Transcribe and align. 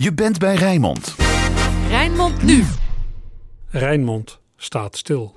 Je 0.00 0.14
bent 0.14 0.38
bij 0.38 0.54
Rijnmond. 0.54 1.14
Rijnmond 1.88 2.42
nu. 2.42 2.64
Rijnmond 3.68 4.40
staat 4.56 4.96
stil. 4.96 5.34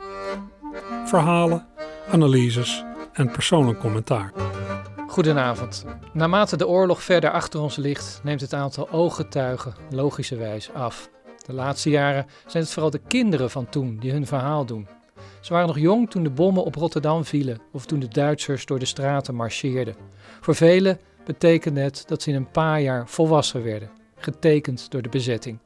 Verhalen, 1.06 1.68
analyses 2.12 2.84
en 3.14 3.32
persoonlijk 3.32 3.80
commentaar. 3.80 4.34
Goedenavond. 5.08 5.86
Naarmate 6.14 6.58
de 6.58 6.68
oorlog 6.68 7.04
verder 7.04 7.32
achter 7.32 7.60
ons 7.60 7.76
ligt, 7.76 8.20
neemt 8.24 8.42
het 8.42 8.54
aantal 8.54 8.90
ooggetuigen 8.90 9.74
logischerwijs 9.90 10.74
af. 10.74 11.10
De 11.46 11.54
laatste 11.54 11.90
jaren 11.90 12.26
zijn 12.48 12.64
het 12.64 12.72
vooral 12.72 12.92
de 12.92 13.02
kinderen 13.08 13.50
van 13.50 13.70
toen 13.70 13.98
die 14.00 14.12
hun 14.12 14.28
verhaal 14.28 14.66
doen. 14.66 14.88
Ze 15.40 15.54
waren 15.54 15.68
nog 15.68 15.80
jong 15.80 16.10
toen 16.10 16.24
de 16.24 16.30
bommen 16.30 16.64
op 16.64 16.76
Rotterdam 16.76 17.26
vielen 17.26 17.62
of 17.72 17.86
toen 17.86 18.00
de 18.00 18.08
Duitsers 18.08 18.66
door 18.66 18.80
de 18.80 18.86
straten 18.86 19.36
marcheerden. 19.36 19.96
Voor 20.42 20.56
velen 20.56 21.00
betekende 21.26 21.82
het 21.82 22.04
dat 22.08 22.22
ze 22.22 22.30
in 22.30 22.36
een 22.36 22.52
paar 22.52 22.82
jaar 22.82 23.08
volwassen 23.08 23.64
werden, 23.64 24.00
getekend 24.24 24.92
door 24.92 25.02
de 25.02 25.10
bezetting. 25.10 25.58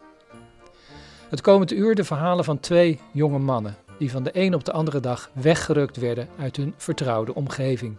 Het 1.29 1.41
komend 1.41 1.71
uur 1.71 1.95
de 1.95 2.03
verhalen 2.03 2.45
van 2.45 2.59
twee 2.59 2.99
jonge 3.11 3.39
mannen 3.39 3.75
die 3.99 4.11
van 4.11 4.23
de 4.23 4.29
een 4.33 4.53
op 4.53 4.65
de 4.65 4.71
andere 4.71 4.99
dag 4.99 5.29
weggerukt 5.33 5.97
werden 5.97 6.27
uit 6.39 6.55
hun 6.55 6.73
vertrouwde 6.77 7.35
omgeving. 7.35 7.97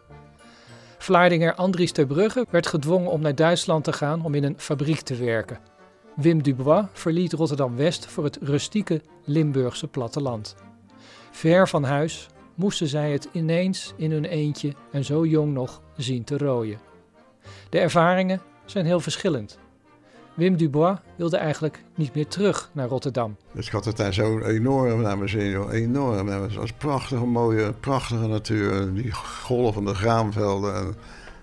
Vlaardinger 0.99 1.55
Andries 1.55 1.93
Terbrugge 1.93 2.47
werd 2.51 2.67
gedwongen 2.67 3.11
om 3.11 3.21
naar 3.21 3.35
Duitsland 3.35 3.85
te 3.85 3.93
gaan 3.93 4.25
om 4.25 4.35
in 4.35 4.45
een 4.45 4.55
fabriek 4.59 5.01
te 5.01 5.15
werken. 5.15 5.59
Wim 6.17 6.43
Dubois 6.43 6.87
verliet 6.93 7.33
Rotterdam-West 7.33 8.07
voor 8.07 8.25
het 8.25 8.39
rustieke 8.43 9.01
Limburgse 9.25 9.87
platteland. 9.87 10.57
Ver 11.31 11.69
van 11.69 11.85
huis 11.85 12.29
moesten 12.55 12.87
zij 12.87 13.13
het 13.13 13.29
ineens 13.33 13.93
in 13.97 14.11
hun 14.11 14.25
eentje 14.25 14.73
en 14.93 15.05
zo 15.05 15.27
jong 15.27 15.53
nog 15.53 15.83
zien 15.97 16.25
te 16.25 16.39
rooien. 16.39 16.79
De 17.71 17.79
ervaringen 17.79 18.41
zijn 18.65 18.87
heel 18.87 19.01
verschillend. 19.01 19.59
Wim 20.37 20.57
Dubois 20.57 20.99
wilde 21.17 21.37
eigenlijk 21.37 21.83
niet 21.95 22.15
meer 22.15 22.27
terug 22.27 22.71
naar 22.73 22.89
Rotterdam. 22.89 23.37
Dus 23.53 23.67
ik 23.67 23.73
had 23.73 23.85
het 23.85 23.97
daar 23.97 24.15
zo 24.15 24.39
enorm 24.39 25.01
naar 25.01 25.17
mijn 25.17 25.29
zin, 25.29 25.51
joh. 25.51 25.73
enorm. 25.73 26.29
Het 26.29 26.55
was 26.55 26.73
prachtige, 26.73 27.27
mooie, 27.27 27.73
prachtige 27.73 28.27
natuur. 28.27 28.95
Die 28.95 29.13
golvende 29.13 29.95
graanvelden 29.95 30.75
en 30.75 30.95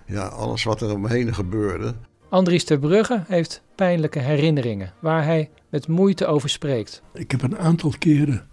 ja, 0.06 0.26
alles 0.26 0.64
wat 0.64 0.80
er 0.80 0.92
omheen 0.92 1.34
gebeurde. 1.34 1.94
Andries 2.28 2.64
Terbrugge 2.64 3.22
heeft 3.26 3.62
pijnlijke 3.74 4.18
herinneringen 4.18 4.92
waar 4.98 5.24
hij 5.24 5.50
met 5.68 5.88
moeite 5.88 6.26
over 6.26 6.48
spreekt. 6.48 7.02
Ik 7.12 7.30
heb 7.30 7.42
een 7.42 7.58
aantal 7.58 7.92
keren 7.98 8.48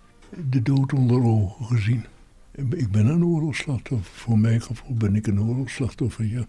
de 0.50 0.62
dood 0.62 0.94
onder 0.94 1.24
ogen 1.24 1.66
gezien. 1.66 2.06
Ik 2.70 2.92
ben 2.92 3.06
een 3.06 3.26
oorlogsslachtoffer. 3.26 4.12
Voor 4.14 4.40
mijn 4.40 4.62
gevoel 4.62 4.96
ben 4.96 5.16
ik 5.16 5.28
een 5.28 5.42
oorlogsslachtoffer, 5.42 6.26
ja. 6.26 6.46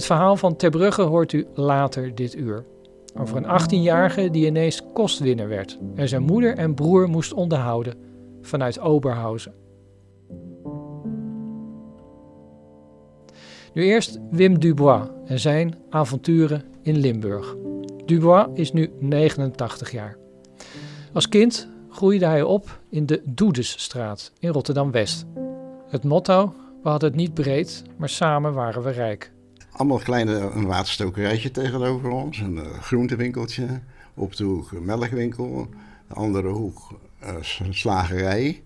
Het 0.00 0.08
verhaal 0.08 0.36
van 0.36 0.56
Terbrugge 0.56 1.02
hoort 1.02 1.32
u 1.32 1.46
later 1.54 2.14
dit 2.14 2.36
uur. 2.36 2.64
Over 3.18 3.36
een 3.36 3.60
18-jarige 3.60 4.30
die 4.30 4.46
ineens 4.46 4.82
kostwinner 4.92 5.48
werd 5.48 5.78
en 5.94 6.08
zijn 6.08 6.22
moeder 6.22 6.56
en 6.56 6.74
broer 6.74 7.08
moest 7.08 7.32
onderhouden 7.32 7.94
vanuit 8.42 8.80
Oberhausen. 8.80 9.54
Nu 13.72 13.82
eerst 13.82 14.18
Wim 14.30 14.58
Dubois 14.58 15.08
en 15.26 15.38
zijn 15.38 15.74
avonturen 15.90 16.64
in 16.82 16.96
Limburg. 16.96 17.56
Dubois 18.04 18.46
is 18.54 18.72
nu 18.72 18.90
89 18.98 19.90
jaar. 19.90 20.16
Als 21.12 21.28
kind 21.28 21.68
groeide 21.90 22.26
hij 22.26 22.42
op 22.42 22.80
in 22.88 23.06
de 23.06 23.22
Doedesstraat 23.24 24.32
in 24.38 24.50
Rotterdam-West. 24.50 25.26
Het 25.88 26.04
motto, 26.04 26.54
we 26.82 26.88
hadden 26.88 27.08
het 27.08 27.18
niet 27.18 27.34
breed, 27.34 27.82
maar 27.96 28.08
samen 28.08 28.54
waren 28.54 28.82
we 28.82 28.90
rijk. 28.90 29.32
Allemaal 29.72 29.98
kleine 29.98 30.38
een 30.38 30.66
waterstokerijtje 30.66 31.50
tegenover 31.50 32.10
ons, 32.10 32.38
een 32.38 32.56
uh, 32.56 32.78
groentewinkeltje. 32.80 33.80
Op 34.14 34.36
de 34.36 34.44
hoek 34.44 34.72
een 34.72 34.84
melkwinkel, 34.84 35.68
de 36.08 36.14
andere 36.14 36.48
hoek 36.48 37.00
uh, 37.22 37.28
een 37.58 37.74
slagerij. 37.74 38.62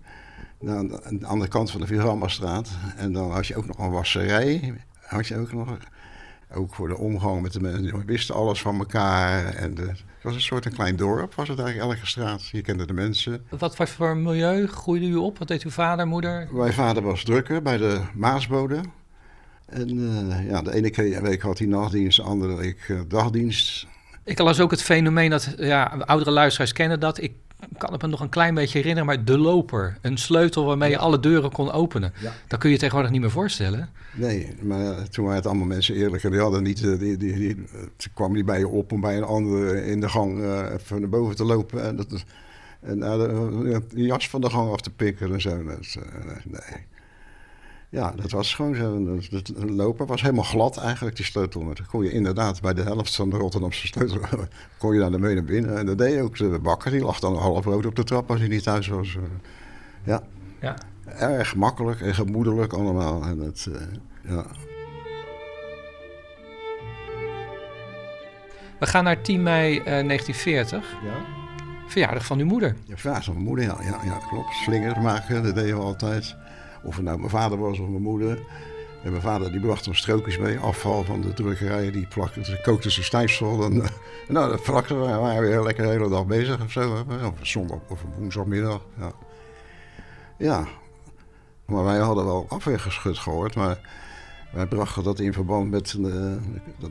Dan 0.59 1.03
aan 1.05 1.17
de 1.17 1.25
andere 1.25 1.49
kant 1.49 1.71
van 1.71 1.81
de 1.81 1.87
Virammastraat. 1.87 2.69
En 2.97 3.13
dan 3.13 3.31
had 3.31 3.47
je 3.47 3.55
ook 3.55 3.67
nog 3.67 3.77
een 3.77 3.91
wasserij. 3.91 4.73
Had 4.99 5.27
je 5.27 5.37
ook 5.37 5.53
nog. 5.53 5.77
Ook 6.53 6.75
voor 6.75 6.87
de 6.87 6.97
omgang 6.97 7.41
met 7.41 7.53
de 7.53 7.61
mensen. 7.61 7.97
We 7.97 8.05
wisten 8.05 8.35
alles 8.35 8.61
van 8.61 8.77
elkaar. 8.77 9.45
En 9.45 9.75
de, 9.75 9.81
het 9.81 10.23
was 10.23 10.33
een 10.33 10.41
soort 10.41 10.65
een 10.65 10.73
klein 10.73 10.95
dorp, 10.95 11.33
was 11.33 11.47
het 11.47 11.59
eigenlijk 11.59 11.91
elke 11.91 12.07
straat. 12.07 12.47
Je 12.47 12.61
kende 12.61 12.85
de 12.85 12.93
mensen. 12.93 13.45
Wat 13.49 13.89
voor 13.89 14.17
milieu 14.17 14.67
groeide 14.67 15.05
u 15.05 15.15
op? 15.15 15.37
Wat 15.37 15.47
deed 15.47 15.63
uw 15.63 15.69
vader, 15.69 16.07
moeder? 16.07 16.47
Mijn 16.51 16.73
vader 16.73 17.03
was 17.03 17.23
drukker 17.23 17.61
bij 17.61 17.77
de 17.77 18.01
Maasbode. 18.13 18.81
En 19.75 19.97
uh, 19.97 20.49
ja, 20.49 20.61
de 20.61 20.73
ene 20.73 21.21
week 21.21 21.41
had 21.41 21.57
hij 21.57 21.67
nachtdienst, 21.67 22.17
de 22.17 22.23
andere 22.23 22.55
week 22.55 22.87
uh, 22.87 22.99
dagdienst. 23.07 23.87
Ik 24.23 24.39
las 24.39 24.59
ook 24.59 24.71
het 24.71 24.81
fenomeen 24.81 25.29
dat, 25.29 25.53
ja, 25.57 25.83
oudere 25.83 26.31
luisteraars 26.31 26.73
kennen 26.73 26.99
dat. 26.99 27.21
Ik 27.21 27.33
kan 27.77 27.91
het 27.91 28.01
me 28.01 28.07
nog 28.07 28.19
een 28.19 28.29
klein 28.29 28.53
beetje 28.53 28.77
herinneren, 28.77 29.05
maar 29.05 29.25
de 29.25 29.37
loper. 29.37 29.97
Een 30.01 30.17
sleutel 30.17 30.65
waarmee 30.65 30.89
je 30.89 30.97
alle 30.97 31.19
deuren 31.19 31.51
kon 31.51 31.71
openen. 31.71 32.13
Ja. 32.21 32.33
Dat 32.47 32.59
kun 32.59 32.69
je 32.69 32.77
tegenwoordig 32.77 33.11
niet 33.11 33.21
meer 33.21 33.31
voorstellen. 33.31 33.89
Nee, 34.13 34.55
maar 34.61 35.09
toen 35.09 35.23
waren 35.23 35.39
het 35.39 35.47
allemaal 35.47 35.67
mensen 35.67 35.95
eerlijk. 35.95 36.23
En 36.23 36.31
die 36.31 36.39
hadden 36.39 36.63
niet, 36.63 36.81
die, 36.81 36.97
die, 36.97 37.17
die, 37.17 37.37
die 37.37 37.65
kwam 38.13 38.33
niet 38.33 38.45
bij 38.45 38.59
je 38.59 38.67
op 38.67 38.91
om 38.91 39.01
bij 39.01 39.17
een 39.17 39.23
ander 39.23 39.83
in 39.83 39.99
de 39.99 40.09
gang 40.09 40.39
uh, 40.39 40.73
even 40.73 40.99
naar 40.99 41.09
boven 41.09 41.35
te 41.35 41.45
lopen. 41.45 41.83
En, 41.83 41.95
dat, 41.95 42.23
en 42.81 42.99
de, 42.99 43.81
jas 43.89 44.29
van 44.29 44.41
de 44.41 44.49
gang 44.49 44.71
af 44.71 44.81
te 44.81 44.89
pikken 44.89 45.33
en 45.33 45.41
zo. 45.41 45.63
Dat, 45.63 45.97
nee. 46.43 46.85
Ja, 47.89 48.11
dat 48.11 48.31
was 48.31 48.55
gewoon 48.55 48.75
zo. 48.75 49.17
Het 49.35 49.51
lopen 49.69 50.05
was 50.05 50.21
helemaal 50.21 50.43
glad 50.43 50.77
eigenlijk, 50.77 51.15
die 51.15 51.25
sleutel. 51.25 51.61
Maar 51.61 51.75
dan 51.75 51.85
kon 51.85 52.03
je 52.03 52.11
inderdaad 52.11 52.61
bij 52.61 52.73
de 52.73 52.81
helft 52.81 53.15
van 53.15 53.29
de 53.29 53.37
Rotterdamse 53.37 53.87
sleutel... 53.87 54.19
kon 54.77 54.93
je 54.93 54.99
daar 54.99 55.19
mee 55.19 55.33
naar 55.33 55.43
binnen. 55.43 55.77
En 55.77 55.85
dat 55.85 55.97
deed 55.97 56.21
ook 56.21 56.37
de 56.37 56.59
bakker. 56.59 56.91
Die 56.91 57.01
lag 57.01 57.19
dan 57.19 57.33
een 57.33 57.41
half 57.41 57.61
brood 57.61 57.85
op 57.85 57.95
de 57.95 58.03
trap 58.03 58.29
als 58.29 58.39
hij 58.39 58.47
niet 58.47 58.63
thuis 58.63 58.87
was. 58.87 59.17
Ja. 60.03 60.23
ja. 60.61 60.75
Erg 61.05 61.55
makkelijk 61.55 62.01
en 62.01 62.15
gemoedelijk 62.15 62.73
allemaal. 62.73 63.23
En 63.23 63.39
het, 63.39 63.65
uh, 63.69 63.75
ja. 64.21 64.45
We 68.79 68.85
gaan 68.85 69.03
naar 69.03 69.21
10 69.21 69.43
mei 69.43 69.77
uh, 69.77 69.83
1940. 69.85 70.91
Ja. 71.03 71.43
Verjaardag 71.87 72.25
van 72.25 72.39
uw 72.39 72.45
moeder. 72.45 72.75
Ja, 72.85 72.95
verjaardag 72.97 73.25
van 73.25 73.33
mijn 73.33 73.45
moeder, 73.45 73.65
ja, 73.65 73.77
ja, 73.81 73.99
ja 74.03 74.17
klopt. 74.29 74.53
Slingers 74.53 74.99
maken, 74.99 75.43
dat 75.43 75.55
deden 75.55 75.77
we 75.77 75.83
altijd. 75.83 76.35
Of 76.85 76.95
het 76.95 77.05
nou 77.05 77.17
mijn 77.17 77.29
vader 77.29 77.57
was 77.57 77.79
of 77.79 77.87
mijn 77.87 78.01
moeder. 78.01 78.39
En 79.03 79.11
mijn 79.11 79.23
vader 79.23 79.51
die 79.51 79.59
bracht 79.59 79.85
hem 79.85 79.93
strookjes 79.93 80.37
mee, 80.37 80.59
afval 80.59 81.03
van 81.03 81.21
de 81.21 81.33
drukkerijen. 81.33 81.91
Die 81.91 82.07
plakte, 82.07 82.59
kookte 82.63 82.91
ze 82.91 83.03
stijfsel. 83.03 83.63
En, 83.63 83.73
uh, 83.73 83.85
nou, 84.27 84.51
dat 84.51 84.63
plakte 84.63 84.95
we. 84.95 85.05
waren 85.05 85.41
weer 85.41 85.63
lekker 85.63 85.83
de 85.83 85.89
hele 85.89 86.09
dag 86.09 86.25
bezig 86.25 86.61
of 86.63 86.71
zo. 86.71 87.05
Of 87.39 87.47
zondag 87.47 87.79
of 87.87 88.03
woensdagmiddag. 88.17 88.85
Ja. 88.99 89.11
ja. 90.37 90.67
Maar 91.65 91.83
wij 91.83 91.97
hadden 91.97 92.25
wel 92.25 92.45
afweergeschud 92.49 93.17
gehoord. 93.17 93.55
Maar 93.55 93.79
wij 94.55 94.65
brachten 94.65 95.03
dat 95.03 95.19
in 95.19 95.33
verband 95.33 95.69
met 95.69 95.95
uh, 95.99 96.31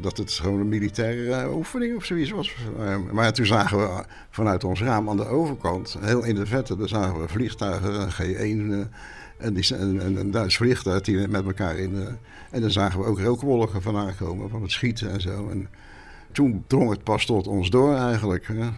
dat 0.01 0.17
het 0.17 0.33
gewoon 0.33 0.61
een 0.61 0.69
militaire 0.69 1.53
oefening 1.53 1.97
of 1.97 2.05
zoiets 2.05 2.31
was. 2.31 2.55
Maar 3.13 3.33
toen 3.33 3.47
zagen 3.47 3.79
we 3.79 4.05
vanuit 4.31 4.65
ons 4.65 4.83
raam 4.83 5.09
aan 5.09 5.17
de 5.17 5.27
overkant, 5.27 5.97
heel 6.01 6.25
in 6.25 6.35
de 6.35 6.47
vette, 6.47 6.77
daar 6.77 6.89
zagen 6.89 7.21
we 7.21 7.29
vliegtuigen, 7.29 8.11
G1 8.13 8.91
en, 9.37 9.55
die, 9.55 9.77
en, 9.77 10.17
een 10.17 10.31
Duits 10.31 10.57
vliegtuig 10.57 11.01
die 11.01 11.29
met 11.29 11.45
elkaar 11.45 11.79
in. 11.79 11.95
Uh, 11.95 12.07
en 12.51 12.61
dan 12.61 12.71
zagen 12.71 13.01
we 13.01 13.07
ook 13.07 13.21
rookwolken 13.21 13.83
van 13.83 13.97
aankomen 13.97 14.51
van 14.51 14.63
het 14.63 14.71
schieten 14.71 15.11
en 15.11 15.21
zo. 15.21 15.49
En 15.51 15.69
toen 16.33 16.65
drong 16.67 16.91
het 16.91 17.03
pas 17.03 17.27
tot 17.27 17.47
ons 17.47 17.71
door 17.71 17.97
eigenlijk. 17.97 18.47
Hè. 18.47 18.69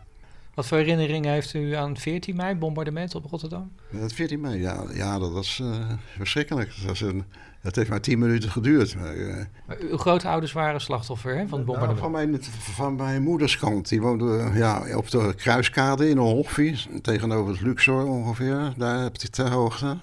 Wat 0.56 0.66
voor 0.66 0.78
herinneringen 0.78 1.32
heeft 1.32 1.54
u 1.54 1.72
aan 1.72 1.96
14 1.96 2.36
mei, 2.36 2.54
bombardement 2.54 3.14
op 3.14 3.24
Rotterdam? 3.24 3.72
Het 3.96 4.12
14 4.12 4.40
mei, 4.40 4.60
ja, 4.60 4.84
ja 4.94 5.18
dat 5.18 5.32
was 5.32 5.60
uh, 5.62 5.74
verschrikkelijk. 6.16 6.68
Dat, 6.76 6.84
was 6.84 7.00
een, 7.00 7.24
dat 7.62 7.76
heeft 7.76 7.88
maar 7.88 8.00
10 8.00 8.18
minuten 8.18 8.50
geduurd. 8.50 8.96
Maar, 8.96 9.16
uh, 9.16 9.36
maar 9.66 9.76
uw 9.90 9.96
grootouders 9.96 10.52
waren 10.52 10.80
slachtoffer 10.80 11.36
hè, 11.36 11.48
van 11.48 11.58
het 11.58 11.66
bombardement? 11.66 12.00
Nou, 12.00 12.12
van, 12.12 12.30
mijn, 12.30 12.42
van 12.42 12.94
mijn 12.94 13.22
moederskant. 13.22 13.88
Die 13.88 14.00
woonde 14.00 14.50
ja, 14.54 14.96
op 14.96 15.10
de 15.10 15.34
Kruiskade 15.36 16.08
in 16.08 16.16
Holfie, 16.16 17.00
tegenover 17.02 17.52
het 17.52 17.62
Luxor 17.62 18.06
ongeveer, 18.06 18.72
daar 18.76 19.02
heb 19.02 19.16
je 19.16 19.28
ter 19.28 19.50
hoogte. 19.50 19.96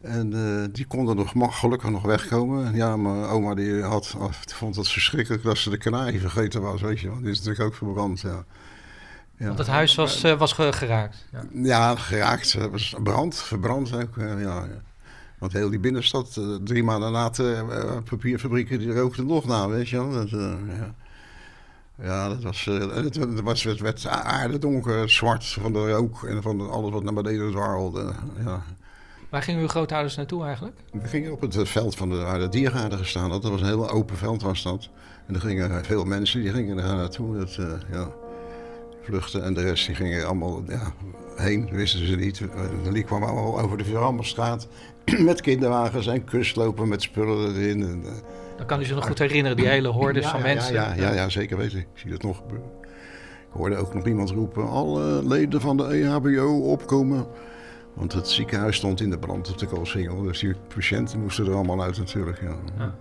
En 0.00 0.32
uh, 0.32 0.64
die 0.72 0.86
konden 0.86 1.26
nog 1.34 1.58
gelukkig 1.58 1.90
nog 1.90 2.02
wegkomen. 2.02 2.74
Ja, 2.74 2.96
mijn 2.96 3.24
oma 3.24 3.54
die 3.54 3.82
had, 3.82 4.16
vond 4.46 4.76
het 4.76 4.88
verschrikkelijk 4.88 5.42
dat 5.42 5.58
ze 5.58 5.70
de 5.70 5.78
kanarie 5.78 6.20
vergeten 6.20 6.62
was, 6.62 6.80
weet 6.80 7.00
je. 7.00 7.08
Want 7.08 7.22
die 7.22 7.30
is 7.30 7.38
natuurlijk 7.38 7.64
ook 7.66 7.74
verbrand, 7.74 8.20
ja. 8.20 8.44
ja. 9.36 9.46
Want 9.46 9.58
het 9.58 9.66
huis 9.66 9.94
was, 9.94 10.24
uh, 10.24 10.38
was 10.38 10.52
geraakt? 10.52 11.26
Ja, 11.32 11.44
ja 11.52 11.96
geraakt. 11.96 12.52
Het 12.52 12.70
was 12.70 12.94
brand, 13.02 13.36
verbrand 13.36 13.92
ook, 13.92 14.16
uh, 14.16 14.42
ja, 14.42 14.64
ja. 14.64 14.82
Want 15.38 15.52
heel 15.52 15.70
die 15.70 15.78
binnenstad, 15.78 16.40
drie 16.64 16.82
maanden 16.82 17.10
later, 17.10 17.64
papierfabrieken, 18.02 18.78
die 18.78 18.92
rookten 18.92 19.26
nog 19.26 19.44
na, 19.44 19.68
weet 19.68 19.88
je 19.88 19.96
wel. 19.96 20.12
Dat, 20.12 20.30
ja. 20.30 20.94
Ja, 22.02 22.28
dat 22.28 22.42
was, 22.42 22.64
het, 22.64 23.14
het, 23.14 23.40
was, 23.40 23.62
het 23.62 23.80
werd 23.80 24.06
aarde 24.06 24.58
donker, 24.58 25.10
zwart 25.10 25.44
van 25.44 25.72
de 25.72 25.90
rook 25.90 26.24
en 26.24 26.42
van 26.42 26.70
alles 26.70 26.92
wat 26.92 27.02
naar 27.02 27.14
beneden 27.14 27.50
dwarrelde. 27.50 28.12
Ja. 28.44 28.62
Waar 29.30 29.42
gingen 29.42 29.60
uw 29.60 29.68
grootouders 29.68 30.16
naartoe 30.16 30.44
eigenlijk? 30.44 30.76
We 30.92 31.08
gingen 31.08 31.32
op 31.32 31.40
het 31.40 31.68
veld 31.68 31.96
van 31.96 32.10
de, 32.10 32.16
waar 32.16 32.38
de 32.38 32.48
diergaarden 32.48 32.98
gestaan 32.98 33.30
had. 33.30 33.42
Dat 33.42 33.50
was 33.50 33.60
een 33.60 33.66
heel 33.66 33.90
open 33.90 34.16
veld 34.16 34.42
was 34.42 34.62
dat. 34.62 34.88
En 35.26 35.34
er 35.34 35.40
gingen 35.40 35.84
veel 35.84 36.04
mensen 36.04 36.40
die 36.40 36.52
gingen 36.52 36.76
daar 36.76 36.96
naartoe. 36.96 37.38
Dat, 37.38 37.56
uh, 37.60 37.72
ja, 37.92 38.08
vluchten 39.02 39.44
en 39.44 39.54
de 39.54 39.62
rest 39.62 39.86
die 39.86 39.94
gingen 39.94 40.26
allemaal 40.26 40.62
ja, 40.68 40.92
heen, 41.36 41.68
wisten 41.70 42.06
ze 42.06 42.16
niet. 42.16 42.42
Die 42.92 43.02
kwam 43.02 43.22
allemaal 43.22 43.60
over 43.60 43.78
de 43.78 43.84
Verammelstraat 43.84 44.68
met 45.28 45.40
kinderwagens 45.40 46.06
en 46.06 46.24
kustlopen 46.24 46.88
met 46.88 47.02
spullen 47.02 47.54
erin. 47.54 47.82
En, 47.82 48.02
uh, 48.04 48.10
Dan 48.56 48.66
kan 48.66 48.80
u 48.80 48.84
zich 48.84 48.94
nog 48.94 49.06
goed 49.06 49.18
herinneren, 49.18 49.56
die 49.56 49.66
hele 49.66 49.88
hordes 49.88 50.24
ja, 50.24 50.30
van 50.30 50.40
ja, 50.40 50.46
mensen. 50.46 50.74
Ja, 50.74 50.94
ja, 50.94 51.12
ja, 51.12 51.28
zeker 51.28 51.56
weten. 51.56 51.78
Ik 51.78 51.86
zie 51.94 52.10
dat 52.10 52.22
nog 52.22 52.36
gebeuren. 52.36 52.70
Ik 53.50 53.56
hoorde 53.56 53.76
ook 53.76 53.94
nog 53.94 54.06
iemand 54.06 54.30
roepen, 54.30 54.68
alle 54.68 55.26
leden 55.26 55.60
van 55.60 55.76
de 55.76 55.84
EHBO 55.84 56.60
opkomen. 56.60 57.26
Want 57.94 58.12
het 58.12 58.28
ziekenhuis 58.28 58.76
stond 58.76 59.00
in 59.00 59.10
de 59.10 59.18
brand 59.18 59.50
op 59.50 59.58
de 59.58 59.66
Koolsingel. 59.66 60.22
Dus 60.22 60.38
die 60.38 60.54
patiënten 60.74 61.20
moesten 61.20 61.46
er 61.46 61.54
allemaal 61.54 61.82
uit 61.82 61.98
natuurlijk. 61.98 62.40
Ja. 62.40 62.56
Ja. 62.78 62.94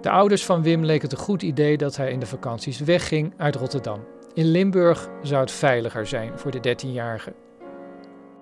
De 0.00 0.10
ouders 0.10 0.44
van 0.44 0.62
Wim 0.62 0.84
leek 0.84 1.02
het 1.02 1.12
een 1.12 1.18
goed 1.18 1.42
idee 1.42 1.76
dat 1.76 1.96
hij 1.96 2.10
in 2.10 2.20
de 2.20 2.26
vakanties 2.26 2.80
wegging 2.80 3.32
uit 3.36 3.56
Rotterdam. 3.56 4.00
In 4.34 4.50
Limburg 4.50 5.08
zou 5.22 5.40
het 5.40 5.50
veiliger 5.50 6.06
zijn 6.06 6.38
voor 6.38 6.50
de 6.50 6.76
13-jarige. 6.76 7.32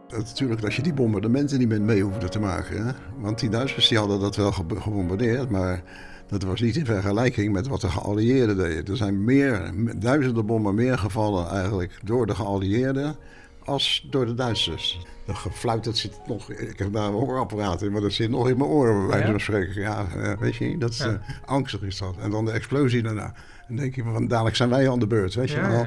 Natuurlijk 0.08 0.60
dat 0.60 0.74
je 0.74 0.82
die 0.82 0.94
bombardementen 0.94 1.58
niet 1.58 1.68
meer 1.68 1.82
mee 1.82 2.02
hoefde 2.02 2.28
te 2.28 2.38
maken. 2.38 2.86
Hè? 2.86 2.92
Want 3.18 3.38
die 3.38 3.48
Duitsers 3.48 3.88
die 3.88 3.98
hadden 3.98 4.20
dat 4.20 4.36
wel 4.36 4.52
gebombardeerd, 4.52 5.50
maar 5.50 5.82
dat 6.26 6.42
was 6.42 6.60
niet 6.60 6.76
in 6.76 6.86
vergelijking 6.86 7.52
met 7.52 7.68
wat 7.68 7.80
de 7.80 7.88
geallieerden 7.88 8.56
deden. 8.56 8.84
Er 8.84 8.96
zijn 8.96 9.24
meer, 9.24 9.72
duizenden 9.96 10.46
bommen 10.46 10.74
meer 10.74 10.98
gevallen 10.98 11.48
eigenlijk 11.48 11.98
door 12.04 12.26
de 12.26 12.34
geallieerden 12.34 13.16
als 13.64 14.06
door 14.10 14.26
de 14.26 14.34
Duitsers. 14.34 15.00
Dat 15.26 15.36
gefluit, 15.36 15.84
dat 15.84 15.96
zit 15.96 16.18
nog, 16.26 16.50
ik 16.50 16.78
heb 16.78 16.92
daar 16.92 17.06
een 17.06 17.12
hoorapparaat 17.12 17.82
in, 17.82 17.92
maar 17.92 18.00
dat 18.00 18.12
zit 18.12 18.30
nog 18.30 18.48
in 18.48 18.56
mijn 18.56 18.70
oren 18.70 18.98
bij 18.98 19.06
wijze 19.06 19.30
van 19.30 19.40
spreken. 19.40 19.80
Ja, 19.80 20.06
weet 20.38 20.54
je, 20.54 20.78
dat 20.78 20.90
is 20.90 20.98
ja. 20.98 21.10
uh, 21.10 21.18
angstig 21.44 21.82
is 21.82 21.98
dat. 21.98 22.16
En 22.18 22.30
dan 22.30 22.44
de 22.44 22.50
explosie 22.50 23.02
daarna. 23.02 23.34
Dan 23.66 23.76
denk 23.76 23.94
je 23.94 24.02
van, 24.02 24.28
dadelijk 24.28 24.56
zijn 24.56 24.68
wij 24.68 24.90
aan 24.90 24.98
de 24.98 25.06
beurt, 25.06 25.34
weet 25.34 25.50
je 25.50 25.56
Ja, 25.56 25.70
wel. 25.70 25.86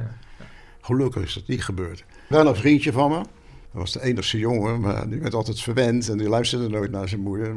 Gelukkig 0.81 1.23
is 1.23 1.33
dat 1.33 1.47
niet 1.47 1.63
gebeurd. 1.63 2.05
Wel 2.27 2.47
een 2.47 2.55
vriendje 2.55 2.91
van 2.91 3.09
me, 3.09 3.17
dat 3.17 3.27
was 3.71 3.91
de 3.91 4.03
enigste 4.03 4.37
jongen, 4.37 4.79
maar 4.79 5.09
die 5.09 5.19
werd 5.19 5.33
altijd 5.33 5.61
verwend 5.61 6.09
en 6.09 6.17
die 6.17 6.29
luisterde 6.29 6.69
nooit 6.69 6.91
naar 6.91 7.09
zijn 7.09 7.21
moeder. 7.21 7.55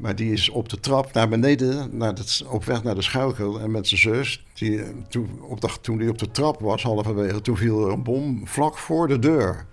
Maar 0.00 0.16
die 0.16 0.32
is 0.32 0.48
op 0.48 0.68
de 0.68 0.80
trap 0.80 1.12
naar 1.12 1.28
beneden, 1.28 1.96
naar 1.96 2.12
het, 2.12 2.44
op 2.46 2.64
weg 2.64 2.82
naar 2.82 2.94
de 2.94 3.02
schuilkel. 3.02 3.60
En 3.60 3.70
met 3.70 3.88
zijn 3.88 4.00
zus, 4.00 4.44
die, 4.54 4.82
toen, 5.08 5.28
op 5.40 5.60
de, 5.60 5.68
toen 5.80 5.98
die 5.98 6.08
op 6.08 6.18
de 6.18 6.30
trap 6.30 6.60
was, 6.60 6.82
halverwege, 6.82 7.40
toen 7.40 7.56
viel 7.56 7.86
er 7.86 7.92
een 7.92 8.02
bom 8.02 8.46
vlak 8.46 8.78
voor 8.78 9.08
de 9.08 9.18
deur. 9.18 9.66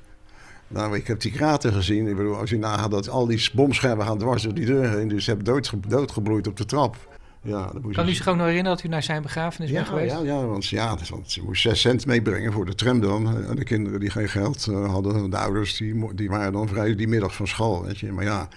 Nou, 0.67 0.95
ik 0.95 1.07
heb 1.07 1.21
die 1.21 1.31
kraten 1.31 1.73
gezien. 1.73 2.07
Ik 2.07 2.15
bedoel, 2.15 2.35
als 2.35 2.49
je 2.49 2.57
nagaat 2.57 2.91
dat 2.91 3.09
al 3.09 3.25
die 3.25 3.49
bomschermen 3.53 4.05
gaan 4.05 4.17
dwars 4.17 4.43
door 4.43 4.53
die 4.53 4.65
deur 4.65 4.89
heen. 4.89 5.07
Dus 5.07 5.23
ze 5.23 5.29
hebben 5.29 5.53
dood, 5.53 5.71
doodgebloeid 5.87 6.47
op 6.47 6.57
de 6.57 6.65
trap. 6.65 6.97
Ja, 7.41 7.71
moet 7.81 7.95
Kan 7.95 8.07
u 8.07 8.13
zich 8.13 8.27
ook 8.27 8.35
nog 8.35 8.45
herinneren 8.45 8.77
dat 8.77 8.85
u 8.85 8.89
naar 8.89 9.03
zijn 9.03 9.21
begrafenis 9.21 9.69
ja, 9.69 9.75
bent 9.75 9.87
geweest? 9.87 10.13
ja, 10.13 10.21
ja, 10.21 10.45
want, 10.45 10.67
ja, 10.67 10.95
dus, 10.95 11.09
want 11.09 11.31
ze 11.31 11.43
moest 11.43 11.61
zes 11.61 11.81
cent 11.81 12.05
meebrengen 12.05 12.53
voor 12.53 12.65
de 12.65 12.75
tram 12.75 12.99
dan. 12.99 13.45
En 13.45 13.55
de 13.55 13.63
kinderen 13.63 13.99
die 13.99 14.09
geen 14.09 14.29
geld 14.29 14.67
eh, 14.67 14.89
hadden, 14.89 15.29
de 15.29 15.37
ouders, 15.37 15.77
die, 15.77 16.15
die 16.15 16.29
waren 16.29 16.51
dan 16.51 16.67
vrij 16.67 16.95
die 16.95 17.07
middag 17.07 17.35
van 17.35 17.47
school. 17.47 17.83
Weet 17.85 17.99
je. 17.99 18.11
Maar 18.11 18.23
ja, 18.23 18.47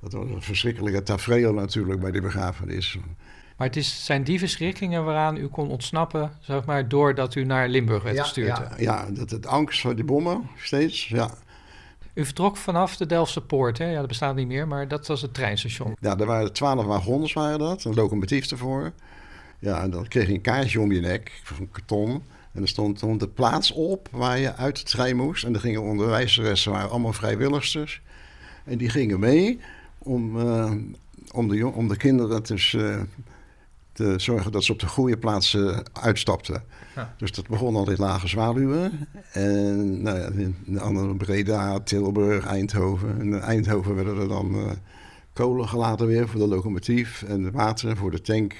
dat 0.00 0.12
was 0.12 0.30
een 0.30 0.42
verschrikkelijke 0.42 1.02
tafereel 1.02 1.52
natuurlijk 1.52 2.00
bij 2.00 2.10
die 2.10 2.20
begrafenis. 2.20 2.98
Maar 3.56 3.66
het 3.66 3.76
is, 3.76 4.04
zijn 4.04 4.24
die 4.24 4.38
verschrikkingen 4.38 5.04
waaraan 5.04 5.36
u 5.36 5.46
kon 5.46 5.68
ontsnappen, 5.68 6.32
zeg 6.40 6.64
maar, 6.64 6.88
doordat 6.88 7.34
u 7.34 7.44
naar 7.44 7.68
Limburg 7.68 8.02
werd 8.02 8.20
gestuurd. 8.20 8.56
Ja, 8.56 8.70
ja 8.78 9.10
dat 9.10 9.30
het 9.30 9.46
angst 9.46 9.80
voor 9.80 9.94
die 9.94 10.04
bommen 10.04 10.48
steeds, 10.56 11.08
ja. 11.08 11.30
U 12.14 12.24
vertrok 12.24 12.56
vanaf 12.56 12.96
de 12.96 13.06
Delftse 13.06 13.40
Poort, 13.40 13.78
hè? 13.78 13.90
Ja, 13.90 13.98
dat 13.98 14.08
bestaat 14.08 14.34
niet 14.34 14.46
meer, 14.46 14.68
maar 14.68 14.88
dat 14.88 15.06
was 15.06 15.22
het 15.22 15.34
treinstation. 15.34 15.96
Ja, 16.00 16.18
er 16.18 16.26
waren 16.26 16.52
twaalf 16.52 16.84
wagons, 16.84 17.32
waren 17.32 17.58
dat, 17.58 17.84
een 17.84 17.94
locomotief 17.94 18.50
ervoor. 18.50 18.92
Ja, 19.58 19.82
en 19.82 19.90
dan 19.90 20.08
kreeg 20.08 20.26
je 20.26 20.32
een 20.32 20.40
kaartje 20.40 20.80
om 20.80 20.92
je 20.92 21.00
nek, 21.00 21.40
van 21.44 21.70
karton. 21.70 22.22
En 22.52 22.62
er 22.62 22.68
stond 22.68 23.00
dan 23.00 23.18
de 23.18 23.28
plaats 23.28 23.72
op 23.72 24.08
waar 24.10 24.38
je 24.38 24.54
uit 24.54 24.76
de 24.76 24.82
trein 24.82 25.16
moest. 25.16 25.44
En 25.44 25.54
er 25.54 25.60
gingen 25.60 25.82
onderwijzeressen, 25.82 26.72
waren 26.72 26.90
allemaal 26.90 27.12
vrijwilligsters. 27.12 28.00
En 28.64 28.78
die 28.78 28.88
gingen 28.88 29.20
mee 29.20 29.60
om, 30.08 30.40
eh, 30.40 30.72
om, 31.32 31.48
de, 31.48 31.66
om 31.66 31.88
de 31.88 31.96
kinderen 31.96 32.42
dus, 32.42 32.74
eh, 32.74 33.00
te 33.98 34.14
zorgen 34.16 34.52
dat 34.52 34.64
ze 34.64 34.72
op 34.72 34.78
de 34.78 34.86
goede 34.86 35.16
plaats 35.16 35.54
eh, 35.54 35.78
uitstapten. 35.92 36.62
Ja. 36.94 37.14
Dus 37.16 37.32
dat 37.32 37.48
begon 37.48 37.76
al 37.76 37.90
in 37.90 37.96
Lage 37.98 38.28
Zwaluwen. 38.28 39.08
En 39.32 40.02
nou 40.02 40.18
ja, 40.18 40.26
in 40.26 40.56
de 40.66 40.80
andere 40.80 41.14
Breda, 41.14 41.80
Tilburg, 41.80 42.46
Eindhoven. 42.46 43.20
En 43.20 43.26
in 43.26 43.40
Eindhoven 43.40 43.94
werden 43.94 44.18
er 44.18 44.28
dan 44.28 44.54
eh, 44.54 44.70
kolen 45.32 45.68
gelaten 45.68 46.06
weer 46.06 46.28
voor 46.28 46.40
de 46.40 46.46
locomotief. 46.46 47.22
En 47.22 47.52
water 47.52 47.96
voor 47.96 48.10
de 48.10 48.20
tank, 48.20 48.54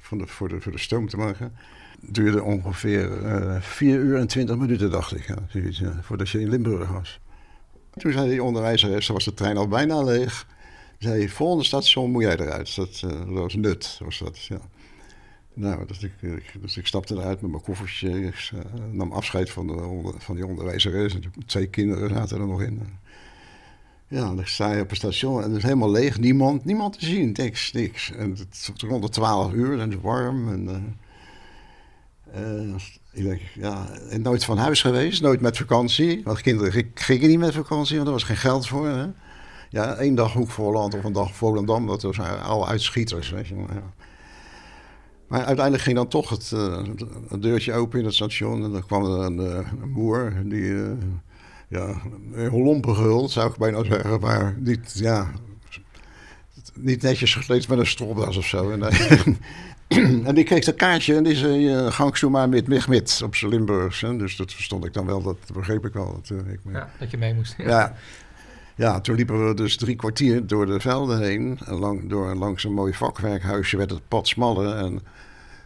voor, 0.00 0.18
de, 0.18 0.26
voor, 0.26 0.48
de, 0.48 0.60
voor 0.60 0.72
de 0.72 0.78
stoom 0.78 1.08
te 1.08 1.16
maken. 1.16 1.52
Het 2.00 2.14
duurde 2.14 2.42
ongeveer 2.42 3.24
eh 3.24 3.60
4 3.60 3.98
uur 3.98 4.18
en 4.18 4.26
20 4.26 4.56
minuten, 4.56 4.90
dacht 4.90 5.16
ik. 5.16 5.26
Ja, 5.26 5.92
voordat 6.02 6.28
je 6.28 6.40
in 6.40 6.48
Limburg 6.48 6.88
was. 6.88 7.20
Toen 7.96 8.12
zei 8.12 8.28
die 8.28 8.42
onderwijzeres, 8.42 9.06
was 9.06 9.24
de 9.24 9.34
trein 9.34 9.56
al 9.56 9.68
bijna 9.68 10.02
leeg. 10.02 10.46
Zei, 10.98 11.28
volgende 11.28 11.64
station 11.64 12.10
moet 12.10 12.22
jij 12.22 12.36
eruit. 12.36 12.76
Dat, 12.76 13.02
eh, 13.04 13.22
was 13.26 13.54
nut, 13.54 14.00
was 14.04 14.18
dat, 14.18 14.44
ja. 14.44 14.58
Nou, 15.54 15.86
dus 15.86 16.02
ik, 16.02 16.12
dus 16.60 16.76
ik 16.76 16.86
stapte 16.86 17.14
eruit 17.14 17.40
met 17.40 17.50
mijn 17.50 17.62
koffertje. 17.62 18.26
Ik 18.26 18.50
eh, 18.54 18.60
nam 18.90 19.12
afscheid 19.12 19.50
van, 19.50 19.66
de, 19.66 20.12
van 20.18 20.34
die 20.34 20.46
onderwijzeres. 20.46 21.14
Twee 21.46 21.66
kinderen 21.66 22.10
zaten 22.10 22.40
er 22.40 22.46
nog 22.46 22.62
in. 22.62 22.82
Ja, 24.08 24.34
dan 24.34 24.46
sta 24.46 24.72
je 24.72 24.82
op 24.82 24.90
een 24.90 24.96
station 24.96 25.42
en 25.42 25.48
het 25.48 25.56
is 25.56 25.62
helemaal 25.62 25.90
leeg. 25.90 26.18
Niemand, 26.18 26.64
niemand 26.64 26.98
te 26.98 27.04
zien, 27.06 27.30
niks, 27.32 27.72
niks. 27.72 28.12
En 28.12 28.30
het 28.30 28.70
was 28.72 28.90
rond 28.90 29.02
de 29.02 29.08
12 29.08 29.52
uur 29.52 29.72
en 29.72 29.78
het 29.78 29.92
is 29.92 30.00
warm. 30.00 30.48
En, 30.48 30.96
ik 33.12 33.22
denk, 33.24 33.40
ja, 33.54 33.88
nooit 34.18 34.44
van 34.44 34.58
huis 34.58 34.80
geweest, 34.80 35.22
nooit 35.22 35.40
met 35.40 35.56
vakantie. 35.56 36.20
Want 36.24 36.40
kinderen 36.40 36.72
gi- 36.72 36.90
gingen 36.94 37.28
niet 37.28 37.38
met 37.38 37.54
vakantie, 37.54 37.96
want 37.96 38.06
er 38.06 38.12
was 38.14 38.22
geen 38.22 38.36
geld 38.36 38.66
voor. 38.66 38.88
Hè? 38.88 39.06
Ja, 39.68 39.94
één 39.94 40.14
dag 40.14 40.32
Hoek 40.32 40.50
Voorland 40.50 40.94
of 40.94 41.04
een 41.04 41.12
dag 41.12 41.34
Volendam, 41.34 41.86
dat 41.86 42.02
was 42.02 42.20
al 42.20 42.68
uitschieters. 42.68 43.30
Weet 43.30 43.46
je. 43.46 43.54
Maar, 43.54 43.74
ja. 43.74 43.92
maar 45.28 45.44
uiteindelijk 45.44 45.84
ging 45.84 45.96
dan 45.96 46.08
toch 46.08 46.30
het, 46.30 46.52
eh, 46.52 46.82
het 47.28 47.42
deurtje 47.42 47.72
open 47.72 47.98
in 47.98 48.04
het 48.04 48.14
station. 48.14 48.64
En 48.64 48.72
dan 48.72 48.86
kwam 48.86 49.04
er 49.04 49.20
een, 49.20 49.38
eh, 49.38 49.70
een 49.82 49.92
boer, 49.92 50.32
die, 50.44 50.82
eh, 50.82 50.90
ja, 51.68 52.00
een 52.32 52.62
lompen 52.62 52.94
gehuld, 52.94 53.30
zou 53.30 53.50
ik 53.50 53.56
bijna 53.56 53.84
zeggen. 53.84 54.20
Maar 54.20 54.56
niet, 54.58 54.92
ja, 54.94 55.30
niet 56.74 57.02
netjes 57.02 57.34
gekleed 57.34 57.68
met 57.68 57.78
een 57.78 57.86
stropdas 57.86 58.36
of 58.36 58.46
zo. 58.46 58.70
En, 58.70 58.82
eh, 58.82 59.26
en 60.28 60.34
die 60.34 60.44
kreeg 60.44 60.66
een 60.66 60.76
kaartje 60.76 61.14
en 61.14 61.22
die 61.22 61.34
zei, 61.34 61.74
uh, 61.74 61.92
gang 61.92 62.16
zo 62.16 62.30
maar 62.30 62.48
met, 62.48 62.66
met, 62.88 63.20
op 63.24 63.34
zijn 63.34 63.50
Limburgs. 63.50 64.00
Hè. 64.00 64.16
Dus 64.16 64.36
dat 64.36 64.52
verstond 64.52 64.84
ik 64.84 64.92
dan 64.92 65.06
wel, 65.06 65.22
dat 65.22 65.36
begreep 65.52 65.86
ik 65.86 65.92
wel. 65.92 66.12
Dat, 66.12 66.38
eh, 66.38 66.52
ik, 66.52 66.60
Ja, 66.72 66.90
dat 66.98 67.10
je 67.10 67.16
mee 67.16 67.34
moest. 67.34 67.54
ja. 67.58 67.64
Ja, 67.64 67.94
toen 69.02 69.14
liepen 69.14 69.48
we 69.48 69.54
dus 69.54 69.76
drie 69.76 69.96
kwartier 69.96 70.46
door 70.46 70.66
de 70.66 70.80
velden 70.80 71.20
heen. 71.22 71.58
En 71.64 71.74
lang, 71.74 72.08
door, 72.08 72.34
langs 72.34 72.64
een 72.64 72.74
mooi 72.74 72.92
vakwerkhuisje 72.92 73.76
werd 73.76 73.90
het 73.90 74.08
pad 74.08 74.28
smaller. 74.28 74.76
En 74.76 75.00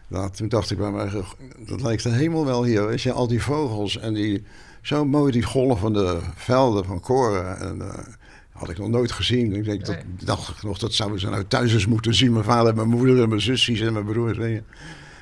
nou, 0.07 0.31
toen 0.31 0.49
dacht 0.49 0.71
ik 0.71 0.77
bij 0.77 0.91
mij, 0.91 1.09
dat 1.65 1.81
lijkt 1.81 2.03
de 2.03 2.09
hemel 2.09 2.45
wel 2.45 2.63
hier. 2.63 2.87
Weet 2.87 3.01
je, 3.01 3.11
al 3.11 3.27
die 3.27 3.41
vogels 3.41 3.99
en 3.99 4.13
die, 4.13 4.43
zo 4.81 5.05
mooi 5.05 5.31
die 5.31 5.43
golvende 5.43 6.19
velden 6.35 6.85
van 6.85 6.99
koren. 6.99 7.59
En, 7.59 7.81
eh, 7.81 7.97
had 8.51 8.69
ik 8.69 8.77
nog 8.77 8.89
nooit 8.89 9.11
gezien. 9.11 9.53
Ik 9.55 9.63
denk, 9.63 9.85
dat, 9.85 9.95
Nee. 9.95 10.25
dacht 10.25 10.49
ik 10.49 10.63
nog, 10.63 10.77
dat 10.77 10.93
zouden 10.93 11.19
ze 11.19 11.29
nou 11.29 11.43
thuis 11.47 11.73
eens 11.73 11.87
moeten 11.87 12.13
zien. 12.13 12.31
Mijn 12.31 12.43
vader, 12.43 12.75
mijn 12.75 12.89
moeder 12.89 13.21
en 13.21 13.29
mijn 13.29 13.41
zusjes 13.41 13.79
en 13.81 13.93
mijn 13.93 14.05
broers. 14.05 14.37
weet 14.37 14.55
je. 14.55 14.63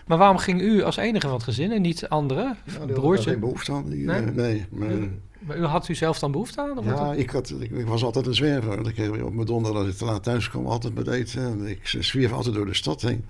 Maar 0.06 0.18
waarom 0.18 0.38
ging 0.38 0.62
u 0.62 0.82
als 0.82 0.98
enige 0.98 1.26
van 1.26 1.36
het 1.36 1.44
gezin 1.44 1.72
en 1.72 1.82
niet 1.82 2.10
anderen? 2.10 2.58
Ja, 2.64 2.86
broertje? 2.86 3.30
geen 3.30 3.40
behoefte 3.40 3.72
aan. 3.72 3.90
Die, 3.90 4.06
Nee? 4.06 4.22
nee, 4.22 4.66
nee 4.70 5.10
maar- 5.40 5.58
u 5.58 5.64
had 5.66 5.88
u 5.88 5.96
zelf 5.96 6.20
dan 6.20 6.32
behoefte 6.32 6.62
aan? 6.62 6.78
Of? 6.78 6.86
Ja, 6.86 7.14
ik, 7.14 7.30
had, 7.30 7.50
ik, 7.60 7.72
ik 7.72 7.86
was 7.88 8.04
altijd 8.04 8.26
een 8.28 8.36
zwerver. 8.36 8.88
Ik 8.88 8.94
kreeg 8.94 9.22
op 9.22 9.34
mijn 9.34 9.48
donderdag 9.48 9.82
dat 9.84 9.92
ik 9.92 9.98
te 9.98 10.06
laat 10.06 10.24
thuis 10.24 10.50
kwam, 10.50 10.66
altijd 10.66 10.96
met 10.96 11.08
eten. 11.08 11.44
En 11.44 11.68
Ik 11.68 11.80
zwierf 11.88 12.32
altijd 12.32 12.56
door 12.56 12.66
de 12.66 12.74
stad 12.74 13.02
heen. 13.02 13.26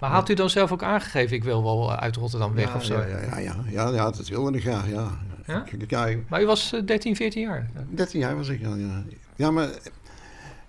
Maar 0.00 0.10
had 0.10 0.28
u 0.28 0.34
dan 0.34 0.50
zelf 0.50 0.72
ook 0.72 0.82
aangegeven, 0.82 1.36
ik 1.36 1.44
wil 1.44 1.62
wel 1.62 1.92
uit 1.96 2.16
Rotterdam 2.16 2.54
weg 2.54 2.68
ja, 2.68 2.74
of 2.74 2.84
zo? 2.84 2.94
Ja, 2.94 3.06
ja, 3.06 3.38
ja, 3.38 3.56
ja, 3.70 3.88
ja, 3.88 4.10
dat 4.10 4.28
wilde 4.28 4.56
ik 4.56 4.62
graag, 4.62 4.88
ja. 4.90 5.18
Ja? 5.46 5.64
Ja, 5.88 6.06
ik- 6.06 6.24
Maar 6.28 6.42
u 6.42 6.46
was 6.46 6.72
eh, 6.72 6.82
13, 6.84 7.16
14 7.16 7.42
jaar. 7.42 7.70
13 7.90 8.20
jaar 8.20 8.36
was 8.36 8.48
ik 8.48 8.60
ja. 8.60 9.02
Ja, 9.36 9.50
maar 9.50 9.68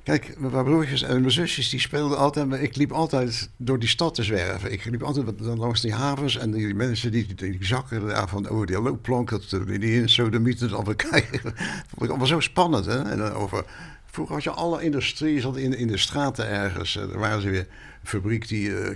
kijk, 0.03 0.39
mijn 0.39 0.63
broertjes 0.63 1.01
en 1.01 1.19
mijn 1.19 1.31
zusjes 1.31 1.69
die 1.69 1.79
speelden 1.79 2.17
altijd... 2.17 2.53
Ik 2.53 2.75
liep 2.75 2.91
altijd 2.91 3.49
door 3.57 3.79
die 3.79 3.89
stad 3.89 4.15
te 4.15 4.23
zwerven. 4.23 4.71
Ik 4.71 4.85
liep 4.85 5.03
altijd 5.03 5.39
langs 5.39 5.81
die 5.81 5.93
havens 5.93 6.37
en 6.37 6.51
die 6.51 6.75
mensen 6.75 7.11
die, 7.11 7.35
die, 7.35 7.57
zakken 7.59 8.07
daar 8.07 8.29
van 8.29 8.47
over 8.47 8.65
die 8.65 8.81
loopplank... 8.81 9.29
dat, 9.29 9.53
eh, 9.53 9.79
die, 9.79 10.01
in 10.01 10.09
sodemieten 10.09 10.69
dan 10.69 10.83
bekijken. 10.83 11.39
vond 11.89 12.03
ik 12.03 12.09
allemaal 12.09 12.27
zo 12.27 12.39
spannend, 12.39 12.85
hè. 12.85 13.01
En 13.01 13.21
over... 13.21 13.65
Vroeger 14.11 14.33
had 14.35 14.43
je 14.43 14.49
alle 14.49 14.83
industrie 14.83 15.41
zat 15.41 15.57
in, 15.57 15.77
in 15.77 15.87
de 15.87 15.97
straten 15.97 16.47
ergens. 16.47 16.95
Eh, 16.95 17.03
Er 17.03 17.19
waren 17.19 17.41
ze 17.41 17.49
weer 17.49 17.67
een 18.01 18.07
fabriek 18.07 18.47
die 18.47 18.77
eh 18.77 18.95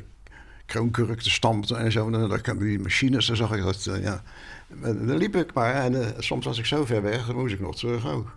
kroonkurk 0.65 1.21
stampte 1.21 1.75
en 1.75 1.91
zo. 1.91 2.05
En 2.05 2.41
dan 2.43 2.57
die 2.57 2.79
machines, 2.79 3.25
dan 3.25 3.35
zag 3.35 3.51
ik 3.51 3.63
dat, 3.63 3.85
eh, 3.85 4.03
ja... 4.03 4.23
Dan 4.81 5.17
liep 5.17 5.35
ik 5.35 5.53
maar 5.53 5.73
en 5.73 6.01
eh, 6.01 6.07
soms 6.17 6.45
was 6.45 6.59
ik 6.59 6.65
zo 6.65 6.85
ver 6.85 7.01
weg, 7.01 7.25
dan 7.25 7.35
moest 7.35 7.53
ik 7.53 7.59
nog 7.59 7.75
terug 7.75 8.07
ook. 8.07 8.35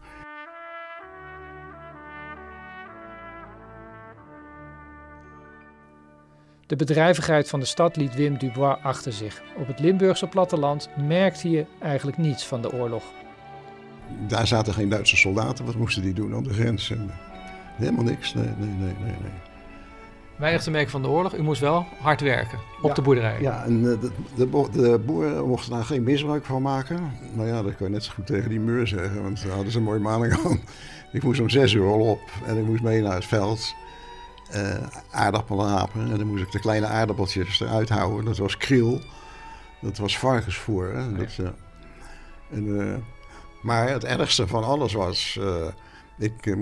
De 6.66 6.76
bedrijvigheid 6.76 7.48
van 7.48 7.60
de 7.60 7.66
stad 7.66 7.96
liet 7.96 8.14
Wim 8.14 8.38
Dubois 8.38 8.76
achter 8.82 9.12
zich. 9.12 9.42
Op 9.56 9.66
het 9.66 9.78
Limburgse 9.80 10.26
platteland 10.26 10.88
merkte 11.06 11.50
je 11.50 11.64
eigenlijk 11.80 12.18
niets 12.18 12.46
van 12.46 12.62
de 12.62 12.72
oorlog. 12.72 13.02
Daar 14.28 14.46
zaten 14.46 14.74
geen 14.74 14.88
Duitse 14.88 15.16
soldaten. 15.16 15.64
Wat 15.64 15.74
moesten 15.74 16.02
die 16.02 16.12
doen 16.14 16.34
aan 16.34 16.42
de 16.42 16.52
grens? 16.52 16.90
En, 16.90 17.10
helemaal 17.76 18.04
niks. 18.04 18.34
Nee, 18.34 18.44
nee, 18.44 18.68
nee, 18.68 18.94
nee. 19.02 19.14
nee. 19.22 19.30
Weinig 20.36 20.70
merken 20.70 20.90
van 20.90 21.02
de 21.02 21.08
oorlog. 21.08 21.34
U 21.36 21.42
moest 21.42 21.60
wel 21.60 21.86
hard 22.00 22.20
werken 22.20 22.58
op 22.82 22.88
Ja. 22.88 22.94
de 22.94 23.02
boerderij. 23.02 23.40
Ja, 23.40 23.64
en 23.64 23.92
eh, 23.92 24.00
de, 24.00 24.10
de, 24.36 24.46
bo- 24.46 24.70
de 24.70 25.00
boeren 25.06 25.46
mochten 25.48 25.70
daar 25.72 25.84
geen 25.84 26.02
misbruik 26.02 26.44
van 26.44 26.62
maken. 26.62 27.10
Maar 27.34 27.46
ja, 27.46 27.62
dat 27.62 27.76
kan 27.76 27.86
je 27.86 27.92
net 27.92 28.04
zo 28.04 28.12
goed 28.14 28.26
tegen 28.26 28.48
die 28.50 28.60
muur 28.60 28.86
zeggen, 28.86 29.22
want 29.22 29.42
daar 29.42 29.52
hadden 29.52 29.72
ze 29.72 29.78
een 29.78 29.84
mooie 29.84 29.98
maling 30.00 30.32
aan. 30.44 30.60
Ik 31.12 31.22
moest 31.22 31.40
om 31.40 31.48
zes 31.48 31.72
uur 31.72 31.86
al 31.86 32.00
op 32.00 32.20
en 32.46 32.56
ik 32.58 32.64
moest 32.64 32.82
mee 32.82 33.02
naar 33.02 33.14
het 33.14 33.24
veld. 33.26 33.74
Eh 34.50 34.86
aardappelen 35.10 35.88
en 35.94 36.16
dan 36.18 36.26
moest 36.26 36.42
ik 36.42 36.52
de 36.52 36.58
kleine 36.58 36.86
aardappeltjes 36.86 37.60
eruit 37.60 37.88
houden. 37.88 38.24
Dat 38.24 38.38
was 38.38 38.56
kriel. 38.56 39.00
Dat 39.80 39.98
was 39.98 40.18
varkensvoer. 40.18 40.94
Hè? 40.94 41.00
Ja. 41.42 41.54
en, 42.50 42.80
eh, 42.80 42.96
maar 43.62 43.88
het 43.88 44.04
ergste 44.04 44.46
van 44.46 44.64
alles 44.64 44.92
was... 44.92 45.38
eh, 45.40 45.66
ik 46.18 46.46
eh, 46.46 46.54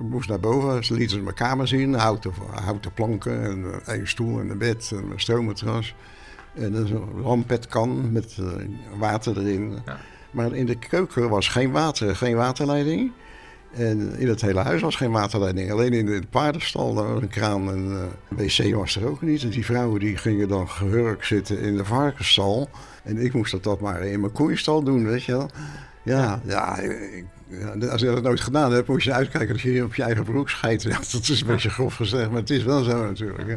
moest 0.00 0.28
naar 0.28 0.40
boven, 0.40 0.84
ze 0.84 0.94
lieten 0.94 1.22
mijn 1.22 1.34
kamer 1.34 1.68
zien, 1.68 1.94
houten, 1.94 2.32
houten 2.64 2.92
planken, 2.92 3.42
en 3.44 3.64
eh, 3.84 3.98
een 3.98 4.08
stoel 4.08 4.40
en 4.40 4.50
een 4.50 4.58
bed 4.58 4.90
en 4.92 5.10
een 5.10 5.20
stroommatras. 5.20 5.94
En 6.54 6.74
een 6.74 6.86
zo'n 6.86 7.20
lampetkan 7.20 8.12
met 8.12 8.36
eh, 8.38 8.46
water 8.98 9.38
erin. 9.38 9.78
Ja. 9.86 9.96
Maar 10.30 10.52
in 10.54 10.66
de 10.66 10.78
keuken 10.78 11.28
was 11.28 11.48
geen 11.48 11.70
water, 11.70 12.16
geen 12.16 12.36
waterleiding. 12.36 13.12
En 13.74 14.18
in 14.18 14.28
het 14.28 14.40
hele 14.40 14.60
huis 14.60 14.80
was 14.82 14.96
geen 14.96 15.10
waterleiding. 15.10 15.70
Alleen 15.72 15.92
in 15.92 16.06
de 16.06 16.22
paardenstal, 16.30 16.94
daar 16.94 17.12
was 17.12 17.22
een 17.22 17.28
kraan 17.28 17.70
en 17.70 18.10
eh, 18.28 18.38
wc 18.38 18.74
was 18.74 18.96
er 18.96 19.06
ook 19.06 19.22
niet. 19.22 19.42
En 19.42 19.48
die 19.50 19.64
vrouwen 19.64 20.00
die 20.00 20.16
gingen 20.16 20.48
dan 20.48 20.68
gehurkt 20.68 21.26
zitten 21.26 21.58
in 21.58 21.76
de 21.76 21.84
varkensstal. 21.84 22.68
En 23.04 23.18
ik 23.18 23.32
moest 23.32 23.52
dat, 23.52 23.62
dat 23.62 23.80
maar 23.80 24.02
in 24.02 24.20
mijn 24.20 24.32
koeienstal 24.32 24.82
doen, 24.82 25.04
weet 25.06 25.24
je 25.24 25.32
wel. 25.32 25.50
Ja, 26.02 26.40
ja, 26.44 26.78
ik- 26.78 27.24
ja, 27.48 27.86
als 27.88 28.00
je 28.00 28.06
dat 28.06 28.22
nooit 28.22 28.40
gedaan 28.40 28.72
hebt, 28.72 28.88
moet 28.88 29.02
je 29.02 29.12
uitkijken 29.12 29.48
dat 29.54 29.60
je 29.60 29.84
op 29.84 29.94
je 29.94 30.02
eigen 30.02 30.24
broek 30.24 30.48
scheidt. 30.50 30.82
Ja, 30.92 30.98
dat 31.12 31.28
is 31.28 31.40
een 31.40 31.46
beetje 31.46 31.70
grof 31.70 31.94
gezegd, 31.94 32.30
maar 32.30 32.40
het 32.40 32.50
is 32.50 32.62
wel 32.62 32.82
zo 32.82 33.02
natuurlijk. 33.06 33.48
Hè. 33.48 33.56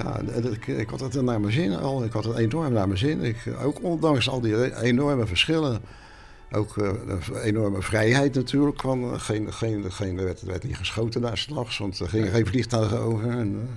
Ja, 0.00 0.20
ik, 0.52 0.66
ik 0.66 0.88
had 0.88 1.00
het 1.00 1.22
naar 1.22 1.40
mijn 1.40 1.52
zin 1.52 1.76
al. 1.76 2.04
Ik 2.04 2.12
had 2.12 2.24
het 2.24 2.36
enorm 2.36 2.72
naar 2.72 2.86
mijn 2.86 2.98
zin. 2.98 3.22
Ik, 3.22 3.36
ook 3.62 3.82
ondanks 3.82 4.28
al 4.28 4.40
die 4.40 4.80
enorme 4.82 5.26
verschillen. 5.26 5.80
Ook 6.54 6.76
eh, 6.76 6.88
een 7.06 7.40
enorme 7.42 7.82
vrijheid 7.82 8.34
natuurlijk. 8.34 8.80
Van, 8.80 9.12
eh, 9.12 9.20
geen, 9.20 9.52
geen, 9.52 9.92
geen, 9.92 10.18
er, 10.18 10.24
werd, 10.24 10.40
er 10.40 10.46
werd 10.46 10.64
niet 10.64 10.76
geschoten 10.76 11.20
daar 11.20 11.38
s'nachts, 11.38 11.78
want 11.78 11.98
er 11.98 12.08
gingen 12.08 12.30
geen 12.30 12.46
vliegtuigen 12.46 12.98
over. 12.98 13.30
En, 13.30 13.68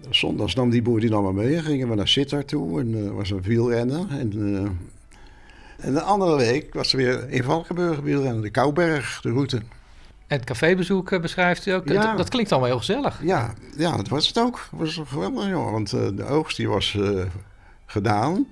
eh, 0.00 0.10
zondags 0.10 0.54
nam 0.54 0.70
die 0.70 0.82
boer 0.82 1.00
die 1.00 1.10
nam 1.10 1.24
me 1.24 1.32
mee. 1.32 1.62
Gingen 1.62 1.88
we 1.88 1.94
naar 1.94 2.08
Sittard 2.08 2.48
toe 2.48 2.80
en 2.80 3.06
eh, 3.06 3.10
was 3.10 3.30
een 3.30 3.42
wielrenner. 3.42 4.06
En, 4.10 4.32
eh, 4.56 5.86
en 5.86 5.92
de 5.92 6.02
andere 6.02 6.36
week 6.36 6.74
was 6.74 6.92
er 6.92 6.98
weer 6.98 7.28
in 7.28 7.42
Valkenburg 7.42 8.00
wielrennen, 8.00 8.42
de 8.42 8.50
Kouberg, 8.50 9.20
de 9.20 9.30
route. 9.30 9.62
En 10.32 10.38
het 10.38 10.46
cafébezoek 10.46 11.10
eh, 11.10 11.20
beschrijft 11.20 11.66
u 11.66 11.70
ook. 11.70 11.88
Ja. 11.88 12.02
Dat, 12.02 12.16
dat 12.16 12.28
klinkt 12.28 12.50
allemaal 12.52 12.68
heel 12.68 12.78
gezellig. 12.78 13.20
Ja, 13.22 13.54
ja, 13.76 13.96
dat 13.96 14.08
was 14.08 14.26
het 14.26 14.38
ook. 14.38 14.66
Dat 14.70 14.80
was 14.80 15.00
geweldig, 15.08 15.48
joh. 15.48 15.70
Want 15.70 15.92
eh, 15.92 16.00
de 16.14 16.24
oogst 16.24 16.56
die 16.56 16.68
was 16.68 16.94
eh, 16.94 17.24
gedaan. 17.86 18.46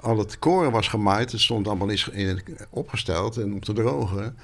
Al 0.00 0.18
het 0.18 0.38
koren 0.38 0.70
was 0.72 0.88
gemaaid. 0.88 1.32
Het 1.32 1.40
stond 1.40 1.66
allemaal 1.68 1.90
eens 1.90 2.08
in, 2.08 2.40
opgesteld 2.70 3.36
en 3.36 3.52
om 3.52 3.60
te 3.60 3.72
drogen. 3.72 4.36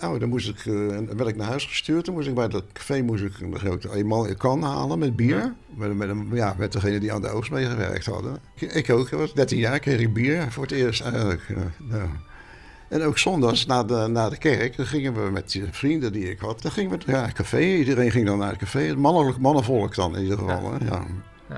Nou, 0.00 0.18
dan 0.18 0.28
moest 0.28 0.48
ik, 0.48 0.58
eh, 0.66 0.98
werd 1.16 1.26
ik 1.28 1.36
naar 1.36 1.46
huis 1.46 1.64
gestuurd. 1.64 2.04
Dan 2.04 2.14
moest 2.14 2.28
ik 2.28 2.34
bij 2.34 2.48
dat 2.48 2.64
café 2.72 3.02
moest 3.02 3.22
ik 3.24 3.40
een 3.40 3.58
grote 3.58 4.34
kan 4.38 4.62
halen 4.62 4.98
met 4.98 5.16
bier. 5.16 5.54
Met, 5.74 5.96
met, 5.96 6.08
een- 6.08 6.28
ja, 6.32 6.54
met 6.58 6.72
degene 6.72 7.00
die 7.00 7.12
aan 7.12 7.22
de 7.22 7.28
oogst 7.28 7.50
meegewerkt 7.50 8.06
hadden. 8.06 8.38
Ik, 8.54 8.72
ik 8.72 8.90
ook. 8.90 9.08
Was 9.10 9.34
13 9.34 9.58
jaar, 9.58 9.78
kreeg 9.78 10.00
ik 10.00 10.12
bier 10.12 10.52
voor 10.52 10.62
het 10.62 10.72
eerst 10.72 11.00
eigenlijk. 11.00 11.46
eh. 11.90 12.02
En 12.88 13.02
ook 13.02 13.18
zondags 13.18 13.66
na 13.66 13.84
de, 13.84 14.06
na 14.10 14.28
de 14.28 14.38
kerk, 14.38 14.76
dan 14.76 14.86
gingen 14.86 15.24
we 15.24 15.30
met 15.30 15.50
die 15.50 15.64
vrienden 15.70 16.12
die 16.12 16.30
ik 16.30 16.38
had, 16.38 16.62
dan 16.62 16.70
gingen 16.70 16.90
we 16.98 17.12
naar 17.12 17.24
het 17.26 17.32
café. 17.34 17.60
Iedereen 17.60 18.10
ging 18.10 18.26
dan 18.26 18.38
naar 18.38 18.48
het 18.50 18.58
café. 18.58 18.80
Het 18.80 18.98
mannenvolk 19.38 19.94
dan 19.94 20.16
in 20.16 20.22
ieder 20.22 20.38
geval. 20.38 20.72
hè. 20.72 20.84
Ja. 20.84 21.04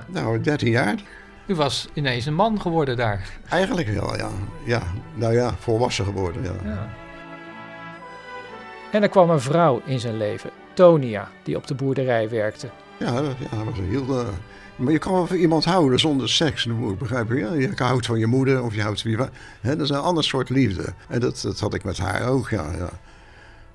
Nou, 0.08 0.40
13 0.40 0.70
jaar. 0.70 1.02
U 1.46 1.54
was 1.54 1.88
ineens 1.94 2.26
een 2.26 2.34
man 2.34 2.60
geworden 2.60 2.96
daar. 2.96 3.30
Eigenlijk 3.48 3.88
wel, 3.88 4.16
ja. 4.16 4.28
ja. 4.64 4.82
Nou 5.14 5.32
ja, 5.32 5.54
volwassen 5.58 6.04
geworden, 6.04 6.42
ja. 6.42 6.52
Ja. 6.64 6.88
En 8.92 9.02
er 9.02 9.08
kwam 9.08 9.30
een 9.30 9.40
vrouw 9.40 9.82
in 9.84 10.00
zijn 10.00 10.16
leven, 10.16 10.50
Tonia, 10.72 11.28
die 11.42 11.56
op 11.56 11.66
de 11.66 11.74
boerderij 11.74 12.28
werkte. 12.28 12.68
Ja, 12.96 13.20
dat 13.20 13.34
ja, 13.50 13.64
was 13.64 13.78
een 13.78 13.88
heel... 13.88 14.20
eh, 14.20 14.26
maar 14.76 14.92
je 14.92 14.98
kan 14.98 15.12
wel 15.12 15.26
van 15.26 15.36
iemand 15.36 15.64
houden 15.64 15.98
zonder 15.98 16.28
seks, 16.28 16.66
ik 16.66 16.98
begrijpen. 16.98 17.38
Ja? 17.38 17.52
Je 17.52 17.72
houdt 17.74 18.06
van 18.06 18.18
je 18.18 18.26
moeder 18.26 18.62
of 18.62 18.74
je 18.74 18.82
houdt 18.82 19.02
van 19.02 19.10
je... 19.10 19.28
Hè, 19.60 19.76
dat 19.76 19.80
is 19.80 19.90
een 19.90 19.96
ander 19.96 20.24
soort 20.24 20.48
liefde. 20.48 20.92
En 21.08 21.20
dat, 21.20 21.40
dat 21.42 21.60
had 21.60 21.74
ik 21.74 21.84
met 21.84 21.98
haar 21.98 22.28
ook, 22.28 22.50
ja. 22.50 22.72
ja. 22.78 22.88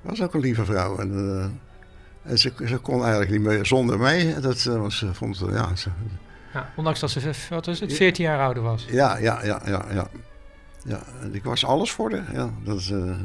was 0.01 0.21
ook 0.21 0.33
een 0.33 0.39
lieve 0.39 0.65
vrouw. 0.65 0.97
En, 0.97 1.11
eh, 1.11 2.31
en 2.31 2.39
ze, 2.39 2.53
ze 2.65 2.77
kon 2.77 3.01
eigenlijk 3.01 3.31
niet 3.31 3.41
meer 3.41 3.65
zonder 3.65 3.99
mij. 3.99 4.35
Dat 4.41 4.63
was, 4.63 4.97
ze 4.97 5.13
vond, 5.13 5.43
ja, 5.51 5.75
ze, 5.75 5.89
Ja, 6.53 6.69
ondanks 6.75 6.99
dat 6.99 7.09
ze, 7.09 7.31
wat 7.49 7.65
was 7.65 7.79
het, 7.79 7.93
14 7.93 8.23
jaar 8.23 8.39
ouder 8.39 8.63
was. 8.63 8.85
ja, 8.89 9.17
ja, 9.17 9.45
ja, 9.45 9.61
ja, 9.65 9.85
ja. 9.91 10.07
Ja, 10.83 11.03
ik 11.31 11.43
was 11.43 11.65
alles 11.65 11.91
voor 11.91 12.11
haar. 12.11 12.33
Ja, 12.33 12.49
dat 12.63 12.79
is, 12.79 12.91
eh, 12.91 13.15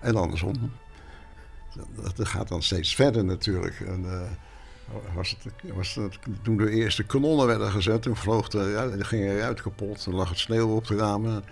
en 0.00 0.16
andersom. 0.16 0.72
Dat, 1.94 2.16
dat 2.16 2.28
gaat 2.28 2.48
dan 2.48 2.62
steeds 2.62 2.94
verder 2.94 3.24
natuurlijk. 3.24 3.80
En, 3.80 4.04
eh, 4.04 4.20
was 5.14 5.36
het, 5.40 5.72
was 5.74 5.94
het, 5.94 6.18
toen 6.42 6.56
de 6.56 6.70
eerste 6.70 7.04
kanonnen 7.04 7.46
werden 7.46 7.70
gezet, 7.70 8.02
toen 8.02 8.16
vloog 8.16 8.48
de, 8.48 8.58
ja, 8.58 9.04
ging 9.04 9.24
er 9.24 9.42
uit 9.42 9.62
kapot. 9.62 10.04
Dan 10.04 10.14
lag 10.14 10.28
het 10.28 10.38
sneeuw 10.38 10.74
op 10.74 10.86
de 10.86 10.96
ramen. 10.96 11.44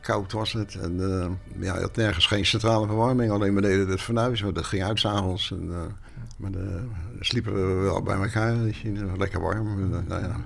Koud 0.00 0.32
was 0.32 0.52
het. 0.52 0.74
En 0.74 1.00
eh, 1.00 1.62
ja, 1.62 1.74
je 1.74 1.80
had 1.80 1.96
nergens 1.96 2.26
geen 2.26 2.46
centrale 2.46 2.86
verwarming. 2.86 3.30
Alleen 3.30 3.54
beneden 3.54 3.88
het 3.88 4.00
fornuis. 4.00 4.42
maar 4.42 4.52
Dat 4.52 4.64
ging 4.64 4.84
uit 4.84 5.00
s'avonds. 5.00 5.50
En, 5.50 5.70
eh, 5.72 5.92
maar 6.36 6.50
dan 6.50 6.90
sliepen 7.20 7.54
we 7.54 7.82
wel 7.82 8.02
bij 8.02 8.16
elkaar. 8.16 8.54
Lekker 9.16 9.40
warm. 9.40 9.94
Eh, 9.94 10.00
nou 10.06 10.22
ja. 10.22 10.36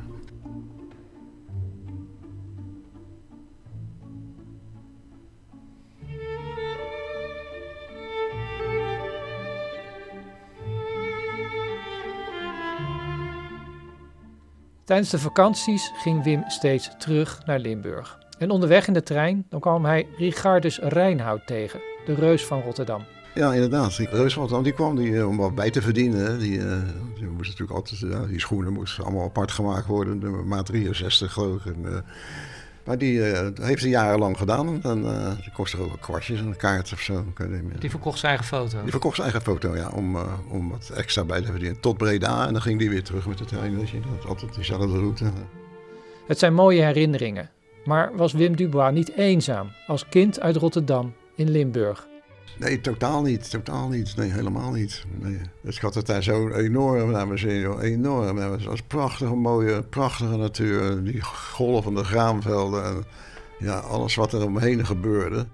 Tijdens 14.84 15.11
de 15.11 15.18
vakanties 15.18 15.92
ging 15.94 16.25
Wim 16.25 16.44
steeds 16.46 16.90
terug 16.99 17.46
naar 17.46 17.58
Limburg. 17.58 18.22
En 18.42 18.50
onderweg 18.50 18.87
in 18.87 18.92
de 18.92 19.02
trein 19.02 19.46
dan 19.49 19.61
kwam 19.61 19.84
hij 19.84 20.06
Richardus 20.16 20.78
Reinhout 20.78 21.46
tegen, 21.46 21.80
de 22.06 22.14
reus 22.14 22.46
van 22.46 22.61
Rotterdam. 22.61 23.04
Ja, 23.34 23.52
inderdaad. 23.52 23.96
Die 23.96 24.08
Reus 24.08 24.32
van 24.32 24.42
Rotterdam, 24.42 24.62
die 24.62 24.72
kwam 24.72 24.96
die, 24.96 25.16
eh, 25.18 25.28
om 25.28 25.37
wat 25.37 25.54
bij 25.54 25.70
te 25.70 25.82
verdienen. 25.82 26.38
Die, 26.38 26.58
eh, 26.58 26.76
die 27.14 27.26
moest 27.26 27.50
natuurlijk 27.50 27.78
altijd, 27.78 28.00
ja, 28.00 28.26
die 28.26 28.40
schoenen 28.40 28.72
moesten 28.72 29.04
allemaal 29.04 29.25
apart 29.25 29.50
gemaakt 29.52 29.87
worden. 29.87 30.20
De 30.20 30.26
maat 30.26 30.66
63 30.66 31.32
geloof 31.32 31.64
ik. 31.64 31.75
En, 31.75 31.92
eh, 31.94 31.99
maar 32.84 32.99
die 32.99 33.22
heeft 33.61 33.80
hij 33.82 33.90
jarenlang 33.90 34.38
gedaan. 34.38 34.82
En 34.82 34.99
uh, 35.04 35.30
die 35.40 35.52
kostte 35.52 35.78
ook 35.80 35.87
wel 35.87 35.96
kwartjes, 36.00 36.40
een 36.40 36.56
kaart 36.56 36.92
of 36.92 37.00
zo. 37.00 37.25
Kan 37.34 37.49
je 37.49 37.54
niet 37.54 37.62
meer- 37.64 37.80
Die 37.80 37.90
verkocht 37.90 38.18
zijn 38.18 38.32
eigen 38.32 38.56
foto. 38.56 38.82
die 38.82 38.90
verkocht 38.90 39.16
zijn 39.16 39.30
eigen 39.30 39.52
foto, 39.52 39.76
ja, 39.76 39.88
om, 39.88 40.16
eh, 40.16 40.22
om 40.49 40.70
wat 40.70 40.90
extra 40.94 41.25
bij 41.25 41.40
te 41.40 41.50
verdienen. 41.50 41.80
Tot 41.80 41.96
Breda 41.96 42.46
en 42.46 42.52
dan 42.52 42.62
ging 42.62 42.78
die 42.78 42.90
weer 42.90 43.02
terug 43.02 43.26
met 43.26 43.38
de 43.38 43.44
trein. 43.44 43.76
Weet 43.78 43.90
je, 43.90 44.00
dat 44.00 44.28
altijd 44.28 44.54
diezelfde 44.54 44.99
route. 44.99 45.25
Het 46.26 46.38
zijn 46.38 46.54
mooie 46.54 46.82
herinneringen. 46.82 47.50
Maar 47.84 48.16
was 48.16 48.32
Wim 48.32 48.56
Dubois 48.56 48.94
niet 48.94 49.12
eenzaam 49.16 49.70
als 49.86 50.08
kind 50.08 50.40
uit 50.40 50.56
Rotterdam 50.56 51.14
in 51.34 51.50
Limburg? 51.50 52.06
Nee, 52.58 52.80
totaal 52.80 53.22
niet. 53.22 53.50
Totaal 53.50 53.88
niet. 53.88 54.16
Nee, 54.16 54.30
helemaal 54.30 54.70
niet. 54.70 55.04
Nee. 55.20 55.40
Dus 55.62 55.76
ik 55.76 55.82
had 55.82 55.94
het 55.94 56.06
daar 56.06 56.22
zo 56.22 56.48
enorm 56.48 57.10
naar 57.10 57.26
mijn 57.26 57.38
zin. 57.38 57.78
Enorm. 57.80 58.36
Het 58.36 58.64
was 58.64 58.82
prachtige, 58.82 59.34
mooie, 59.34 59.82
prachtige 59.82 60.36
natuur. 60.36 61.04
Die 61.04 61.22
golvende 61.22 62.04
graanvelden. 62.04 62.84
En 62.84 63.04
ja, 63.58 63.78
alles 63.78 64.14
wat 64.14 64.32
er 64.32 64.44
omheen 64.44 64.86
gebeurde. 64.86 65.46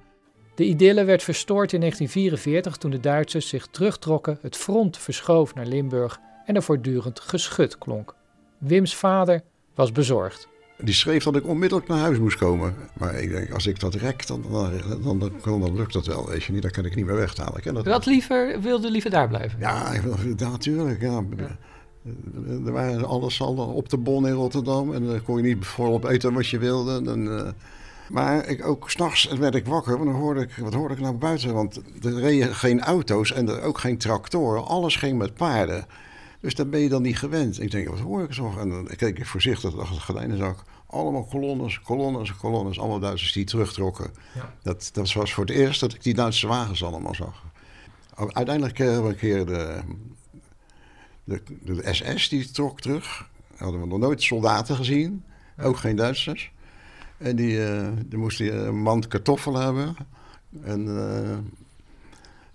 De 0.54 0.64
idylle 0.64 1.04
werd 1.04 1.22
verstoord 1.22 1.72
in 1.72 1.80
1944 1.80 2.76
toen 2.76 2.90
de 2.90 3.00
Duitsers 3.00 3.48
zich 3.48 3.66
terugtrokken, 3.66 4.38
het 4.40 4.56
front 4.56 4.98
verschoof 4.98 5.54
naar 5.54 5.66
Limburg 5.66 6.20
en 6.44 6.54
er 6.54 6.62
voortdurend 6.62 7.20
geschut 7.20 7.78
klonk. 7.78 8.14
Wims 8.58 8.96
vader 8.96 9.42
was 9.74 9.92
bezorgd. 9.92 10.48
Die 10.82 10.94
schreef 10.94 11.24
dat 11.24 11.36
ik 11.36 11.46
onmiddellijk 11.46 11.88
naar 11.88 11.98
huis 11.98 12.18
moest 12.18 12.36
komen. 12.36 12.74
Maar 12.92 13.14
ik 13.14 13.30
denk, 13.30 13.52
als 13.52 13.66
ik 13.66 13.80
dat 13.80 13.94
rek, 13.94 14.26
dan, 14.26 14.44
dan, 15.02 15.18
dan, 15.18 15.60
dan, 15.60 15.76
lukt 15.76 15.92
dat 15.92 16.06
wel. 16.06 16.28
Weet 16.28 16.44
je 16.44 16.52
niet, 16.52 16.62
dan 16.62 16.70
kan 16.70 16.84
ik 16.84 16.94
niet 16.94 17.06
meer 17.06 17.16
weghalen. 17.16 17.56
Ik 17.56 17.74
dat 17.74 17.86
had 17.86 18.06
liever, 18.06 18.60
wilde 18.60 18.90
liever 18.90 19.10
daar 19.10 19.28
blijven? 19.28 19.58
Ja, 19.58 19.92
natuurlijk. 20.38 21.00
Ja. 21.00 21.24
Er 22.64 22.72
waren 22.72 23.04
alles 23.04 23.40
al 23.40 23.54
op 23.56 23.88
de 23.88 23.96
bon 23.96 24.26
in 24.26 24.32
Rotterdam. 24.32 24.94
En 24.94 25.06
dan 25.06 25.22
kon 25.22 25.36
je 25.36 25.42
niet 25.42 25.66
volop 25.66 26.04
eten 26.04 26.32
wat 26.32 26.46
je 26.46 26.58
wilde. 26.58 27.16
Uh, 27.16 27.48
maar 28.08 28.46
ik, 28.46 28.66
ook 28.66 28.90
s'nachts 28.90 29.28
werd 29.28 29.54
ik 29.54 29.66
wakker. 29.66 29.98
Want 29.98 30.10
dan 30.10 30.20
hoorde 30.20 30.40
ik, 30.40 30.50
wat 30.56 30.74
hoorde 30.74 30.94
ik 30.94 31.00
nou 31.00 31.14
buiten? 31.14 31.54
Want 31.54 31.80
er 32.02 32.20
reden 32.20 32.54
geen 32.54 32.80
auto's 32.80 33.32
en 33.32 33.48
er 33.48 33.62
ook 33.62 33.78
geen 33.78 33.98
tractoren. 33.98 34.66
Alles 34.66 34.96
ging 34.96 35.18
met 35.18 35.34
paarden. 35.34 35.86
Dus 36.40 36.54
daar 36.54 36.68
ben 36.68 36.80
je 36.80 36.88
dan 36.88 37.02
niet 37.02 37.18
gewend. 37.18 37.60
Ik 37.60 37.70
denk, 37.70 37.88
wat 37.88 37.98
hoor 37.98 38.22
ik 38.22 38.32
zo? 38.32 38.54
En 38.58 38.68
dan 38.68 38.86
keek 38.96 39.18
ik 39.18 39.26
voorzichtig 39.26 39.78
achter 39.78 39.96
de 39.96 40.02
gordijnen 40.02 40.36
zag 40.36 40.52
ik 40.52 40.64
allemaal 40.88 41.24
kolonnes, 41.24 41.80
kolonnes, 41.80 42.36
kolonnes. 42.36 42.78
Allemaal 42.78 42.98
Duitsers 42.98 43.32
die 43.32 43.44
terugtrokken. 43.44 44.10
Ja. 44.34 44.54
Dat, 44.62 44.90
dat 44.92 45.12
was 45.12 45.32
voor 45.32 45.44
het 45.44 45.54
eerst 45.54 45.80
dat 45.80 45.94
ik 45.94 46.02
die 46.02 46.14
Duitse 46.14 46.46
wagens 46.46 46.84
allemaal 46.84 47.14
zag. 47.14 47.44
Uiteindelijk 48.14 48.78
hebben 48.78 49.02
we 49.02 49.08
een 49.08 49.16
keer 49.16 49.46
de, 49.46 49.80
de, 51.24 51.42
de 51.62 51.94
SS 51.94 52.28
die 52.28 52.50
trok 52.50 52.80
terug. 52.80 53.28
Hadden 53.56 53.80
we 53.80 53.86
nog 53.86 53.98
nooit 53.98 54.22
soldaten 54.22 54.76
gezien. 54.76 55.24
Ook 55.60 55.76
geen 55.76 55.96
Duitsers. 55.96 56.52
En 57.16 57.36
die, 57.36 57.66
eh 57.66 57.88
die 58.06 58.18
moest 58.18 58.38
die 58.38 58.52
een 58.52 58.82
mand 58.82 59.08
kartoffelen 59.08 59.62
hebben. 59.62 59.96
En 60.62 60.98
eh, 60.98 61.36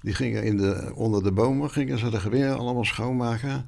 die 0.04 0.14
gingen 0.14 0.44
in 0.44 0.58
de, 0.58 0.92
onder 0.96 1.24
de 1.24 1.32
bomen 1.32 1.70
gingen 1.70 2.00
ze 2.00 2.10
de 2.10 2.20
geweren 2.20 2.58
allemaal 2.58 2.86
schoonmaken. 2.86 3.66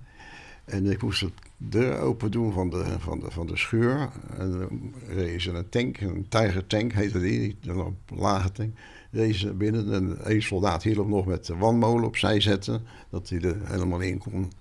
En 0.65 0.91
ik 0.91 1.01
moest 1.01 1.19
de 1.19 1.31
deur 1.57 1.97
open 1.97 2.31
doen 2.31 2.53
van 2.53 2.69
de, 2.69 2.85
van 2.99 3.19
de, 3.19 3.31
van 3.31 3.47
de 3.47 3.57
schuur. 3.57 4.09
En 4.37 4.51
dan 4.51 5.39
ze 5.39 5.51
een 5.51 5.69
tank, 5.69 5.99
een 5.99 6.25
Tiger 6.29 6.67
tank 6.67 6.93
heette 6.93 7.19
die, 7.19 7.57
een 7.61 7.97
lage 8.15 8.51
tank. 8.51 8.77
Reden 9.11 9.39
ze 9.39 9.53
binnen 9.53 9.93
en 9.93 10.17
een 10.33 10.41
soldaat 10.41 10.83
hielp 10.83 11.07
nog 11.07 11.25
met 11.25 11.45
de 11.45 11.55
wandmolen 11.55 12.05
opzij 12.05 12.39
zetten. 12.39 12.81
Dat 13.09 13.29
hij 13.29 13.41
er 13.41 13.57
helemaal 13.63 13.99
in 13.99 14.17
kon. 14.17 14.51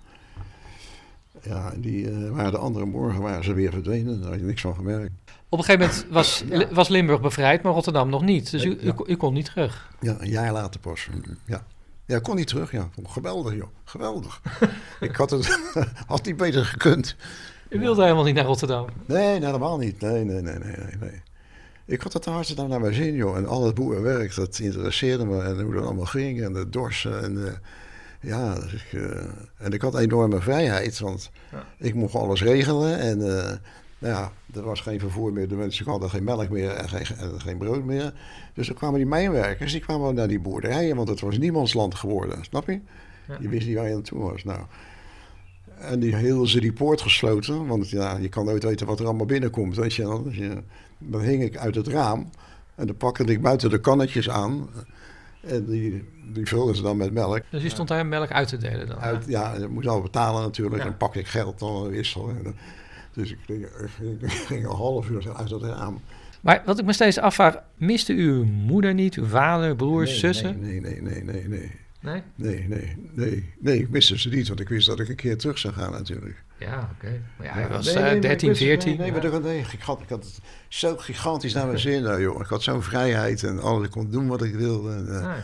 Ja, 1.47 1.73
die 1.77 2.09
eh, 2.09 2.29
waren 2.29 2.51
de 2.51 2.57
andere 2.57 2.85
morgen 2.85 3.21
waren 3.21 3.43
ze 3.43 3.53
weer 3.53 3.71
verdwenen. 3.71 4.21
Daar 4.21 4.29
had 4.29 4.39
je 4.39 4.45
niks 4.45 4.61
van 4.61 4.75
gemerkt. 4.75 5.11
Op 5.49 5.59
een 5.59 5.65
gegeven 5.65 5.87
moment 5.87 6.05
was, 6.09 6.43
was 6.71 6.87
Limburg 6.87 7.21
bevrijd, 7.21 7.61
maar 7.63 7.73
Rotterdam 7.73 8.09
nog 8.09 8.21
niet. 8.21 8.51
Dus 8.51 8.63
u, 8.63 8.77
u, 8.81 8.93
u 9.05 9.15
kon 9.15 9.33
niet 9.33 9.45
terug. 9.45 9.89
Ja, 9.99 10.15
een 10.19 10.29
jaar 10.29 10.51
later 10.51 10.79
pas. 10.79 11.09
Ja. 11.45 11.65
Ja, 12.05 12.17
ik 12.17 12.23
kon 12.23 12.35
niet 12.35 12.47
terug. 12.47 12.71
Ja. 12.71 12.89
Geweldig, 13.03 13.53
joh. 13.55 13.67
Geweldig. 13.83 14.41
ik 14.99 15.15
had 15.15 15.29
het 15.29 15.59
had 16.07 16.25
niet 16.25 16.37
beter 16.37 16.65
gekund. 16.65 17.15
U 17.69 17.79
wilde 17.79 18.01
helemaal 18.01 18.23
niet 18.23 18.35
naar 18.35 18.45
Rotterdam. 18.45 18.87
Nee, 19.05 19.39
nee, 19.39 19.45
helemaal 19.45 19.77
niet. 19.77 20.01
Nee, 20.01 20.23
nee, 20.23 20.41
nee, 20.41 20.57
nee, 20.57 20.95
nee. 20.99 21.21
Ik 21.85 22.01
had 22.01 22.13
het 22.13 22.25
hartstikke 22.25 22.67
naar 22.67 22.79
mijn 22.79 22.93
zin, 22.93 23.13
joh. 23.13 23.37
En 23.37 23.47
al 23.47 23.65
het 23.65 23.75
boerenwerk, 23.75 24.35
dat 24.35 24.59
interesseerde 24.59 25.25
me. 25.25 25.41
En 25.41 25.61
hoe 25.61 25.73
dat 25.73 25.83
allemaal 25.83 26.05
ging. 26.05 26.41
En 26.41 26.53
de 26.53 26.69
dorsen. 26.69 27.23
En, 27.23 27.61
ja, 28.25 28.55
dus 28.55 28.85
eh, 28.91 29.23
en 29.57 29.71
ik 29.71 29.81
had 29.81 29.99
enorme 29.99 30.41
vrijheid. 30.41 30.99
Want 30.99 31.31
Ja. 31.51 31.65
ik 31.77 31.93
mocht 31.93 32.15
alles 32.15 32.41
regelen. 32.43 32.99
En 32.99 33.21
eh, 33.21 33.51
nou 33.99 34.13
ja, 34.13 34.31
er 34.53 34.63
was 34.63 34.81
geen 34.81 34.99
vervoer 34.99 35.33
meer. 35.33 35.47
De 35.47 35.55
mensen 35.55 35.85
hadden 35.85 36.09
geen 36.09 36.23
melk 36.23 36.49
meer 36.49 36.69
en 36.69 36.89
geen, 36.89 37.17
en 37.17 37.41
geen 37.41 37.57
brood 37.57 37.83
meer. 37.83 38.13
Dus 38.53 38.67
dan 38.67 38.75
kwamen 38.75 38.97
die 38.97 39.07
mijnwerkers, 39.07 39.71
die 39.71 39.81
kwamen 39.81 40.15
naar 40.15 40.27
die 40.27 40.39
boerderijen. 40.39 40.95
Want 40.95 41.07
het 41.07 41.19
was 41.19 41.37
niemands 41.37 41.73
land 41.73 41.95
geworden, 41.95 42.43
snap 42.43 42.67
je? 42.67 42.79
Ja. 43.27 43.37
Je 43.39 43.49
wist 43.49 43.67
niet 43.67 43.75
waar 43.75 43.87
je 43.87 43.95
aan 43.95 44.01
toe 44.01 44.31
was. 44.31 44.43
Nou, 44.43 44.59
en 45.79 45.99
die 45.99 46.15
hielden 46.15 46.47
ze 46.47 46.59
die 46.59 46.73
poort 46.73 47.01
gesloten. 47.01 47.67
Want 47.67 47.89
ja, 47.89 48.17
je 48.17 48.29
kan 48.29 48.45
nooit 48.45 48.63
weten 48.63 48.87
wat 48.87 48.99
er 48.99 49.05
allemaal 49.05 49.25
binnenkomt. 49.25 49.75
Weet 49.75 49.93
je, 49.93 50.01
wel. 50.07 50.23
Dus 50.23 50.37
dan 50.97 51.21
hing 51.21 51.43
ik 51.43 51.57
uit 51.57 51.75
het 51.75 51.87
raam. 51.87 52.29
En 52.75 52.87
dan 52.87 52.97
pakte 52.97 53.23
ik 53.23 53.41
buiten 53.41 53.69
de 53.69 53.79
kannetjes 53.79 54.29
aan. 54.29 54.69
En 55.47 55.65
die, 55.65 56.03
die 56.33 56.45
vulden 56.45 56.75
ze 56.75 56.81
dan 56.81 56.97
met 56.97 57.13
melk. 57.13 57.41
Dus 57.49 57.63
u 57.63 57.69
stond 57.69 57.87
daar 57.87 58.05
melk 58.05 58.31
uit 58.31 58.47
te 58.47 58.57
delen 58.57 58.87
dan? 58.87 58.99
Uit, 58.99 59.25
ja, 59.27 59.55
je 59.55 59.67
moest 59.67 59.87
al 59.87 60.01
betalen 60.01 60.41
natuurlijk. 60.41 60.83
Ja. 60.83 60.87
En 60.87 60.97
pakte 60.97 61.19
ik 61.19 61.27
geld 61.27 61.59
dan 61.59 61.89
wissel. 61.89 62.31
Dus 63.13 63.31
ik 63.31 63.37
ging, 63.45 63.65
ik 64.21 64.31
ging 64.31 64.65
een 64.65 64.75
half 64.75 65.09
uur 65.09 65.35
uit 65.35 65.49
het 65.49 65.61
raam. 65.61 66.01
Maar 66.41 66.61
wat 66.65 66.79
ik 66.79 66.85
me 66.85 66.93
steeds 66.93 67.19
afvraag, 67.19 67.57
miste 67.77 68.13
u 68.13 68.31
uw 68.31 68.43
moeder 68.43 68.93
niet, 68.93 69.15
uw 69.15 69.25
vader, 69.25 69.75
broers, 69.75 70.09
Nee, 70.09 70.19
zussen? 70.19 70.59
Nee, 70.59 70.81
nee, 70.81 71.01
nee, 71.01 71.23
nee, 71.23 71.47
nee. 71.47 71.71
Nee? 72.05 72.21
Nee, 72.35 72.65
nee, 72.67 72.95
nee. 73.11 73.53
Nee, 73.59 73.79
ik 73.79 73.89
miste 73.89 74.19
ze 74.19 74.29
niet, 74.29 74.47
want 74.47 74.59
ik 74.59 74.69
wist 74.69 74.87
dat 74.87 74.99
ik 74.99 75.09
een 75.09 75.15
keer 75.15 75.37
terug 75.37 75.57
zou 75.57 75.73
gaan 75.73 75.91
natuurlijk. 75.91 76.43
Ja, 76.57 76.89
oké. 76.95 77.21
Maar 77.37 77.47
ja, 77.47 77.53
hij 77.53 77.61
Ja, 77.61 77.67
was 77.69 77.85
nee, 77.85 77.93
eh, 77.93 77.99
nee, 78.01 78.05
maar 78.07 78.15
ik 78.15 78.21
13, 78.21 78.47
wist 78.49 78.59
het- 78.59 78.69
14. 78.69 78.89
Nee, 78.89 78.99
nee, 78.99 79.11
maar 79.11 79.31
dat- 79.31 79.43
nee, 79.43 79.59
ik, 79.71 79.81
had, 79.81 80.01
ik 80.01 80.09
had 80.09 80.23
het 80.23 80.39
zo 80.67 80.97
gigantisch 80.97 81.53
naar 81.53 81.65
mijn 81.67 81.79
zin, 81.79 82.03
nou, 82.03 82.21
joh. 82.21 82.41
Ik 82.41 82.47
had 82.47 82.63
zo'n 82.63 82.81
vrijheid 82.83 83.43
en 83.43 83.59
alles, 83.59 83.85
ik 83.85 83.91
kon 83.91 84.09
doen 84.09 84.27
wat 84.27 84.43
ik 84.43 84.55
wilde. 84.55 84.91
En, 84.93 85.07
eh, 85.15 85.21
Ja. 85.21 85.35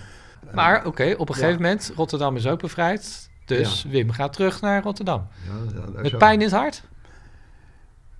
Maar 0.53 0.85
oké, 0.85 1.13
op 1.17 1.29
een 1.29 1.35
gegeven 1.35 1.61
moment, 1.61 1.91
Rotterdam 1.95 2.35
is 2.35 2.47
ook 2.47 2.61
bevrijd. 2.61 3.29
Dus 3.45 3.85
Wim 3.89 4.11
gaat 4.11 4.33
terug 4.33 4.61
naar 4.61 4.83
Rotterdam. 4.83 5.27
ja, 5.47 5.81
ja, 5.95 6.01
Met 6.01 6.11
zo. 6.11 6.17
pijn 6.17 6.33
in 6.39 6.45
het 6.45 6.51
hart? 6.55 6.83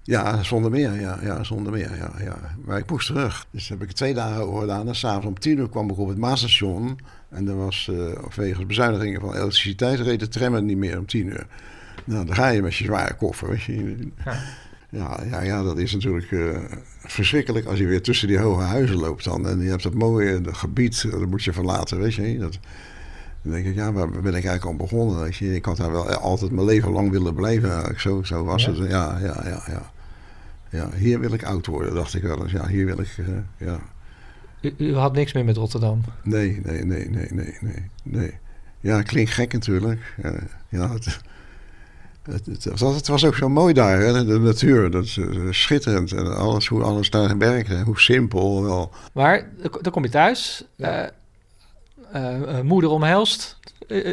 Ja, 0.04 0.44
zonder 0.44 0.72
meer, 0.72 1.00
ja, 1.00 1.20
ja, 1.22 1.44
zonder 1.44 1.72
meer, 1.72 1.96
ja, 1.96 2.12
ja. 2.24 2.38
Maar 2.66 2.78
ik 2.78 2.90
moest 2.90 3.08
terug. 3.08 3.46
Dus 3.52 3.70
heb 3.70 3.82
ik 3.82 3.92
twee 3.92 4.14
dagen 4.14 4.42
over 4.42 4.60
gedaan. 4.60 4.88
En 4.88 4.96
s'avonds 4.96 5.26
om 5.26 5.40
tien 5.40 5.58
uur 5.58 5.70
kwam 5.70 5.90
ik 5.90 5.98
op 5.98 6.08
het 6.08 6.18
Maasstation. 6.18 7.00
En 7.30 7.48
er 7.48 7.58
was, 7.58 7.90
uh, 7.92 8.12
wegens 8.36 8.66
bezuinigingen 8.66 9.22
van 9.22 9.36
elektriciteit, 9.36 10.00
reed 10.00 10.20
de 10.20 10.28
tram 10.28 10.66
niet 10.66 10.78
meer 10.78 10.98
om 10.98 11.06
tien 11.06 11.28
uur. 11.28 11.48
Nou, 12.06 12.26
dan 12.26 12.36
ga 12.36 12.48
je 12.48 12.62
met 12.62 12.76
je 12.76 12.84
zware 12.84 13.14
koffer, 13.14 13.50
weet 13.50 13.64
je. 13.64 13.98
Ja. 14.26 14.40
Ja, 14.90 15.20
ja, 15.30 15.42
ja 15.42 15.64
dat 15.64 15.78
is 15.78 15.94
natuurlijk 15.94 16.32
uh, 16.32 16.58
verschrikkelijk 17.00 17.66
als 17.66 17.80
je 17.80 17.86
weer 17.86 18.02
tussen 18.02 18.28
die 18.28 18.40
hoge 18.40 18.62
huizen 18.62 18.96
loopt 18.96 19.24
dan. 19.24 19.48
En 19.48 19.62
je 19.62 19.70
hebt 19.70 19.84
dat 19.84 19.94
mooie 19.94 20.42
dat 20.42 20.58
gebied, 20.58 21.12
dat 21.12 21.26
moet 21.26 21.44
je 21.44 21.54
verlaten, 21.54 22.00
weet 22.00 22.14
je. 22.14 22.38
Dat, 22.38 22.60
dan 23.42 23.52
denk 23.52 23.66
ik, 23.66 23.76
ja, 23.76 23.92
waar 23.92 24.10
ben 24.10 24.20
ik 24.20 24.46
eigenlijk 24.46 24.66
al 24.66 24.76
begonnen? 24.76 25.22
Weet 25.22 25.36
je? 25.36 25.56
Ik 25.56 25.66
had 25.66 25.78
daar 25.78 25.92
wel 25.92 26.08
altijd 26.08 26.52
mijn 26.52 26.66
leven 26.66 26.92
lang 26.92 27.12
willen 27.12 27.34
blijven. 27.34 28.00
Zo, 28.00 28.24
zo 28.24 28.44
was 28.44 28.66
Ja? 28.66 28.72
het. 28.72 28.90
Ja, 28.90 29.18
ja, 29.20 29.42
ja, 29.44 29.64
ja. 29.68 29.92
Ja, 30.72 30.90
hier 30.96 31.20
wil 31.20 31.34
ik 31.34 31.44
oud 31.44 31.66
worden, 31.66 31.94
dacht 31.94 32.14
ik 32.14 32.22
wel 32.22 32.42
eens. 32.42 32.52
Ja, 32.52 32.68
hier 32.68 32.86
wil 32.86 33.00
ik, 33.00 33.18
uh, 33.18 33.28
ja. 33.58 33.80
U, 34.62 34.74
u, 34.78 34.96
had 34.96 35.14
niks 35.14 35.34
meer 35.34 35.46
met 35.46 35.58
Rotterdam? 35.58 36.02
Nee, 36.24 36.62
nee, 36.64 36.86
nee, 36.86 37.10
nee, 37.10 37.28
nee, 37.30 37.58
nee. 37.62 37.90
nee. 38.04 38.34
Ja, 38.80 39.02
klinkt 39.02 39.32
gek 39.32 39.54
natuurlijk. 39.54 40.16
Uh, 40.26 40.32
ja, 40.70 40.94
het, 40.94 41.20
het, 42.24 42.46
het, 42.46 42.80
was, 42.80 42.96
het, 42.96 43.08
was, 43.08 43.26
ook 43.26 43.36
zo 43.36 43.50
mooi 43.50 43.74
daar, 43.74 44.00
hè? 44.00 44.26
de 44.26 44.40
natuur. 44.40 44.92
Dat 44.92 45.04
is 45.04 45.18
uh, 45.18 45.52
schitterend. 45.52 46.12
En 46.12 46.36
alles, 46.36 46.68
hoe 46.68 46.84
alles 46.84 47.10
daar 47.10 47.38
werkte, 47.38 47.82
hoe 47.82 48.00
simpel 48.00 48.64
wel. 48.64 48.92
Maar 49.14 49.50
dan 49.82 49.92
kom 49.92 50.04
je 50.04 50.10
thuis. 50.10 50.66
Ja. 50.76 51.04
Uh, 51.04 51.10
moeder 52.64 52.90
omhelst. 52.90 53.60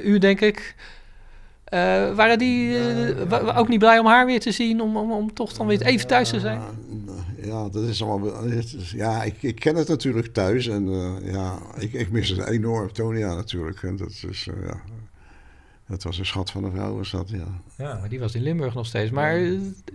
u, 0.03 0.19
denk 0.19 0.41
ik. 0.41 0.75
Uh, 1.75 2.15
waren 2.15 2.39
die 2.39 2.79
uh, 2.79 3.59
ook 3.59 3.69
niet 3.69 3.79
blij 3.79 3.99
om 3.99 4.07
haar 4.07 4.27
weer 4.27 4.41
te 4.41 4.53
zien, 4.53 4.81
om, 4.81 4.97
om, 4.97 5.13
om 5.13 5.35
toch 5.35 5.53
dan 5.53 5.67
weer 5.67 5.83
even 5.83 6.07
thuis 6.07 6.29
te 6.29 6.41
zijn? 6.41 6.61
Ja, 7.43 7.69
dat 7.69 7.83
is 7.83 8.03
allemaal. 8.03 8.49
Ja, 8.95 9.23
ik, 9.23 9.43
ik 9.43 9.55
ken 9.55 9.77
het 9.77 9.89
natuurlijk 9.89 10.27
thuis 10.27 10.67
en 10.67 10.87
uh, 10.89 11.33
ja, 11.33 11.59
ik, 11.79 11.93
ik 11.93 12.11
mis 12.11 12.29
het 12.29 12.47
enorm. 12.47 12.93
Tonia 12.93 13.35
natuurlijk. 13.35 13.83
En 13.83 13.97
dat 13.97 14.25
is, 14.29 14.49
ja, 14.67 14.81
dat 15.87 16.03
was 16.03 16.19
een 16.19 16.27
schat 16.27 16.51
van 16.51 16.65
een 16.65 16.73
vrouw, 16.73 16.97
was 16.97 17.11
dat, 17.11 17.31
ja. 17.31 17.47
Ja, 17.77 17.99
maar 18.01 18.09
die 18.09 18.21
was 18.21 18.35
in 18.35 18.43
Limburg 18.43 18.75
nog 18.75 18.87
steeds. 18.87 19.11
Maar 19.11 19.41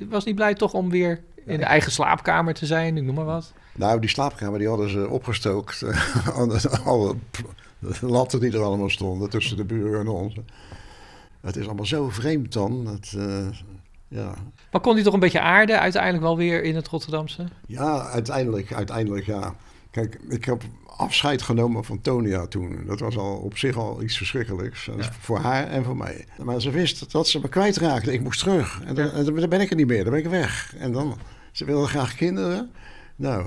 was 0.10 0.26
niet 0.26 0.36
blij 0.36 0.54
toch 0.54 0.74
om 0.74 0.90
weer 0.90 1.22
in 1.46 1.58
de 1.58 1.66
eigen 1.66 1.92
slaapkamer 1.92 2.54
te 2.54 2.66
zijn, 2.66 2.98
ik 2.98 3.04
noem 3.04 3.16
maar 3.16 3.26
wat? 3.26 3.54
Nou, 3.76 4.00
die 4.00 4.10
slaapkamer 4.10 4.60
die 4.60 4.68
hadden 4.68 4.90
ze 4.90 5.10
opgestookt. 5.10 5.84
alle 6.86 7.16
latten 8.02 8.40
die 8.40 8.54
er 8.54 8.64
allemaal 8.64 8.90
stonden 8.90 9.30
tussen 9.30 9.58
de 9.58 9.64
buren 9.64 10.00
en 10.00 10.08
ons. 10.08 10.36
Het 11.42 11.56
is 11.56 11.66
allemaal 11.66 11.86
zo 11.86 12.10
vreemd 12.10 12.54
dan. 12.54 12.86
Het, 12.86 13.14
uh, 13.16 13.48
ja. 14.08 14.34
Maar 14.72 14.82
kon 14.82 14.94
hij 14.94 15.04
toch 15.04 15.14
een 15.14 15.20
beetje 15.20 15.42
aarden 15.42 15.80
uiteindelijk 15.80 16.24
wel 16.24 16.38
weer 16.38 16.64
in 16.64 16.76
het 16.76 16.88
Rotterdamse? 16.88 17.46
Ja, 17.68 18.10
uiteindelijk, 18.10 18.74
uiteindelijk 18.74 19.26
ja. 19.26 19.56
Kijk, 19.92 20.20
ik 20.30 20.46
heb 20.46 20.64
afscheid 20.98 21.42
genomen 21.42 21.84
van 21.84 22.02
Tonia 22.02 22.48
toen. 22.48 22.84
Dat 22.86 23.00
was 23.00 23.18
al 23.18 23.36
op 23.36 23.58
zich 23.58 23.78
al 23.78 24.04
iets 24.04 24.18
verschrikkelijks. 24.18 24.86
Ja. 24.86 25.12
Voor 25.20 25.40
haar 25.40 25.68
en 25.68 25.84
voor 25.84 25.98
mij. 25.98 26.26
Maar 26.44 26.62
ze 26.62 26.70
wist 26.70 27.12
dat 27.12 27.28
ze 27.28 27.40
me 27.40 27.48
kwijtraakte. 27.48 28.14
Ik 28.14 28.22
moest 28.22 28.40
terug. 28.40 28.82
En 28.86 28.96
dan, 28.96 29.06
ja. 29.06 29.12
en 29.12 29.26
dan 29.26 29.50
ben 29.50 29.62
ik 29.62 29.70
er 29.70 29.76
niet 29.76 29.88
meer. 29.88 30.04
Dan 30.04 30.14
ben 30.14 30.24
ik 30.24 30.30
weg. 30.30 30.76
En 30.78 30.92
dan, 30.92 31.18
ze 31.52 31.66
wilde 31.66 31.88
graag 31.88 32.16
kinderen. 32.16 32.72
Nou, 33.16 33.46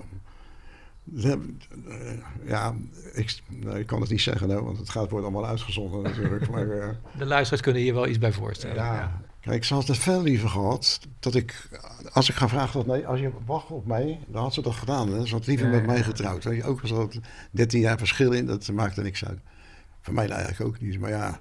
ja, 2.45 2.75
ik, 3.13 3.39
nou, 3.49 3.79
ik 3.79 3.87
kan 3.87 4.01
het 4.01 4.11
niet 4.11 4.21
zeggen, 4.21 4.49
nou, 4.49 4.65
want 4.65 4.79
het 4.79 4.91
gaat, 4.91 5.11
wordt 5.11 5.25
allemaal 5.25 5.47
uitgezonden 5.47 6.03
natuurlijk. 6.03 6.49
Maar, 6.51 6.67
uh, 6.67 6.89
de 7.19 7.27
luisteraars 7.27 7.63
kunnen 7.63 7.83
hier 7.83 7.95
wel 7.95 8.07
iets 8.07 8.19
bij 8.19 8.33
voorstellen. 8.33 8.77
Ja, 8.77 8.95
ja. 8.95 9.21
Kijk, 9.41 9.65
ze 9.65 9.75
had 9.75 9.89
het 9.89 9.99
veel 9.99 10.23
liever 10.23 10.49
gehad 10.49 11.01
dat 11.21 11.35
ik, 11.35 11.69
als 12.13 12.29
ik 12.29 12.35
gevraagd 12.35 12.73
had, 12.73 12.87
nee, 12.87 13.07
als 13.07 13.21
je 13.21 13.31
wacht 13.45 13.71
op 13.71 13.87
mij, 13.87 14.19
dan 14.27 14.43
had 14.43 14.55
ze 14.55 14.63
dat 14.63 14.75
gedaan. 14.75 15.13
Hè. 15.13 15.27
Ze 15.27 15.35
had 15.35 15.47
liever 15.47 15.69
met 15.69 15.87
mij 15.87 16.03
getrouwd. 16.03 16.43
Je, 16.43 16.65
ook 16.65 16.81
al 16.81 16.89
zat 16.89 17.19
13 17.51 17.81
jaar 17.81 17.99
verschil 17.99 18.33
in, 18.33 18.47
dat 18.47 18.73
maakte 18.73 19.03
niks 19.03 19.25
uit. 19.25 19.39
Voor 20.01 20.15
mij 20.15 20.29
eigenlijk 20.29 20.61
ook 20.61 20.81
niet, 20.81 21.01
maar 21.01 21.11
ja. 21.11 21.41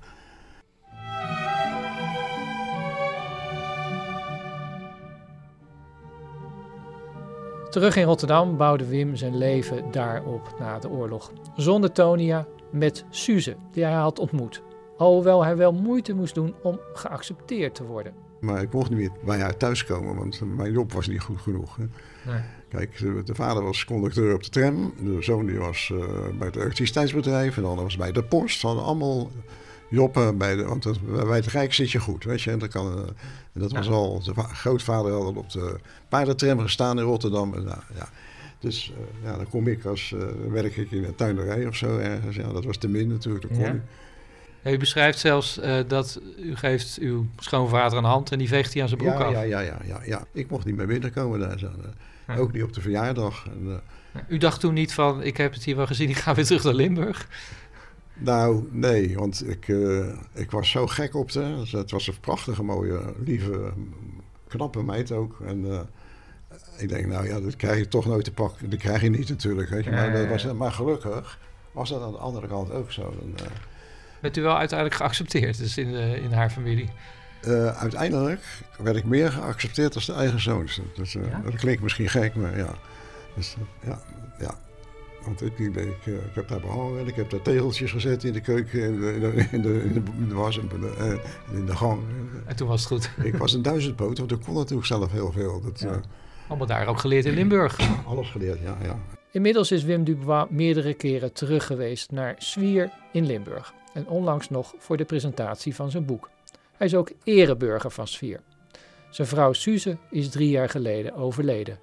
Terug 7.76 7.96
in 7.96 8.04
Rotterdam 8.04 8.58
bouwde 8.58 8.86
Wim 8.86 9.16
zijn 9.16 9.38
leven 9.38 9.92
daarop 9.92 10.56
na 10.60 10.80
de 10.80 10.90
oorlog. 10.90 11.32
Zonder 11.56 11.92
Tonia, 11.92 12.48
met 12.72 13.06
Suze, 13.10 13.56
die 13.72 13.84
hij 13.84 13.94
had 13.94 14.20
ontmoet. 14.20 14.62
Alhoewel 14.98 15.44
hij 15.44 15.58
wel 15.58 15.74
moeite 15.74 16.14
moest 16.14 16.34
doen 16.36 16.56
om 16.64 16.80
geaccepteerd 16.94 17.76
te 17.76 17.86
worden. 17.86 18.14
Maar 18.40 18.62
ik 18.62 18.74
mocht 18.74 18.90
niet 18.90 19.00
meer 19.00 19.12
bij 19.26 19.40
haar 19.40 19.58
thuiskomen, 19.58 20.16
want 20.16 20.42
mijn 20.56 20.72
job 20.72 20.92
was 20.92 21.08
niet 21.08 21.22
goed 21.22 21.42
genoeg. 21.42 21.76
Hè. 21.76 21.84
Nee. 22.32 22.42
Kijk, 22.70 22.98
de, 22.98 23.22
de, 23.24 23.36
vader 23.36 23.64
was 23.64 23.86
conducteur 23.86 24.34
op 24.34 24.44
de 24.44 24.50
tram. 24.50 24.94
De 25.04 25.22
zoon 25.22 25.46
die 25.46 25.60
was 25.60 25.92
uh, 25.94 26.00
bij 26.38 26.48
het 26.48 26.56
elektriciteitsbedrijf. 26.56 27.56
En 27.56 27.62
de 27.62 27.68
ander 27.68 27.84
was 27.84 27.98
bij 27.98 28.12
de 28.12 28.24
post. 28.24 28.60
Ze 28.60 28.68
hadden 28.68 28.86
allemaal 28.86 29.32
Joppen, 29.90 30.38
bij 30.38 30.56
de, 30.56 30.64
want 30.64 30.88
bij 31.26 31.36
het 31.38 31.48
Rijk 31.48 31.74
zit 31.74 31.92
je 31.92 32.00
goed, 32.00 32.24
weet 32.24 32.42
je. 32.42 32.52
En 32.52 32.60
dat, 32.60 32.70
kan, 32.70 32.94
eh, 32.94 33.00
en 33.54 33.62
dat 33.62 33.72
was 33.72 33.88
al, 33.90 34.24
de 34.24 34.34
va- 34.34 34.44
grootvader 34.54 35.12
had 35.12 35.22
al 35.24 35.34
op 35.36 35.50
de 35.52 35.76
paardentram 36.10 36.60
gestaan 36.60 36.98
in 37.00 37.04
Rotterdam. 37.06 37.54
En, 37.54 37.64
nou, 37.64 37.80
ja. 37.96 38.10
Dus 38.60 38.92
eh, 39.24 39.30
ja, 39.30 39.36
dan 39.36 39.50
kom 39.50 39.68
ik 39.68 39.86
als, 39.86 40.14
eh, 40.14 40.52
werk 40.52 40.76
ik 40.78 40.92
in 40.92 41.04
een 41.04 41.16
tuinderij 41.16 41.68
of 41.68 41.76
zo 41.76 41.98
ergens. 41.98 42.36
Ja, 42.36 42.52
dat 42.52 42.66
was 42.66 42.78
te 42.78 42.88
min 42.88 43.08
natuurlijk, 43.08 43.44
dat 43.48 43.58
kon 43.58 43.62
Ja. 43.66 43.72
niet. 43.74 43.82
Ja, 44.62 44.72
u 44.72 44.78
beschrijft 44.78 45.20
zelfs 45.20 45.60
dat 45.88 46.20
u 46.38 46.56
geeft 46.56 46.98
uw 47.02 47.26
schoonvader 47.40 47.98
een 47.98 48.04
hand 48.04 48.32
en 48.32 48.38
die 48.38 48.48
veegt 48.48 48.74
hij 48.74 48.82
aan 48.82 48.88
zijn 48.88 49.00
broek 49.02 49.14
Ja, 49.14 49.24
af. 49.24 49.32
ja, 49.32 49.42
ja, 49.42 49.60
ja, 49.60 49.78
ja, 49.86 50.00
ja. 50.06 50.26
Ik 50.32 50.50
mocht 50.50 50.66
niet 50.66 50.76
meer 50.76 50.88
binnenkomen 50.88 51.40
daar 51.40 51.60
zo. 51.60 51.70
Ja. 52.28 52.36
Ook 52.38 52.52
niet 52.54 52.64
op 52.64 52.74
de 52.74 52.82
verjaardag. 52.82 53.46
En, 53.48 53.82
U 54.28 54.38
dacht 54.38 54.60
toen 54.60 54.74
niet 54.74 54.94
van, 54.94 55.24
ik 55.24 55.38
heb 55.38 55.54
het 55.54 55.64
hier 55.64 55.76
wel 55.76 55.88
gezien, 55.88 56.10
ik 56.10 56.16
ga 56.18 56.34
weer 56.36 56.46
terug 56.46 56.64
naar 56.64 56.74
Limburg. 56.74 57.28
Nou, 58.18 58.68
nee, 58.72 59.18
want 59.18 59.50
ik, 59.50 59.68
eh, 59.68 60.08
ik 60.34 60.52
was 60.52 60.70
zo 60.70 60.88
gek 60.88 61.16
op 61.16 61.34
haar. 61.34 61.56
Dus 61.56 61.72
Het 61.72 61.92
was 61.92 62.08
een 62.08 62.20
prachtige, 62.20 62.64
mooie, 62.64 63.14
lieve, 63.24 63.74
knappe 64.48 64.84
meid 64.84 65.12
ook. 65.12 65.40
En 65.46 65.72
eh, 65.72 65.80
ik 66.78 66.90
denk, 66.90 67.06
nou 67.06 67.28
ja, 67.28 67.40
dat 67.40 67.56
krijg 67.56 67.78
je 67.78 67.88
toch 67.88 68.06
nooit 68.06 68.24
te 68.24 68.32
pakken. 68.32 68.70
Dat 68.70 68.80
krijg 68.80 69.02
je 69.02 69.10
niet 69.10 69.30
natuurlijk, 69.30 69.70
weet 69.70 69.84
je. 69.84 69.92
Maar, 69.92 70.12
dat 70.12 70.28
was, 70.28 70.54
maar 70.54 70.72
gelukkig 70.72 71.40
was 71.72 71.90
dat 71.90 72.02
aan 72.02 72.12
de 72.12 72.18
andere 72.18 72.48
kant 72.48 72.72
ook 72.72 72.92
zo. 72.92 73.14
Eh, 73.36 73.46
Bent 74.22 74.38
u 74.38 74.42
wel 74.42 74.58
uiteindelijk 74.58 75.00
geaccepteerd 75.00 75.58
dus 75.58 75.78
in, 75.78 75.94
in 75.94 76.32
haar 76.32 76.50
familie? 76.50 76.90
uiteindelijk 77.76 78.42
werd 78.78 78.96
ik 78.96 79.04
meer 79.04 79.32
geaccepteerd 79.32 79.96
als 79.96 80.06
de 80.06 80.14
eigen 80.14 80.42
zoons. 80.42 80.82
Dus, 80.96 81.14
Ja? 81.14 81.42
Dat 81.44 81.56
klinkt 81.56 81.82
misschien 81.82 82.10
gek, 82.10 82.36
maar 82.36 82.58
ja. 82.58 82.76
Dus, 83.36 83.56
ja. 83.86 84.02
Want 85.26 85.42
ik, 85.42 85.60
ik, 85.60 85.76
ik, 85.76 86.06
eh, 86.06 86.14
ik 86.14 86.34
heb 86.36 86.48
daar 86.48 86.60
behangen, 86.60 87.08
ik 87.08 87.16
heb 87.16 87.30
daar 87.30 87.42
tegeltjes 87.42 87.92
gezet 87.92 88.24
in 88.24 88.34
de 88.34 88.42
keuken, 88.42 88.82
in 88.82 89.00
de, 89.00 89.14
in 89.14 89.22
de, 89.22 89.28
in 89.52 89.62
de, 89.62 89.84
in 89.84 89.94
de, 89.94 90.02
in 90.18 90.30
de 90.30 90.36
was, 90.36 90.60
en 90.60 90.70
eh, 90.98 91.14
in 91.58 91.66
de 91.66 91.76
gang. 91.76 92.00
En 92.46 92.56
toen 92.56 92.68
was 92.68 92.80
het 92.80 92.88
goed. 92.90 93.26
Ik 93.26 93.36
was 93.36 93.54
een 93.54 93.62
duizendpoot, 93.62 94.18
want 94.18 94.32
ik 94.32 94.40
kon 94.46 94.54
natuurlijk 94.54 94.88
zelf 94.88 95.12
heel 95.12 95.32
veel. 95.32 95.62
Dat, 95.62 95.80
Ja. 95.80 95.88
eh, 95.90 95.98
Allemaal 96.48 96.68
daar 96.68 96.88
ook 96.88 97.00
geleerd 97.00 97.26
in 97.26 97.34
Limburg. 97.34 97.78
alles 98.06 98.30
geleerd, 98.30 98.60
ja, 98.60 98.78
ja. 98.84 99.00
Inmiddels 99.32 99.72
is 99.72 99.84
Wim 99.84 100.04
Dubois 100.04 100.46
meerdere 100.50 100.94
keren 100.94 101.34
terug 101.34 101.66
geweest 101.66 102.12
naar 102.12 102.36
Zwier 102.38 102.90
in 103.12 103.26
Limburg. 103.26 103.74
En 103.94 104.08
onlangs 104.08 104.50
nog 104.50 104.74
voor 104.78 104.98
de 104.98 105.06
presentatie 105.06 105.76
van 105.76 105.92
zijn 105.92 106.06
boek. 106.06 106.30
Hij 106.78 106.88
is 106.88 106.96
ook 106.96 107.12
ereburger 107.24 107.92
van 107.92 108.08
Zwier. 108.08 108.40
Zijn 109.10 109.28
vrouw 109.28 109.54
Suze 109.54 109.98
is 110.12 110.30
drie 110.30 110.50
jaar 110.50 110.70
geleden 110.70 111.16
overleden. 111.16 111.80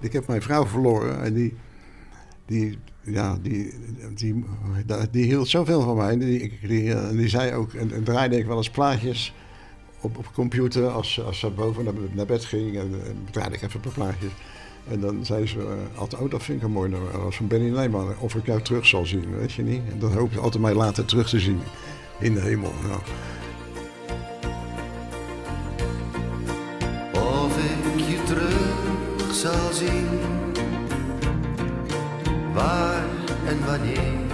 Ik 0.00 0.12
heb 0.12 0.26
mijn 0.26 0.42
vrouw 0.42 0.66
verloren 0.66 1.22
en 1.22 1.34
die, 1.34 1.56
die, 2.48 2.78
ja, 3.00 3.38
die, 3.42 3.74
die, 4.14 4.44
die, 5.10 5.24
hield 5.24 5.48
zoveel 5.48 5.82
van 5.82 5.96
mij. 5.96 6.18
Die, 6.18 6.58
die, 6.62 6.94
eh, 6.94 7.10
die 7.10 7.28
zei 7.28 7.54
ook, 7.54 7.72
en, 7.72 8.04
draaide 8.04 8.36
ik 8.36 8.46
wel 8.46 8.56
eens 8.56 8.70
plaatjes 8.70 9.34
op, 10.00 10.18
op 10.18 10.32
computer 10.32 10.88
als, 10.88 11.22
als 11.24 11.38
ze 11.38 11.50
boven 11.50 11.84
naar, 11.84 11.94
naar 12.12 12.26
bed 12.26 12.44
ging. 12.44 12.76
En, 12.76 12.94
en 13.06 13.26
draaide 13.30 13.54
ik 13.54 13.62
even 13.62 13.74
een 13.74 13.80
paar 13.80 14.04
plaatjes. 14.04 14.32
En 14.88 15.00
dan 15.00 15.24
zei 15.24 15.46
ze 15.46 15.58
eh, 15.58 15.98
altijd, 15.98 16.22
oh 16.22 16.30
dat 16.30 16.42
vind 16.42 16.58
ik 16.58 16.64
een 16.64 16.72
mooi. 16.72 16.90
Dat 16.90 17.22
was 17.22 17.36
van 17.36 17.46
Benny 17.46 17.70
Nijman, 17.70 18.18
of 18.18 18.34
ik 18.34 18.46
jou 18.46 18.62
terug 18.62 18.86
zal 18.86 19.06
zien, 19.06 19.36
weet 19.36 19.52
je 19.52 19.62
niet. 19.62 19.82
En 19.92 19.98
dan 19.98 20.12
hoop 20.12 20.32
ik 20.32 20.38
altijd 20.38 20.62
mij 20.62 20.74
later 20.74 21.04
terug 21.04 21.28
te 21.28 21.40
zien 21.40 21.60
in 22.18 22.34
de 22.34 22.40
hemel. 22.40 22.72
Nou. 22.82 23.00
Of 27.12 27.58
ik 27.58 28.00
je 28.00 28.22
terug 28.26 29.34
zal 29.34 29.72
zien, 29.72 30.08
waar 32.58 33.04
en 33.46 33.66
wanneer. 33.66 34.26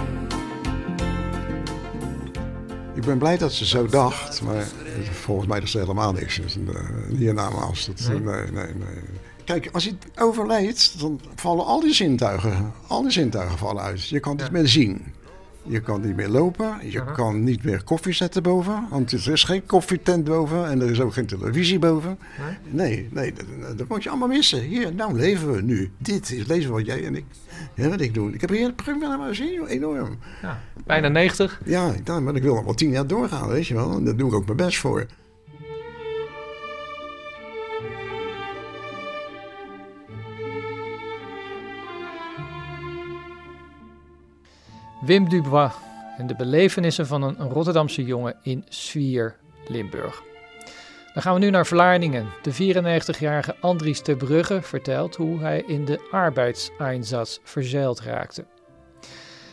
Ik 2.93 3.05
ben 3.05 3.17
blij 3.17 3.37
dat 3.37 3.53
ze 3.53 3.65
zo 3.65 3.85
dacht, 3.85 4.41
maar 4.41 4.67
volgens 5.11 5.47
mij 5.47 5.59
is 5.59 5.73
er 5.73 5.79
helemaal 5.79 6.11
niks. 6.11 6.35
Dus, 6.41 6.57
uh, 6.57 6.73
hiernamaals. 7.17 7.85
Dat, 7.85 8.07
Nee? 8.09 8.19
nee. 8.19 8.51
Nee, 8.51 8.73
nee, 8.73 9.03
Kijk, 9.43 9.69
als 9.71 9.83
je 9.83 9.95
overlijdt, 10.15 10.99
dan 10.99 11.19
vallen 11.35 11.65
al 11.65 11.79
die 11.79 11.93
zintuigen, 11.93 12.71
al 12.87 13.01
die 13.01 13.11
zintuigen 13.11 13.57
vallen 13.57 13.83
uit. 13.83 14.07
Je 14.07 14.19
kan 14.19 14.35
niet 14.35 14.51
meer 14.51 14.67
zien. 14.67 15.13
Je 15.67 15.79
kan 15.79 16.01
niet 16.01 16.15
meer 16.15 16.27
lopen. 16.27 16.77
Je 16.89 17.03
kan 17.13 17.43
niet 17.43 17.63
meer 17.63 17.83
koffie 17.83 18.13
zetten 18.13 18.43
boven. 18.43 18.87
Want 18.89 19.11
er 19.11 19.31
is 19.31 19.43
geen 19.43 19.65
koffietent 19.65 20.23
boven. 20.23 20.69
En 20.69 20.81
er 20.81 20.91
is 20.91 20.99
ook 20.99 21.13
geen 21.13 21.25
televisie 21.25 21.79
boven. 21.79 22.17
Nee, 22.63 23.07
nee, 23.11 23.33
dat, 23.33 23.77
dat 23.77 23.87
moet 23.87 24.03
je 24.03 24.09
allemaal 24.09 24.27
missen. 24.27 24.61
Hier, 24.61 24.93
nou 24.93 25.13
leven 25.13 25.51
we 25.51 25.61
nu. 25.61 25.91
Dit 25.97 26.31
is 26.31 26.47
leven 26.47 26.71
wat 26.71 26.85
jij 26.85 27.05
en 27.05 27.15
ik, 27.15 27.25
hè, 27.73 27.89
wat 27.89 28.01
ik 28.01 28.13
doen. 28.13 28.33
Ik 28.33 28.41
heb 28.41 28.49
hier 28.49 28.65
een 28.65 28.75
prima 28.75 29.17
maar 29.17 29.35
zien, 29.35 29.53
joh, 29.53 29.69
enorm. 29.69 30.17
Ja, 30.41 30.61
bijna 30.85 31.07
90. 31.07 31.61
Ja, 31.65 31.93
ja, 32.03 32.19
maar 32.19 32.35
ik 32.35 32.43
wil 32.43 32.55
nog 32.55 32.63
wel 32.63 32.73
tien 32.73 32.89
jaar 32.89 33.07
doorgaan, 33.07 33.47
weet 33.47 33.67
je 33.67 33.73
wel. 33.73 33.91
En 33.91 34.05
daar 34.05 34.15
doe 34.15 34.27
ik 34.27 34.35
ook 34.35 34.45
mijn 34.45 34.57
best 34.57 34.77
voor. 34.77 35.05
Wim 45.05 45.29
Dubois 45.29 45.71
en 46.17 46.27
de 46.27 46.35
belevenissen 46.35 47.07
van 47.07 47.21
een 47.21 47.49
Rotterdamse 47.49 48.05
jongen 48.05 48.35
in 48.41 48.63
Zwier, 48.69 49.35
Limburg. 49.67 50.23
Dan 51.13 51.23
gaan 51.23 51.33
we 51.33 51.39
nu 51.39 51.49
naar 51.49 51.65
Vlaardingen. 51.65 52.27
De 52.41 52.53
94-jarige 52.53 53.55
Andries 53.59 54.01
ter 54.01 54.15
Brugge 54.15 54.61
vertelt 54.61 55.15
hoe 55.15 55.39
hij 55.39 55.63
in 55.67 55.85
de 55.85 56.07
arbeidseinsatz 56.11 57.39
verzeild 57.43 58.01
raakte. 58.01 58.45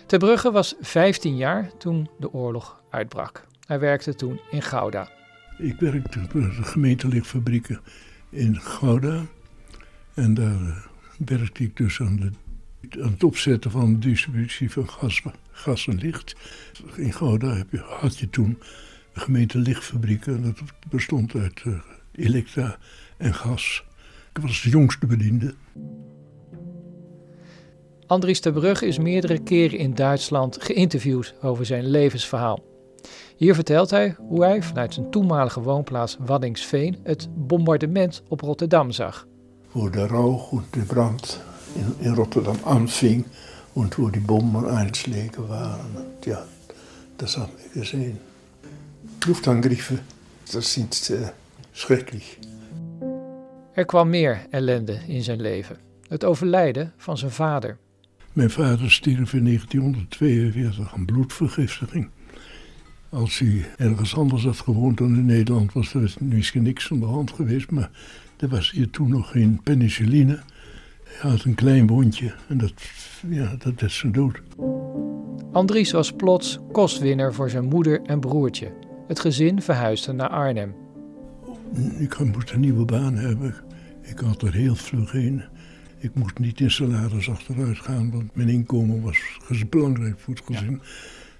Ter 0.06 0.18
Brugge 0.18 0.50
was 0.50 0.74
15 0.80 1.36
jaar 1.36 1.70
toen 1.78 2.10
de 2.18 2.32
oorlog 2.32 2.82
uitbrak. 2.90 3.44
Hij 3.66 3.78
werkte 3.78 4.14
toen 4.14 4.40
in 4.50 4.62
Gouda. 4.62 5.08
Ik 5.58 5.76
werkte 5.78 6.18
bij 6.18 6.42
de 6.42 6.62
gemeentelichtfabrieken 6.62 7.80
in 8.30 8.60
Gouda. 8.60 9.22
En 10.14 10.34
daar 10.34 10.60
eh, 10.60 10.76
werkte 11.26 11.62
ik 11.62 11.76
dus 11.76 12.00
aan, 12.00 12.16
de, 12.16 12.30
het 12.90 13.24
opzetten 13.24 13.70
van 13.70 13.92
de 13.92 13.98
distributie 13.98 14.70
van 14.70 14.88
gas, 14.88 15.22
gas 15.50 15.86
en 15.86 15.98
licht. 15.98 16.36
In 16.96 17.12
Gouda 17.12 17.56
heb 17.56 17.70
je, 17.70 17.78
had 17.78 18.18
je 18.18 18.30
toen 18.30 18.58
de 19.14 19.20
gemeentelichtfabrieken. 19.20 20.34
En 20.34 20.42
dat 20.42 20.62
bestond 20.88 21.34
uit 21.34 21.62
eh, 21.64 21.72
elektra 22.12 22.78
en 23.16 23.34
gas. 23.34 23.84
Ik 24.34 24.42
was 24.42 24.62
de 24.62 24.68
jongste 24.68 25.06
bediende. 25.06 25.54
Andries 28.06 28.40
ter 28.40 28.52
Brugge 28.52 28.86
is 28.86 28.98
meerdere 28.98 29.42
keren 29.42 29.78
in 29.78 29.94
Duitsland 29.94 30.62
geïnterviewd 30.62 31.34
over 31.42 31.66
zijn 31.66 31.86
levensverhaal. 31.86 32.64
Hier 33.36 33.54
vertelt 33.54 33.90
hij 33.90 34.16
hoe 34.18 34.44
hij 34.44 34.62
vanuit 34.62 34.94
zijn 34.94 35.10
toenmalige 35.10 35.60
woonplaats 35.60 36.16
Waddingsveen 36.20 36.96
het 37.02 37.28
bombardement 37.34 38.22
op 38.28 38.40
Rotterdam 38.40 38.90
zag. 38.90 39.26
Wo 39.72 39.90
der 39.90 40.06
Rauch 40.06 40.52
und 40.52 40.64
der 40.70 40.84
Brand 40.84 41.51
in, 41.74 42.06
in 42.06 42.14
Rotterdam 42.14 42.58
anfing 42.64 43.24
und 43.74 43.98
wo 43.98 44.08
die 44.08 44.20
Bombeneinschläge 44.20 45.48
waren. 45.48 45.96
Und 45.96 46.26
ja, 46.26 46.44
das 47.16 47.36
haben 47.36 47.52
wir 47.72 47.82
gesehen. 47.82 48.18
Luftangriffe, 49.26 49.98
das 50.52 50.72
sind 50.72 51.10
äh, 51.10 51.32
schrecklich. 51.72 52.38
Er 53.74 53.84
kwam 53.84 54.10
meer 54.10 54.46
ellende 54.50 55.00
in 55.06 55.22
zijn 55.22 55.40
leven. 55.40 55.76
Het 56.08 56.24
overlijden 56.24 56.92
van 56.96 57.18
zijn 57.18 57.30
vader. 57.30 57.78
Mijn 58.32 58.50
vader 58.50 58.90
stierf 58.90 59.32
in 59.32 59.44
1942 59.44 60.94
aan 60.94 61.04
bloedvergiftiging. 61.04 62.08
Als 63.08 63.38
hij 63.38 63.64
ergens 63.76 64.16
anders 64.16 64.44
had 64.44 64.56
gewoond 64.56 64.98
dan 64.98 65.14
in 65.14 65.26
Nederland, 65.26 65.72
was 65.72 65.94
er 65.94 66.14
misschien 66.18 66.62
niks 66.62 66.90
aan 66.90 67.00
de 67.00 67.06
hand 67.06 67.30
geweest. 67.30 67.70
Maar 67.70 67.90
er 68.36 68.48
was 68.48 68.70
hier 68.70 68.90
toen 68.90 69.08
nog 69.08 69.30
geen 69.30 69.60
penicilline. 69.62 70.40
Hij 71.12 71.30
had 71.30 71.44
een 71.44 71.54
klein 71.54 71.86
wondje 71.86 72.34
en 72.48 72.58
dat, 72.58 72.72
ja, 73.28 73.56
dat 73.58 73.90
zijn 73.90 74.12
dood. 74.12 74.42
Andries 75.52 75.90
was 75.90 76.12
plots 76.12 76.58
kostwinner 76.72 77.34
voor 77.34 77.50
zijn 77.50 77.64
moeder 77.64 78.02
en 78.02 78.20
broertje. 78.20 78.72
Het 79.08 79.20
gezin 79.20 79.62
verhuisde 79.62 80.12
naar 80.12 80.28
Arnhem. 80.28 80.74
Ik 81.98 82.18
moest 82.18 82.50
een 82.50 82.60
nieuwe 82.60 82.84
baan 82.84 83.14
hebben. 83.14 83.54
Ik 84.02 84.18
had 84.18 84.42
er 84.42 84.52
heel 84.52 84.74
vlug 84.74 85.14
in. 85.14 85.42
Ik 85.98 86.14
moest 86.14 86.38
niet 86.38 86.60
in 86.60 86.70
salaris 86.70 87.30
achteruit 87.30 87.78
gaan, 87.78 88.10
want 88.10 88.36
mijn 88.36 88.48
inkomen 88.48 89.02
was 89.02 89.18
belangrijk 89.70 90.18
voor 90.18 90.34
het 90.34 90.42
gezin. 90.46 90.80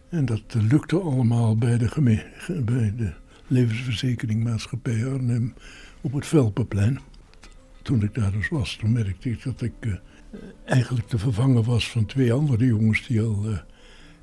En 0.08 0.24
dat 0.24 0.42
eh, 0.48 0.62
lukte 0.62 1.00
allemaal 1.00 1.56
bij 1.56 1.78
de, 1.78 2.22
bij 2.64 2.92
de 2.96 3.12
levensverzekeringmaatschappij 3.46 5.06
Arnhem 5.06 5.54
op 6.00 6.12
het 6.12 6.26
Velpenplein. 6.26 6.98
Toen 7.82 8.02
ik 8.02 8.14
daar 8.14 8.32
dus 8.32 8.48
was, 8.48 8.76
toen 8.76 8.92
merkte 8.92 9.30
ik 9.30 9.42
dat 9.42 9.62
ik 9.62 9.72
eh, 9.80 9.92
eigenlijk 10.64 11.08
te 11.08 11.18
vervangen 11.18 11.64
was 11.64 11.90
van 11.90 12.06
twee 12.06 12.32
andere 12.32 12.66
jongens 12.66 13.06
die 13.06 13.20
al 13.20 13.44
eh, 13.46 13.58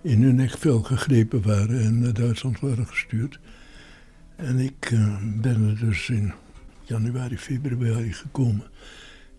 in 0.02 0.24
hun 0.24 0.36
nekvel 0.36 0.82
gegrepen 0.82 1.42
waren 1.42 1.82
en 1.82 2.00
naar 2.00 2.14
Duitsland 2.14 2.60
waren 2.60 2.88
gestuurd. 2.88 3.40
En 4.36 4.60
ik 4.60 4.92
eh, 4.92 5.18
ben 5.22 5.68
er 5.70 5.78
dus 5.80 6.10
in 6.10 6.34
januari, 6.84 7.38
februari 7.38 8.14
gekomen. 8.14 8.66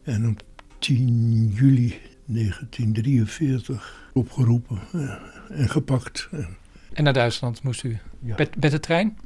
En 0.03 0.29
op 0.29 0.43
10 0.79 1.53
juli 1.55 1.99
1943 2.25 4.11
opgeroepen 4.13 4.79
en 5.49 5.69
gepakt. 5.69 6.29
En 6.93 7.05
naar 7.05 7.13
Duitsland 7.13 7.63
moest 7.63 7.83
u 7.85 7.99
Ja. 8.23 8.35
met, 8.37 8.61
met 8.61 8.71
de 8.71 8.81
trein? 8.81 9.19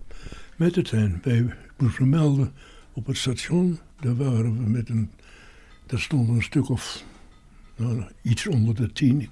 Met 0.56 0.74
de 0.74 0.82
trein. 0.82 1.20
Wij 1.22 1.36
ik 1.36 1.54
moest 1.76 1.98
me 1.98 2.06
melden 2.06 2.52
op 2.92 3.06
het 3.06 3.16
station. 3.16 3.78
Daar 4.04 4.16
waren 4.16 4.64
we 4.64 4.70
met 4.70 4.88
een. 4.88 5.10
Daar 5.86 6.00
stonden 6.00 6.34
een 6.34 6.42
stuk 6.42 6.68
of. 6.68 7.04
Nou, 7.76 8.04
iets 8.22 8.46
onder 8.46 8.74
de 8.74 8.92
tien 8.92 9.28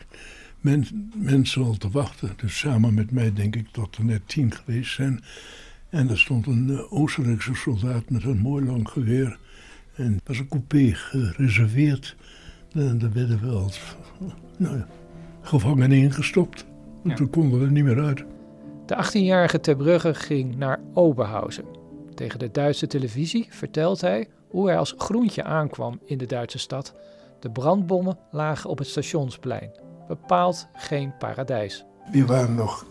men, 0.61 1.11
mensen 1.15 1.65
al 1.65 1.77
te 1.77 1.91
wachten. 1.91 2.33
Dus 2.37 2.59
samen 2.59 2.95
met 2.95 3.11
mij 3.11 3.33
denk 3.33 3.57
ik 3.57 3.75
dat 3.75 3.97
er 3.97 4.05
net 4.05 4.29
tien 4.29 4.53
geweest 4.53 4.95
zijn. 4.95 5.21
En 5.89 6.09
er 6.09 6.19
stond 6.19 6.47
een 6.47 6.71
eh, 6.71 6.93
Oostenrijkse 6.93 7.55
soldaat 7.55 8.11
met 8.11 8.25
een 8.25 8.39
mooi 8.39 8.65
lang 8.65 8.89
geweer. 8.89 9.39
En 9.95 10.21
was 10.25 10.39
een 10.39 10.49
coupé 10.49 10.95
gereserveerd. 10.95 12.17
En 12.73 12.99
daar 12.99 13.13
werden 13.13 13.41
we 13.41 13.49
als 13.49 13.81
nou 14.57 14.77
ja, 14.77 14.87
gevangenen 15.41 15.99
ingestopt. 15.99 16.67
Ja. 17.05 17.15
Toen 17.15 17.31
konden 17.31 17.59
we 17.59 17.65
er 17.65 17.73
niet 17.73 17.85
meer 17.85 18.03
uit. 18.03 18.25
De 18.87 19.05
18-jarige 19.05 19.61
Ter 19.61 19.77
Brugge 19.77 20.15
ging 20.15 20.57
naar 20.57 20.81
Oberhausen. 20.95 21.65
Tegen 22.15 22.39
de 22.39 22.51
Duitse 22.51 22.87
televisie 22.87 23.47
vertelt 23.51 24.01
hij 24.01 24.29
hoe 24.53 24.69
hij 24.69 24.79
als 24.79 24.95
groentje 24.99 25.45
aankwam 25.45 26.01
in 26.05 26.19
de 26.19 26.27
Duitse 26.27 26.59
stad. 26.59 26.95
De 27.41 27.51
brandbommen 27.51 28.19
lagen 28.31 28.71
op 28.71 28.79
het 28.79 28.89
stationsplein. 28.89 29.71
Bepaald 30.09 30.67
geen 30.75 31.17
paradijs. 31.19 31.85
Wir 32.11 32.27
waren 32.27 32.55
noch 32.55 32.85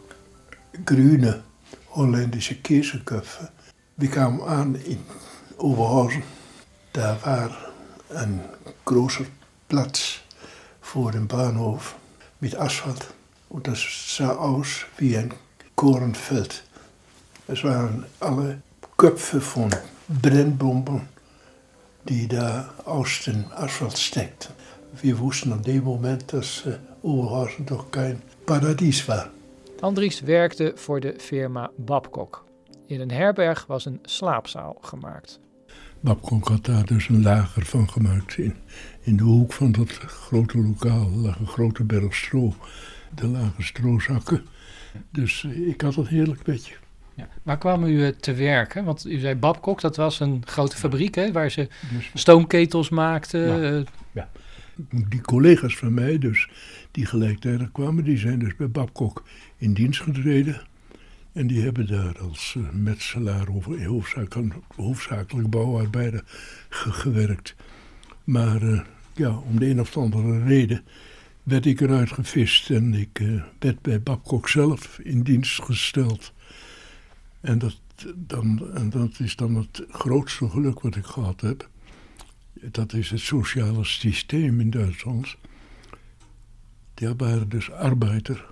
grüne 0.86 1.41
holländische 1.86 2.62
Käseköpfe. 2.62 3.50
Wir 3.95 4.10
kamen 4.10 4.41
an 4.41 4.76
in 4.76 5.06
Oberhausen. 5.58 6.24
Da 6.91 7.17
war 7.24 7.50
ein 8.15 8.41
großer 8.84 9.26
Platz 9.67 10.21
vor 10.80 11.12
dem 11.12 11.28
Bahnhof 11.28 11.95
mit 12.39 12.56
Asphalt. 12.56 13.13
Und 13.50 13.67
das 13.67 14.15
sah 14.15 14.36
aus 14.36 14.86
wie 14.97 15.17
ein 15.17 15.34
Kornfeld. 15.76 16.63
Es 17.47 17.63
waren 17.63 18.06
alle 18.19 18.62
Köpfe 18.97 19.41
von 19.41 19.69
Brennbomben, 20.08 21.08
die 22.04 22.28
da 22.28 22.74
aus 22.86 23.24
dem 23.26 23.46
Asphalt 23.56 23.98
steckten. 23.98 24.54
Wir 25.02 25.18
wussten 25.20 25.54
an 25.54 25.62
dem 25.62 25.84
Moment, 25.84 26.34
dass 26.34 26.66
äh, 26.66 26.78
Oberhausen 27.02 27.66
doch 27.66 27.92
kein 27.92 28.22
Paradies 28.46 29.08
war. 29.08 29.30
Andries 29.82 30.22
werkte 30.22 30.74
voor 30.76 31.00
de 31.00 31.14
firma 31.18 31.72
Babcock. 31.78 32.46
In 32.88 33.00
een 33.02 33.12
herberg 33.12 33.66
was 33.68 33.86
een 33.86 34.00
slaapzaal 34.04 34.78
gemaakt. 34.82 35.40
Babcock 36.00 36.48
had 36.48 36.66
daar 36.66 36.86
dus 36.86 37.10
een 37.10 37.22
lager 37.22 37.66
van 37.66 37.90
gemaakt. 37.90 38.38
In, 38.38 38.56
in 39.02 39.18
de 39.18 39.24
hoek 39.24 39.54
van 39.54 39.72
dat 39.72 39.90
grote 39.90 40.58
lokaal 40.58 41.10
lag 41.10 41.40
een 41.40 41.48
grote 41.48 41.84
berg 41.84 42.16
stro. 42.16 42.54
Er 43.16 43.28
lagen 43.28 43.64
strozakken. 43.64 44.46
Dus 45.12 45.44
eh, 45.44 45.68
ik 45.68 45.82
had 45.82 45.96
een 45.96 46.08
heerlijk 46.08 46.44
bedje. 46.44 46.74
Ja. 47.22 47.28
Waar 47.44 47.58
kwam 47.58 47.84
u 47.84 48.04
eh, 48.06 48.08
te 48.08 48.34
werken? 48.34 48.84
Want 48.84 49.06
u 49.06 49.20
zei 49.20 49.36
Babcock, 49.36 49.82
dat 49.82 49.96
was 49.96 50.20
een 50.20 50.42
grote 50.46 50.76
fabriek 50.78 51.16
hè, 51.16 51.32
waar 51.32 51.52
ze 51.52 51.68
Dus 51.94 52.12
stoomketels 52.14 52.90
maakten. 52.90 53.62
Ja. 53.62 53.78
eh, 53.78 54.24
die 55.10 55.22
collega's 55.22 55.76
van 55.78 55.94
mij, 55.94 56.18
dus, 56.18 56.50
die 56.92 57.06
gelijktijdig 57.06 57.72
kwamen, 57.72 58.04
die 58.04 58.18
zijn 58.18 58.40
dus 58.40 58.56
bij 58.56 58.70
Babcock 58.70 59.24
in 59.58 59.74
dienst 59.74 60.02
getreden. 60.02 60.62
En 61.34 61.48
die 61.48 61.62
hebben 61.64 61.88
daar 61.88 62.20
als 62.20 62.56
eh, 62.58 62.64
metselaar 62.72 63.48
of 63.48 63.66
hoofdzakelijk, 63.66 64.54
hoofdzakelijk 64.76 65.50
bouwarbeider 65.50 66.24
ge- 66.70 66.92
gewerkt. 66.92 67.56
Maar 68.24 68.86
ja, 69.14 69.30
om 69.38 69.60
de 69.60 69.70
een 69.70 69.80
of 69.80 69.98
andere 69.98 70.44
reden 70.44 70.82
werd 71.44 71.66
ik 71.66 71.82
eruit 71.82 72.12
gevist 72.12 72.70
en 72.70 72.94
ik 72.94 73.22
werd 73.60 73.82
bij 73.82 74.02
Babcock 74.02 74.50
zelf 74.50 75.00
in 75.04 75.22
dienst 75.22 75.62
gesteld. 75.64 76.34
En 77.41 77.60
dat, 77.60 77.82
dan, 78.15 78.73
en 78.73 78.89
dat 78.89 79.19
is 79.19 79.36
dan 79.36 79.56
het 79.56 79.86
grootste 79.89 80.49
geluk 80.49 80.80
wat 80.80 80.95
ik 80.95 81.06
gehad 81.06 81.41
heb. 81.41 81.69
Dat 82.54 82.93
is 82.93 83.10
het 83.10 83.19
sociale 83.19 83.84
systeem 83.84 84.60
in 84.60 84.69
Duitsland. 84.69 85.36
Daar 86.93 87.15
waren 87.15 87.49
dus 87.49 87.71
arbeider 87.71 88.45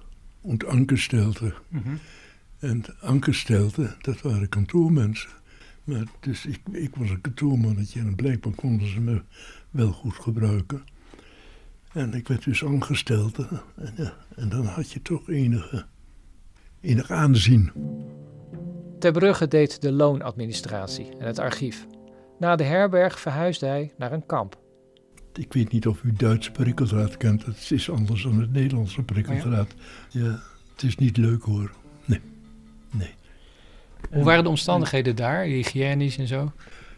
en 0.44 0.68
angestellte. 0.68 1.54
mhm. 1.68 1.96
En 2.60 2.84
angestellte, 3.02 3.96
dat 4.02 4.22
waren 4.22 4.50
kantoormensen. 4.50 5.30
Maar 5.84 6.04
dus 6.20 6.46
ik, 6.46 6.60
ik 6.72 6.96
was 6.96 7.10
een 7.10 7.22
kantoormannetje 7.22 8.00
en 8.00 8.16
blijkbaar 8.16 8.54
konden 8.54 8.88
ze 8.88 9.00
me 9.00 9.22
wel 9.70 9.92
goed 9.92 10.16
gebruiken. 10.16 10.84
En 11.94 12.14
ik 12.14 12.28
werd 12.28 12.44
dus 12.44 12.66
aangestelde. 12.66 13.48
En, 13.76 13.94
ja, 13.98 14.14
en 14.36 14.50
dan 14.50 14.66
had 14.66 14.92
je 14.92 15.02
toch 15.02 15.30
enige, 15.30 15.86
enig 16.82 17.12
aanzien. 17.12 17.72
Ter 19.00 19.12
Brugge 19.12 19.48
deed 19.48 19.82
de 19.82 19.92
loonadministratie 19.92 21.10
en 21.20 21.26
het 21.26 21.40
archief. 21.40 21.88
Na 22.40 22.56
de 22.56 22.64
herberg 22.64 23.20
verhuisde 23.20 23.66
hij 23.66 23.94
naar 23.98 24.12
een 24.12 24.26
kamp. 24.26 24.60
Ik 25.34 25.54
weet 25.54 25.72
niet 25.72 25.88
of 25.88 26.04
u 26.04 26.14
Duitse 26.14 26.52
prikkeldraad 26.52 27.18
kent. 27.18 27.46
Het 27.46 27.72
is 27.72 27.90
anders 27.90 28.24
dan 28.24 28.40
het 28.40 28.52
Nederlandse 28.52 29.04
prikkeldraad. 29.04 29.74
Ja, 30.10 30.40
het 30.74 30.84
is 30.84 30.96
niet 30.96 31.18
leuk 31.18 31.44
hoor. 31.44 31.72
Nee, 32.06 32.22
nee. 32.92 33.14
Hoe 34.12 34.24
waren 34.24 34.44
de 34.44 34.50
omstandigheden 34.50 35.16
daar, 35.16 35.44
hygiënisch 35.44 36.18
en 36.18 36.28
zo? 36.28 36.52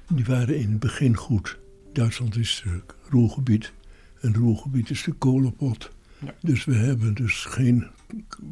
Die 0.07 0.25
waren 0.25 0.57
in 0.59 0.69
het 0.69 0.79
begin 0.79 1.15
goed. 1.15 1.59
Duitsland 1.93 2.35
is 2.37 2.63
het 2.65 2.95
roergebied. 3.09 3.71
En 4.21 4.27
het 4.27 4.37
roergebied 4.37 4.89
is 4.89 5.03
de 5.03 5.11
kolenpot. 5.11 5.91
Ja. 6.19 6.33
Dus 6.41 6.65
we 6.65 6.75
hebben 6.75 7.13
dus 7.13 7.45
geen, 7.45 7.87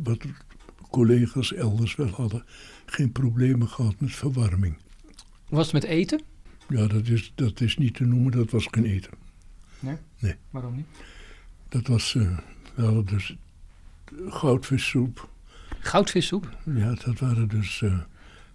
wat 0.03 0.25
collega's 0.89 1.53
elders 1.53 1.95
wel 1.95 2.09
hadden, 2.09 2.45
geen 2.85 3.11
problemen 3.11 3.67
gehad 3.67 3.95
met 3.97 4.11
verwarming. 4.11 4.77
Was 5.49 5.63
het 5.63 5.73
met 5.73 5.83
eten? 5.83 6.21
Ja, 6.69 6.87
dat 6.87 7.07
is, 7.07 7.31
dat 7.35 7.61
is 7.61 7.77
niet 7.77 7.95
te 7.95 8.05
noemen, 8.05 8.31
dat 8.31 8.51
was 8.51 8.67
geen 8.71 8.85
eten. 8.85 9.11
Waarom 10.49 10.75
niet? 10.75 10.87
Dat 11.69 11.87
was, 11.87 12.15
eh, 12.15 12.37
we 12.75 12.83
hadden 12.83 13.05
dus 13.05 13.35
goudvissoep. 14.27 15.29
Goudvissoep? 15.79 16.57
Ja, 16.65 16.93
dat 16.93 17.19
waren 17.19 17.47
dus 17.47 17.81
eh, 17.81 17.99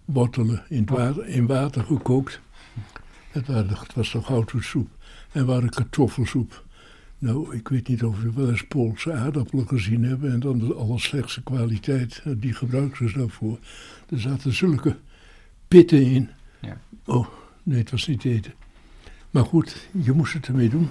wortelen 0.05 0.63
in, 0.69 0.79
het 0.79 0.89
water, 0.89 1.27
in 1.27 1.47
water 1.47 1.83
gekookt. 1.83 2.39
Dat, 3.31 3.45
waren, 3.45 3.67
dat 3.67 3.93
was 3.93 4.11
de 4.11 4.21
goudvissoep. 4.21 4.89
En 5.31 5.45
waren 5.45 5.69
kartoffelsoep. 5.69 6.63
Nou, 7.19 7.55
ik 7.55 7.67
weet 7.67 7.87
niet 7.87 8.03
of 8.03 8.23
u 8.23 8.31
wel 8.35 8.49
eens 8.49 8.63
Poolse 8.67 9.13
aardappelen 9.13 9.67
gezien 9.67 10.03
hebben. 10.03 10.31
En 10.31 10.39
dan 10.39 10.59
de 10.59 10.73
allerslechtste 10.73 11.43
kwaliteit. 11.43 12.21
eh, 12.25 12.33
Die 12.37 12.53
gebruiken 12.53 13.09
ze 13.09 13.17
daarvoor. 13.17 13.59
Er 14.09 14.19
zaten 14.19 14.53
zulke 14.53 14.95
pitten 15.67 16.01
in. 16.01 16.29
Ja. 16.61 16.77
Oh, 17.05 17.27
nee, 17.63 17.79
het 17.79 17.91
was 17.91 18.07
niet 18.07 18.25
eten. 18.25 18.53
Maar 19.31 19.45
goed, 19.45 19.87
je 20.03 20.11
moest 20.11 20.33
het 20.33 20.47
ermee 20.47 20.69
doen. 20.69 20.87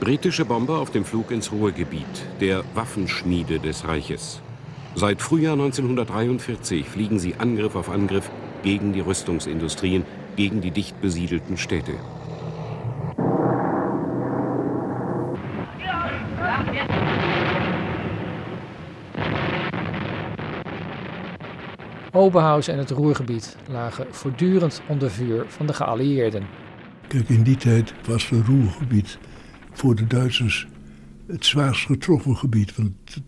Britische 0.00 0.44
Bomber 0.44 0.76
auf 0.76 0.90
dem 0.90 1.04
Flug 1.04 1.30
ins 1.30 1.50
Ruhrgebiet, 1.50 2.26
der 2.40 2.62
Waffenschmiede 2.74 3.58
des 3.58 3.84
Reiches. 3.84 4.40
Seit 4.94 5.20
Frühjahr 5.20 5.54
1943 5.56 6.86
fliegen 6.86 7.18
sie 7.18 7.34
Angriff 7.38 7.74
auf 7.74 7.90
Angriff 7.90 8.30
gegen 8.62 8.92
die 8.92 9.00
Rüstungsindustrien, 9.00 10.04
gegen 10.36 10.60
die 10.60 10.72
dicht 10.72 11.00
besiedelten 11.00 11.58
Städte. 11.58 11.94
Oberhausen 22.12 22.72
en 22.72 22.78
het 22.78 22.90
Roergebied 22.90 23.56
lagen 23.68 24.06
voortdurend 24.10 24.82
onder 24.88 25.10
vuur 25.10 25.44
van 25.48 25.66
de 25.66 25.72
geallieerden. 25.72 26.46
Kijk, 27.08 27.28
in 27.28 27.42
die 27.42 27.56
tijd 27.56 27.94
was 28.06 28.28
het 28.28 28.46
Roergebied 28.46 29.18
voor 29.72 29.94
de 29.94 30.06
Duitsers 30.06 30.66
het 31.26 31.46
zwaarst 31.46 31.86
getroffen 31.86 32.36
gebied. 32.36 32.76
Want 32.76 33.22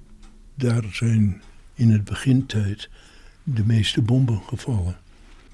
daar 0.55 0.85
zijn 0.93 1.43
in 1.75 1.91
het 1.91 2.05
begintijd 2.05 2.91
de 3.43 3.65
meeste 3.65 4.03
bomben 4.03 4.41
gevallen. 4.47 4.97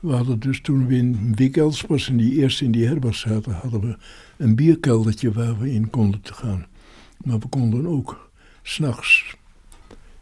We 0.05 0.13
hadden 0.13 0.41
dus 0.41 0.61
toen 0.61 0.87
we 0.87 0.97
in 0.97 1.35
Wikkels 1.35 1.81
was 1.81 2.09
en 2.09 2.17
die 2.17 2.33
eerst 2.33 2.61
in 2.61 2.71
die 2.71 2.87
herberg 2.87 3.15
zaten, 3.15 3.53
hadden 3.53 3.81
we 3.81 3.97
een 4.37 4.55
bierkeldertje 4.55 5.33
waar 5.33 5.59
we 5.59 5.73
in 5.73 5.91
konden 5.91 6.21
te 6.21 6.35
gaan. 6.35 6.67
Maar 7.25 7.39
we 7.39 7.49
konden 7.49 7.87
ook 7.87 8.31
s'nachts 8.63 9.37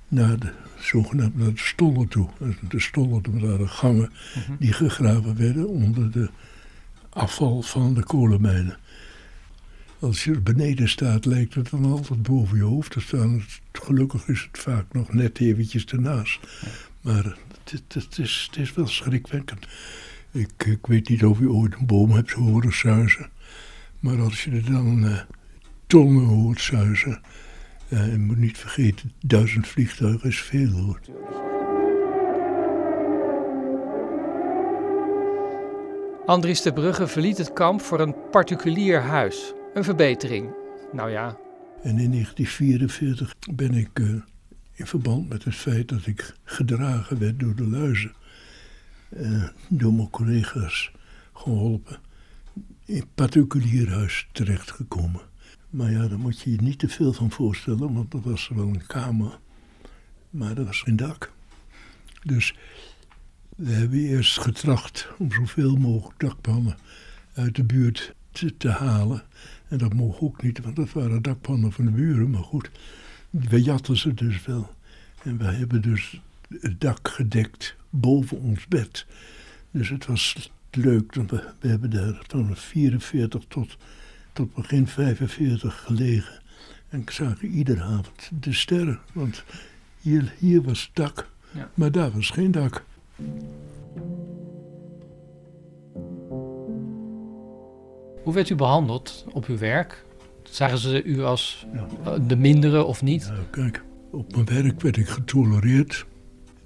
naar 0.08 0.38
de 0.38 0.52
zogenaamde 0.78 1.38
naar 1.38 1.52
de 1.52 1.58
stollen 1.58 2.08
toe. 2.08 2.28
De 2.68 2.80
stollen 2.80 3.22
dat 3.22 3.40
waren 3.40 3.68
gangen 3.68 4.10
die 4.58 4.72
gegraven 4.72 5.36
werden 5.36 5.68
onder 5.68 6.10
de 6.10 6.30
afval 7.08 7.62
van 7.62 7.94
de 7.94 8.04
kolenmijnen. 8.04 8.78
Als 9.98 10.24
je 10.24 10.30
er 10.30 10.42
beneden 10.42 10.88
staat, 10.88 11.24
lijkt 11.24 11.54
het 11.54 11.70
dan 11.70 11.84
altijd 11.84 12.22
boven 12.22 12.56
je 12.56 12.62
hoofd 12.62 12.90
te 12.90 13.00
staan. 13.00 13.42
Gelukkig 13.72 14.28
is 14.28 14.48
het 14.50 14.58
vaak 14.58 14.92
nog 14.92 15.12
net 15.12 15.38
eventjes 15.38 15.84
ernaast. 15.84 16.40
Maar 17.00 17.36
het, 17.72 18.18
is, 18.18 18.48
het 18.50 18.60
is 18.60 18.74
wel 18.74 18.86
schrikwekkend. 18.86 19.66
Ik, 20.30 20.64
ik 20.64 20.86
weet 20.86 21.08
niet 21.08 21.24
of 21.24 21.38
u 21.38 21.48
ooit 21.48 21.74
een 21.74 21.86
boom 21.86 22.10
hebt 22.10 22.30
horen 22.30 22.72
suizen. 22.72 23.30
Maar 24.00 24.20
als 24.20 24.44
je 24.44 24.50
er 24.50 24.72
dan 24.72 25.06
eh, 25.06 25.20
tonnen 25.86 26.24
hoort 26.24 26.60
suizen, 26.60 27.20
Uh, 27.92 28.12
je 28.12 28.18
moet 28.18 28.38
niet 28.38 28.58
vergeten, 28.58 29.12
duizend 29.20 29.66
vliegtuigen 29.66 30.28
is 30.28 30.40
veel 30.40 30.70
hoor. 30.70 31.00
Andries 36.26 36.62
de 36.62 36.72
Brugge 36.72 37.06
verliet 37.06 37.38
het 37.38 37.52
kamp 37.52 37.80
voor 37.80 38.00
een 38.00 38.14
particulier 38.30 39.00
huis. 39.00 39.52
Een 39.74 39.84
verbetering. 39.84 40.54
Nou 40.92 41.10
ja. 41.10 41.36
En 41.82 41.98
in 41.98 42.10
1944 42.10 43.34
ben 43.54 43.74
ik 43.74 43.98
uh, 43.98 44.22
in 44.82 44.88
verband 44.88 45.28
met 45.28 45.44
het 45.44 45.54
feit 45.54 45.88
dat 45.88 46.06
ik 46.06 46.34
gedragen 46.44 47.18
werd 47.18 47.40
door 47.40 47.54
de 47.54 47.66
luizen, 47.66 48.12
uh, 49.16 49.48
door 49.68 49.94
mijn 49.94 50.10
collega's 50.10 50.92
geholpen, 51.32 51.98
in 52.84 53.04
particulier 53.14 53.90
huis 53.90 54.28
terechtgekomen. 54.32 55.20
Maar 55.70 55.90
ja, 55.90 56.08
daar 56.08 56.18
moet 56.18 56.40
je 56.40 56.50
je 56.50 56.62
niet 56.62 56.78
te 56.78 56.88
veel 56.88 57.12
van 57.12 57.30
voorstellen, 57.30 57.94
want 57.94 58.10
dat 58.10 58.22
was 58.24 58.48
wel 58.48 58.66
een 58.66 58.86
kamer, 58.86 59.38
maar 60.30 60.54
dat 60.54 60.66
was 60.66 60.80
geen 60.80 60.96
dak. 60.96 61.32
Dus 62.22 62.54
we 63.56 63.72
hebben 63.72 63.98
eerst 63.98 64.40
getracht 64.40 65.08
om 65.18 65.32
zoveel 65.32 65.76
mogelijk 65.76 66.20
dakpannen 66.20 66.76
uit 67.34 67.56
de 67.56 67.64
buurt 67.64 68.14
te, 68.30 68.56
te, 68.56 68.70
halen. 68.70 69.22
En 69.68 69.78
dat 69.78 69.94
mocht 69.94 70.20
ook 70.20 70.42
niet, 70.42 70.60
want 70.60 70.76
dat 70.76 70.92
waren 70.92 71.22
dakpannen 71.22 71.72
van 71.72 71.84
de 71.84 71.90
buren. 71.90 72.30
Maar 72.30 72.44
goed, 72.44 72.70
we 73.32 73.62
jatten 73.62 73.96
ze 73.96 74.14
dus 74.14 74.44
wel. 74.44 74.70
En 75.22 75.38
we 75.38 75.44
hebben 75.44 75.82
dus 75.82 76.20
het 76.60 76.80
dak 76.80 77.08
gedekt 77.08 77.74
boven 77.90 78.40
ons 78.40 78.66
bed. 78.66 79.06
Dus 79.70 79.88
het 79.88 80.06
was 80.06 80.50
leuk. 80.70 81.14
We, 81.14 81.44
we 81.60 81.68
hebben 81.68 81.90
daar 81.90 82.22
van 82.26 82.56
44 82.56 83.44
tot, 83.48 83.76
tot 84.32 84.54
begin 84.54 84.86
45 84.86 85.82
gelegen. 85.86 86.40
En 86.88 87.00
ik 87.00 87.10
zag 87.10 87.42
iedere 87.42 87.82
avond 87.82 88.30
de 88.40 88.52
sterren. 88.52 89.00
Want 89.12 89.44
hier, 90.00 90.34
hier 90.38 90.62
was 90.62 90.90
dak, 90.92 91.30
ja. 91.50 91.70
maar 91.74 91.92
daar 91.92 92.10
was 92.10 92.30
geen 92.30 92.50
dak. 92.50 92.84
Hoe 98.22 98.32
werd 98.32 98.50
u 98.50 98.54
behandeld 98.54 99.24
op 99.32 99.46
uw 99.46 99.58
werk? 99.58 100.04
Zagen 100.50 100.78
ze 100.78 101.02
u 101.02 101.22
als 101.22 101.66
de 102.26 102.36
mindere 102.36 102.84
of 102.84 103.02
niet? 103.02 103.28
Nou, 103.28 103.42
kijk, 103.50 103.84
op 104.10 104.34
mijn 104.34 104.62
werk 104.62 104.80
werd 104.80 104.96
ik 104.96 105.08
getolereerd. 105.08 106.06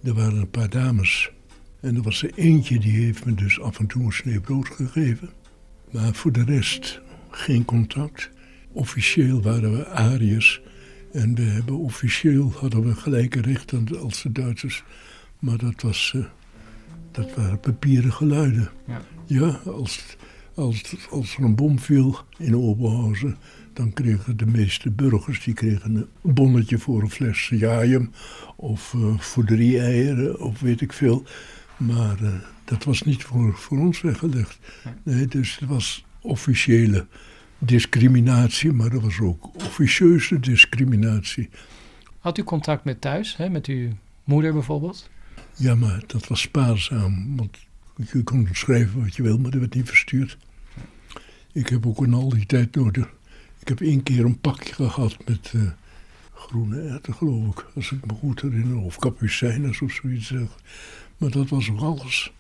Er 0.03 0.15
waren 0.15 0.39
een 0.39 0.51
paar 0.51 0.71
dames. 0.71 1.31
En 1.81 1.97
er 1.97 2.03
was 2.03 2.23
er 2.23 2.31
eentje 2.35 2.79
die 2.79 3.05
heeft 3.05 3.25
me 3.25 3.35
dus 3.35 3.61
af 3.61 3.79
en 3.79 3.87
toe 3.87 4.03
een 4.03 4.13
snee 4.13 4.41
brood 4.41 4.69
gegeven. 4.69 5.31
Maar 5.91 6.15
voor 6.15 6.33
de 6.33 6.45
rest 6.45 7.01
geen 7.31 7.65
contact. 7.65 8.31
Officieel 8.73 9.43
waren 9.43 9.77
we 9.77 9.87
Ariërs. 9.87 10.61
En 11.13 11.35
we 11.35 11.43
hebben 11.43 11.79
officieel 11.79 12.53
hadden 12.53 12.85
we 12.85 12.95
gelijke 12.95 13.41
rechten 13.41 14.01
als 14.01 14.23
de 14.23 14.33
Duitsers. 14.33 14.85
Maar 15.39 15.59
dat 15.59 15.83
was 15.83 16.13
uh, 16.17 16.25
dat 17.11 17.35
waren 17.35 17.61
papieren 17.61 18.13
geluiden. 18.13 18.69
Ja, 18.87 19.01
ja 19.27 19.61
als, 19.65 20.17
als, 20.55 20.97
als 21.11 21.37
er 21.37 21.45
een 21.45 21.55
bom 21.55 21.79
viel 21.79 22.19
in 22.39 22.57
Oberhausen, 22.57 23.37
dan 23.77 23.93
kregen 23.93 24.37
de 24.37 24.47
meeste 24.47 24.91
burgers 24.91 25.45
die 25.45 25.55
kregen 25.55 25.95
een 25.95 26.35
bonnetje 26.35 26.79
voor 26.79 27.03
een 27.03 27.11
fles 27.11 27.49
jaaien 27.49 28.13
of 28.57 28.93
uh, 28.93 29.19
voor 29.19 29.45
drie 29.45 29.81
eieren 29.81 30.41
of 30.41 30.61
weet 30.61 30.81
ik 30.81 30.93
veel. 30.93 31.25
Maar 31.77 32.23
uh, 32.23 32.35
dat 32.65 32.85
was 32.85 33.03
niet 33.03 33.25
voor, 33.25 33.57
voor 33.57 33.79
ons 33.79 34.01
weggelegd. 34.01 34.59
Nee, 35.03 35.27
dus 35.27 35.59
het 35.59 35.69
was 35.69 36.05
officiële 36.21 37.07
discriminatie, 37.59 38.73
maar 38.73 38.93
er 38.93 39.01
was 39.01 39.21
ook 39.21 39.55
officieuze 39.55 40.41
discriminatie. 40.41 41.49
Had 42.19 42.39
u 42.39 42.43
contact 42.43 42.85
met 42.85 43.01
thuis, 43.01 43.37
hè, 43.37 43.49
met 43.49 43.67
uw 43.67 43.89
moeder 44.25 44.53
bijvoorbeeld? 44.53 45.11
Ja, 45.57 45.75
maar 45.75 46.03
dat 46.07 46.27
was 46.27 46.41
spaarzaam. 46.41 47.37
Want 47.37 47.59
je 48.13 48.23
kon 48.23 48.49
schrijven 48.53 49.01
wat 49.03 49.17
je 49.17 49.23
wil, 49.23 49.39
maar 49.39 49.51
dat 49.51 49.61
werd 49.61 49.75
niet 49.75 49.89
verstuurd. 49.89 50.39
Ik 51.53 51.69
heb 51.69 51.87
ook 51.87 52.05
in 52.05 52.15
al 52.15 52.29
die 52.29 52.47
tijd 52.47 52.75
nodig. 52.75 53.15
Ik 53.67 53.79
heb 53.79 53.89
één 53.89 54.03
keer 54.03 54.25
een 54.25 54.41
pakje 54.41 54.75
gehad 54.75 55.17
met 55.25 55.53
uh, 55.57 55.71
groene 56.35 56.81
erwten, 56.81 57.15
geloof 57.15 57.47
ik. 57.47 57.67
Als 57.75 57.93
ik 57.93 58.07
me 58.07 58.13
goed 58.13 58.41
herinner. 58.41 58.77
Of 58.77 58.99
kapucijners 58.99 59.81
of 59.81 59.93
zoiets. 59.93 60.31
Maar 61.17 61.31
dat 61.31 61.49
was 61.49 61.71
ook 61.71 61.81
alles. 61.81 62.33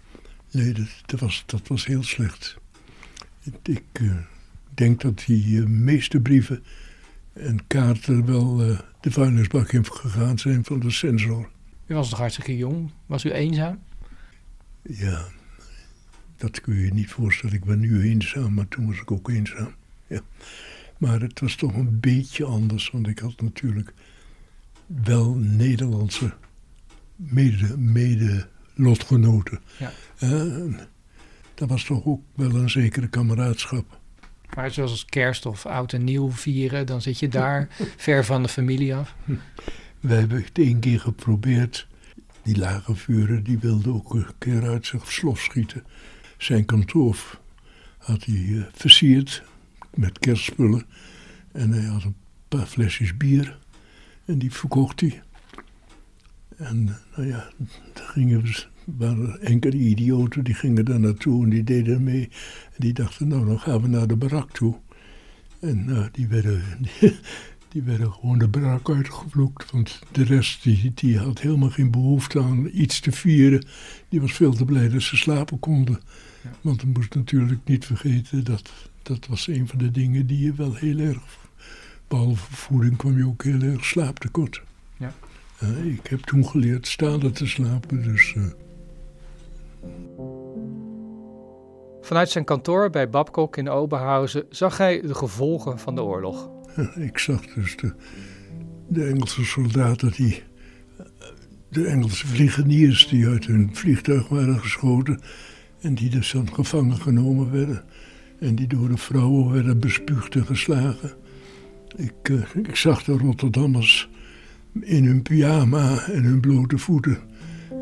Nee, 0.50 0.72
dat, 0.72 0.88
dat, 1.06 1.20
was, 1.20 1.42
dat 1.46 1.68
was 1.68 1.86
heel 1.86 2.02
slecht. 2.02 2.56
Ik 3.62 3.82
uh, 4.00 4.16
denk 4.74 5.00
dat 5.00 5.22
die 5.26 5.46
uh, 5.46 5.66
meeste 5.66 6.20
brieven 6.20 6.64
en 7.32 7.66
kaarten 7.66 8.26
wel 8.26 8.56
de 9.00 9.10
vuilnisbak 9.10 9.72
in 9.72 9.86
gegaan 9.86 10.38
zijn 10.38 10.64
van 10.64 10.80
de 10.80 10.90
sensor. 10.90 11.48
U 11.86 11.94
was 11.94 12.08
toch 12.08 12.18
hartstikke 12.18 12.56
jong? 12.56 12.90
Was 13.06 13.24
u 13.24 13.30
eenzaam? 13.30 13.78
Ja, 14.82 15.24
dat 16.36 16.60
kun 16.60 16.74
je 16.74 16.84
je 16.84 16.94
niet 16.94 17.10
voorstellen. 17.10 17.54
Ik 17.54 17.64
ben 17.64 17.80
nu 17.80 18.02
eenzaam, 18.02 18.54
maar 18.54 18.68
toen 18.68 18.86
was 18.86 19.00
ik 19.00 19.10
ook 19.10 19.28
eenzaam. 19.28 19.74
Ja. 20.06 20.20
Maar 20.98 21.20
het 21.20 21.40
was 21.40 21.54
toch 21.54 21.74
een 21.74 22.00
beetje 22.00 22.44
anders, 22.44 22.90
want 22.90 23.06
ik 23.06 23.18
had 23.18 23.40
natuurlijk 23.40 23.92
wel 24.86 25.34
Nederlandse 25.34 26.34
mede, 27.16 27.78
mede 27.78 28.48
lotgenoten. 28.74 29.60
Ja. 29.78 29.92
Uh, 30.22 30.74
dat 31.54 31.68
was 31.68 31.84
toch 31.84 32.04
ook 32.04 32.22
wel 32.34 32.54
een 32.54 32.70
zekere 32.70 33.08
kameraadschap. 33.08 34.00
Maar 34.54 34.70
zoals 34.70 35.04
kerst 35.04 35.46
of 35.46 35.66
oud 35.66 35.92
en 35.92 36.04
nieuw 36.04 36.30
vieren, 36.30 36.86
dan 36.86 37.02
zit 37.02 37.18
je 37.18 37.28
daar 37.28 37.68
ver 37.96 38.24
van 38.24 38.42
de 38.42 38.48
familie 38.48 38.94
af. 38.94 39.14
We 40.00 40.14
hebben 40.14 40.42
het 40.44 40.58
één 40.58 40.80
keer 40.80 41.00
geprobeerd. 41.00 41.86
Die 42.42 42.58
lage 42.58 42.94
vuren 42.94 43.44
die 43.44 43.58
wilde 43.58 43.92
ook 43.92 44.14
een 44.14 44.26
keer 44.38 44.68
uit 44.68 44.86
zich 44.86 45.12
slof 45.12 45.40
schieten. 45.40 45.84
Zijn 46.38 46.64
kantoor 46.64 47.40
had 47.98 48.24
hij 48.24 48.34
uh, 48.34 48.64
versierd 48.72 49.42
met 49.96 50.18
kerstspullen. 50.18 50.84
En 51.52 51.70
hij 51.70 51.84
had 51.84 52.04
een 52.04 52.16
paar 52.48 52.66
flesjes 52.66 53.16
bier. 53.16 53.58
En 54.24 54.38
die 54.38 54.52
verkocht 54.52 55.00
hij. 55.00 55.22
En 56.56 56.84
nou 56.84 57.28
ja, 57.28 57.50
daar 57.92 58.06
gingen 58.06 58.42
we, 58.42 58.66
waren 58.84 59.40
enkele 59.40 59.76
idioten 59.76 60.44
die 60.44 60.54
gingen 60.54 60.84
daar 60.84 61.00
naartoe 61.00 61.44
en 61.44 61.50
die 61.50 61.64
deden 61.64 62.02
mee. 62.02 62.28
En 62.72 62.78
die 62.78 62.92
dachten, 62.92 63.28
nou 63.28 63.46
dan 63.46 63.60
gaan 63.60 63.82
we 63.82 63.88
naar 63.88 64.06
de 64.06 64.16
barak 64.16 64.52
toe. 64.52 64.74
En 65.60 65.84
nou, 65.84 66.08
die 66.12 66.26
werden, 66.26 66.62
werden 67.82 68.12
gewoon 68.12 68.38
de 68.38 68.48
braak 68.48 68.90
uitgevloekt. 68.90 69.70
Want 69.70 70.00
de 70.12 70.24
rest 70.24 70.62
die, 70.62 70.92
die 70.94 71.18
had 71.18 71.40
helemaal 71.40 71.70
geen 71.70 71.90
behoefte 71.90 72.42
aan 72.42 72.68
iets 72.72 73.00
te 73.00 73.12
vieren. 73.12 73.66
Die 74.08 74.20
was 74.20 74.32
veel 74.32 74.54
te 74.54 74.64
blij 74.64 74.88
dat 74.88 75.02
ze 75.02 75.16
slapen 75.16 75.58
konden. 75.58 76.00
Want 76.60 76.82
we 76.82 76.88
moest 76.88 77.14
natuurlijk 77.14 77.60
niet 77.64 77.84
vergeten 77.84 78.44
dat 78.44 78.72
dat 79.02 79.26
was 79.26 79.46
een 79.46 79.68
van 79.68 79.78
de 79.78 79.90
dingen 79.90 80.26
die 80.26 80.44
je 80.44 80.54
wel 80.54 80.74
heel 80.74 80.98
erg... 80.98 81.44
Behalve 82.08 82.54
voeding 82.54 82.96
kwam 82.96 83.16
je 83.16 83.26
ook 83.26 83.42
heel 83.42 83.60
erg 83.60 83.84
slaaptekort. 83.84 84.62
Ja. 84.96 85.12
Uh, 85.62 85.84
ik 85.84 86.06
heb 86.06 86.20
toen 86.20 86.46
geleerd 86.46 86.86
staande 86.86 87.30
te 87.30 87.46
slapen, 87.46 88.02
dus... 88.02 88.34
Uh... 88.36 88.46
Vanuit 92.00 92.30
zijn 92.30 92.44
kantoor 92.44 92.90
bij 92.90 93.10
Babcock 93.10 93.56
in 93.56 93.68
Oberhausen 93.68 94.46
zag 94.50 94.78
hij 94.78 95.00
de 95.00 95.14
gevolgen 95.14 95.78
van 95.78 95.94
de 95.94 96.02
oorlog. 96.02 96.48
Ik 96.96 97.18
zag 97.18 97.46
dus 97.46 97.76
de, 98.88 99.04
Engelse 99.04 99.44
soldaten 99.44 100.12
die. 100.12 100.42
De 101.68 101.86
Engelse 101.86 102.26
vliegeniers 102.26 103.08
die 103.08 103.26
uit 103.26 103.46
hun 103.46 103.70
vliegtuig 103.72 104.28
waren 104.28 104.60
geschoten. 104.60 105.20
En 105.80 105.94
die 105.94 106.10
dus 106.10 106.30
dan 106.30 106.54
gevangen 106.54 107.00
genomen 107.00 107.50
werden. 107.50 107.84
En 108.40 108.54
die 108.54 108.66
door 108.66 108.88
de 108.88 108.96
vrouwen 108.96 109.52
werden 109.52 109.80
bespuugd 109.80 110.34
en 110.34 110.46
geslagen. 110.46 111.12
Ik, 111.96 112.28
uh, 112.30 112.42
ik 112.54 112.76
zag 112.76 113.04
de 113.04 113.12
Rotterdammers 113.12 114.08
in 114.80 115.04
hun 115.04 115.22
pyjama 115.22 116.06
en 116.06 116.22
hun 116.22 116.40
blote 116.40 116.78
voeten. 116.78 117.18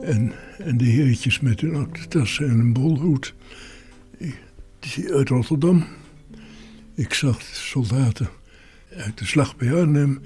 En, 0.02 0.32
en 0.58 0.76
de 0.76 0.84
heertjes 0.84 1.40
met 1.40 1.60
hun 1.60 1.74
aktentassen 1.74 2.48
en 2.48 2.58
een 2.58 2.72
bolhoed. 2.72 3.34
Uit 5.12 5.28
Rotterdam. 5.28 5.84
Ik 6.94 7.14
zag 7.14 7.42
soldaten 7.42 8.28
uit 8.96 9.18
de 9.18 9.24
slag 9.24 9.56
bij 9.56 9.74
Arnhem, 9.74 10.20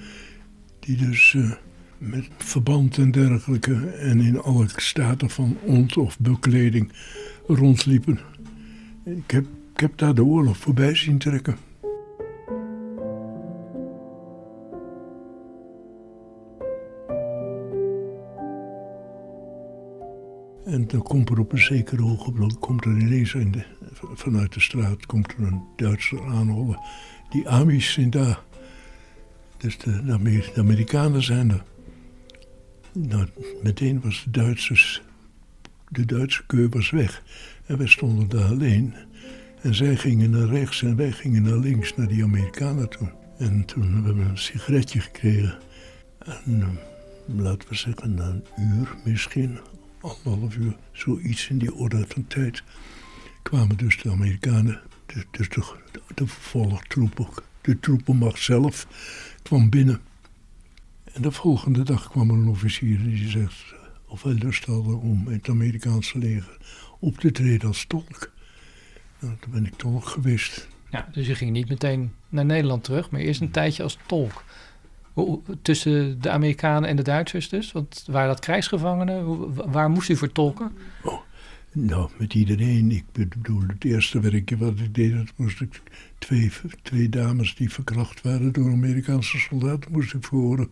die 0.80 0.96
dus 0.96 1.32
uh, 1.32 1.52
met 1.98 2.28
verband 2.36 2.98
en 2.98 3.10
dergelijke 3.10 3.86
en 3.86 4.20
in 4.20 4.40
alle 4.40 4.66
staten 4.76 5.30
van 5.30 5.56
ont- 5.64 5.96
of 5.96 6.18
bekleding 6.18 6.92
rondliepen. 7.46 8.18
Ik 9.04 9.30
heb, 9.30 9.46
ik 9.74 9.80
heb 9.80 9.98
daar 9.98 10.14
de 10.14 10.24
oorlog 10.24 10.56
voorbij 10.56 10.94
zien 10.94 11.18
trekken. 11.18 11.56
En 20.64 20.86
dan 20.86 21.02
komt 21.02 21.28
er 21.28 21.38
op 21.38 21.52
een 21.52 21.58
zeker 21.58 22.04
ogenblik, 22.04 22.56
komt 22.60 22.84
er 22.84 22.98
ineens 22.98 23.36
vanuit 24.14 24.52
de 24.52 24.60
straat 24.60 25.06
komt 25.06 25.32
er 25.32 25.42
een 25.42 25.62
Duitser 25.76 26.24
aanhollen. 26.24 26.80
Die 27.30 27.48
Amish 27.48 27.92
zijn 27.92 28.10
daar. 28.10 28.46
Dus 29.58 29.78
de, 29.78 30.04
de, 30.04 30.12
Amer- 30.12 30.50
de 30.54 30.60
Amerikanen 30.60 31.22
zijn 31.22 31.50
er. 31.50 31.62
Nou, 32.92 33.26
meteen 33.62 34.00
was 34.00 34.24
de 34.24 34.30
Duitsers, 34.30 35.02
de 35.88 36.04
Duitse 36.04 36.46
keur 36.46 36.88
weg. 36.90 37.22
En 37.66 37.78
wij 37.78 37.86
stonden 37.86 38.28
daar 38.28 38.44
alleen. 38.48 38.94
En 39.62 39.74
zij 39.74 39.96
gingen 39.96 40.30
naar 40.30 40.48
rechts 40.48 40.82
en 40.82 40.96
wij 40.96 41.12
gingen 41.12 41.42
naar 41.42 41.58
links, 41.58 41.96
naar 41.96 42.08
die 42.08 42.22
Amerikanen 42.22 42.88
toe. 42.88 43.08
En 43.38 43.64
toen 43.64 43.94
hebben 43.94 44.16
we 44.16 44.22
een 44.22 44.38
sigaretje 44.38 45.00
gekregen. 45.00 45.58
En 46.18 46.60
eh, 46.62 46.68
laten 47.36 47.68
we 47.68 47.74
zeggen, 47.74 48.14
na 48.14 48.24
een 48.24 48.44
uur 48.56 48.96
misschien, 49.04 49.58
anderhalf 50.00 50.56
uur, 50.56 50.76
zoiets 50.92 51.48
in 51.48 51.58
die 51.58 51.74
orde 51.74 52.04
van 52.08 52.26
tijd, 52.26 52.62
kwamen 53.42 53.76
dus 53.76 54.02
de 54.02 54.10
Amerikanen, 54.10 54.80
dus 55.30 55.48
de, 55.48 55.62
de 56.14 56.26
vervolgtroepen, 56.26 57.28
de 57.60 57.80
troepenmacht 57.80 58.42
zelf, 58.42 58.86
kwam 59.42 59.68
binnen. 59.70 60.00
En 61.12 61.22
de 61.22 61.30
volgende 61.32 61.82
dag 61.82 62.08
kwam 62.10 62.30
er 62.30 62.36
een 62.36 62.48
officier 62.48 63.02
die 63.02 63.28
zegt 63.28 63.74
of 64.06 64.22
wij 64.22 64.32
lust 64.34 64.64
hadden 64.64 65.00
om 65.00 65.22
in 65.26 65.32
het 65.36 65.48
Amerikaanse 65.48 66.18
leger 66.18 66.56
op 67.00 67.18
te 67.18 67.32
treden 67.32 67.68
als 67.68 67.84
tolk. 67.84 68.32
Nou, 69.18 69.34
toen 69.40 69.52
ben 69.52 69.66
ik 69.66 69.74
tolk 69.76 70.04
geweest. 70.06 70.68
Ja, 70.90 71.08
dus 71.12 71.26
je 71.26 71.34
ging 71.34 71.50
niet 71.50 71.68
meteen 71.68 72.12
naar 72.28 72.44
Nederland 72.44 72.84
terug, 72.84 73.10
maar 73.10 73.20
eerst 73.20 73.40
een 73.40 73.50
tijdje 73.50 73.82
als 73.82 73.98
tolk. 74.06 74.44
Hoe- 75.12 75.40
Tussen 75.62 76.20
de 76.20 76.30
Amerikanen 76.30 76.88
en 76.88 76.96
de 76.96 77.02
Duitsers 77.02 77.48
dus? 77.48 77.72
Want 77.72 78.04
waren 78.10 78.28
dat 78.28 78.40
krijgsgevangenen? 78.40 79.22
Hoe- 79.24 79.52
Waar 79.70 79.90
moest 79.90 80.08
u 80.08 80.16
voor 80.16 80.32
tolken? 80.32 80.72
Nou, 81.72 82.10
met 82.18 82.34
iedereen. 82.34 82.90
Ik 82.90 83.04
bedoel, 83.12 83.62
het 83.66 83.84
eerste 83.84 84.20
werkje 84.20 84.56
wat 84.56 84.78
ik 84.78 84.94
deed, 84.94 85.12
dat 85.14 85.32
moest 85.36 85.60
ik 85.60 85.82
twee, 86.82 87.08
dames 87.08 87.54
die 87.54 87.70
verkracht 87.70 88.22
waren 88.22 88.52
door 88.52 88.70
Amerikaanse 88.70 89.38
soldaten, 89.38 89.92
moest 89.92 90.14
ik 90.14 90.24
verhoren. 90.24 90.70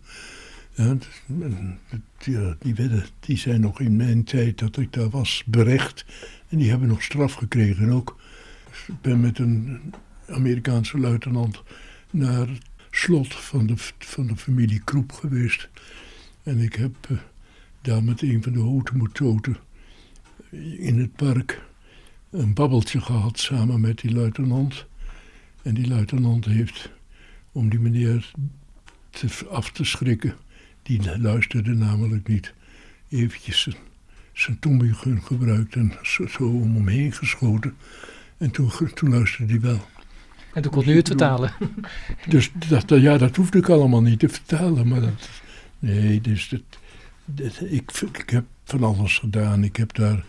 Die, 2.59 2.75
werden, 2.75 3.05
die 3.21 3.37
zijn 3.39 3.61
nog 3.61 3.81
in 3.81 3.97
mijn 3.97 4.25
tijd 4.25 4.59
dat 4.59 4.77
ik 4.77 4.93
daar 4.93 5.11
was 5.11 5.43
berecht. 5.47 6.05
En 6.49 6.59
die 6.59 6.71
hebben 6.71 6.89
nog 6.89 7.03
straf 7.03 7.33
gekregen 7.33 7.91
ook. 7.91 8.19
Dus 8.71 8.89
ik 8.89 9.01
ben 9.01 9.21
met 9.21 9.39
een 9.39 9.81
Amerikaanse 10.29 10.99
luitenant 10.99 11.63
naar 12.11 12.49
het 12.49 12.65
slot 12.91 13.35
van 13.35 13.67
de, 13.67 13.75
van 13.99 14.27
de 14.27 14.37
familie 14.37 14.81
Kroep 14.85 15.13
geweest. 15.13 15.69
En 16.43 16.59
ik 16.59 16.75
heb 16.75 16.95
eh, 17.09 17.17
daar 17.83 18.05
met 18.05 18.23
een 18.23 18.43
van 18.43 18.53
de 18.53 18.59
hotemototen 18.59 19.57
in 20.79 20.99
het 20.99 21.17
park 21.17 21.63
een 22.31 22.55
babbeltje 22.55 23.01
gehad 23.01 23.39
samen 23.39 23.81
met 23.81 23.99
die 23.99 24.13
luitenant. 24.13 24.87
En 25.67 25.75
die 25.75 25.89
luitenant 25.89 26.45
heeft, 26.45 26.91
om 27.53 27.69
die 27.69 27.79
meneer 27.79 28.31
te, 29.11 29.29
af 29.51 29.71
te 29.71 29.85
schrikken, 29.85 30.35
die 30.83 31.19
luisterde 31.21 31.75
namelijk 31.75 32.29
niet, 32.29 32.55
eventjes 33.09 33.69
zijn, 34.33 34.59
tommiegun 34.59 35.23
gebruikt 35.23 35.75
en 35.75 35.93
zo, 36.03 36.23
om 36.49 36.75
hem 36.75 36.87
heen 36.89 37.13
geschoten. 37.13 37.75
En 38.39 38.51
toen, 38.51 38.71
toen 38.95 39.11
luisterde 39.11 39.53
hij 39.53 39.61
wel. 39.61 39.81
En 40.55 40.63
toen 40.63 40.71
kon 40.73 40.89
u 40.89 40.97
het 40.97 41.07
vertalen. 41.09 41.53
Dus 42.29 42.51
dat, 42.69 42.89
dat- 42.89 43.01
ja, 43.01 43.19
dat 43.19 43.37
hoefde 43.37 43.59
ik 43.59 43.69
allemaal 43.69 44.03
niet 44.03 44.19
te 44.19 44.29
vertalen. 44.29 44.89
Maar 44.89 45.01
dat, 45.01 45.29
nee, 45.79 46.21
dus 46.21 46.49
dat, 46.49 46.63
dat- 47.25 47.61
ik, 47.71 47.91
ik 48.13 48.31
heb 48.31 48.45
van 48.65 48.83
alles 48.85 49.19
gedaan. 49.19 49.65
Ik 49.65 49.77
heb 49.77 49.95
daar 49.95 50.25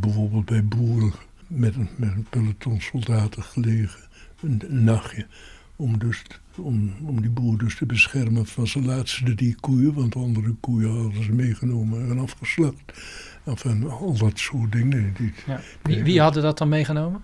bijvoorbeeld 0.00 0.44
bij 0.44 0.64
boeren 0.64 1.12
met 1.46 1.74
een, 1.74 1.88
met 1.96 2.10
een 2.10 2.26
peloton 2.30 2.80
soldaten 2.80 3.42
gelegen. 3.42 4.00
Een, 4.44 4.62
een 4.68 4.84
nachtje. 4.84 5.26
Om, 5.76 5.98
dus, 5.98 6.22
om, 6.56 6.92
om 7.06 7.20
die 7.20 7.30
boer 7.30 7.58
dus 7.58 7.76
te 7.76 7.86
beschermen 7.86 8.46
van 8.46 8.66
zijn 8.66 8.86
laatste 8.86 9.34
drie 9.34 9.56
koeien. 9.60 9.94
Want 9.94 10.16
andere 10.16 10.54
koeien 10.60 11.02
hadden 11.02 11.24
ze 11.24 11.32
meegenomen 11.32 12.10
en 12.10 12.18
afgeslacht. 12.18 12.82
Enfin, 13.44 13.90
al 13.90 14.16
dat 14.16 14.38
soort 14.38 14.72
dingen. 14.72 15.14
Die, 15.16 15.32
Ja. 15.46 15.60
Wie, 15.82 16.02
wie 16.02 16.20
hadden 16.20 16.42
dat 16.42 16.58
dan 16.58 16.68
meegenomen? 16.68 17.22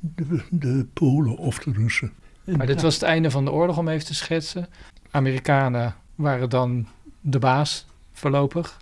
de, 0.00 0.42
de 0.50 0.86
Polen 0.92 1.36
of 1.36 1.58
de 1.58 1.72
Russen. 1.72 2.12
En 2.44 2.56
Maar 2.56 2.66
dit 2.66 2.82
was 2.82 2.94
het 2.94 3.02
einde 3.02 3.30
van 3.30 3.44
de 3.44 3.50
oorlog 3.50 3.78
om 3.78 3.88
even 3.88 4.06
te 4.06 4.14
schetsen. 4.14 4.68
Amerikanen 5.10 5.94
waren 6.14 6.50
dan 6.50 6.86
de 7.20 7.38
baas 7.38 7.86
voorlopig. 8.12 8.78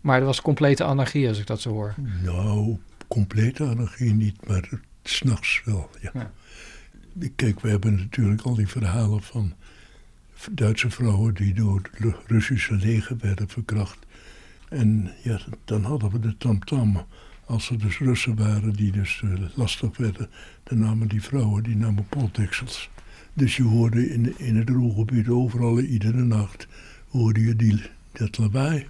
Maar 0.00 0.18
er 0.18 0.24
was 0.24 0.42
complete 0.42 0.84
anarchie 0.84 1.28
als 1.28 1.38
ik 1.38 1.46
dat 1.46 1.60
zo 1.60 1.70
hoor. 1.70 1.94
Nou, 2.22 2.78
complete 3.08 3.64
anarchie 3.64 4.14
niet, 4.14 4.46
maar 4.46 4.68
s'nachts 5.02 5.62
wel, 5.64 5.90
ja. 6.00 6.10
Ja. 6.12 6.30
Kijk, 7.36 7.60
we 7.60 7.68
hebben 7.68 7.94
natuurlijk 7.94 8.42
al 8.42 8.54
die 8.54 8.68
verhalen 8.68 9.22
van 9.22 9.52
Duitse 10.50 10.90
vrouwen 10.90 11.34
die 11.34 11.54
door 11.54 11.80
het 11.92 12.16
Russische 12.26 12.74
leger 12.74 13.16
werden 13.20 13.48
verkracht. 13.48 13.98
En 14.68 15.12
ja, 15.22 15.40
dan 15.64 15.84
hadden 15.84 16.10
we 16.10 16.18
de 16.18 16.36
tamtam. 16.36 17.06
Als 17.44 17.70
er 17.70 17.78
dus 17.78 17.98
Russen 17.98 18.36
waren 18.36 18.72
die 18.72 18.92
dus 18.92 19.20
eh, 19.24 19.30
lastig 19.54 19.96
werden, 19.96 20.28
dan 20.62 20.78
namen 20.78 21.08
die 21.08 21.22
vrouwen 21.22 21.62
die 21.62 21.76
namen 21.76 22.06
potdeksels. 22.08 22.90
Dus 23.32 23.56
je 23.56 23.62
hoorde 23.62 24.10
in, 24.10 24.38
in 24.38 24.56
het 24.56 24.68
Roergebied 24.68 25.28
overal, 25.28 25.80
iedere 25.80 26.22
nacht, 26.22 26.66
hoorde 27.08 27.40
je 27.40 27.56
die, 27.56 27.82
dat 28.12 28.38
lawaai. 28.38 28.86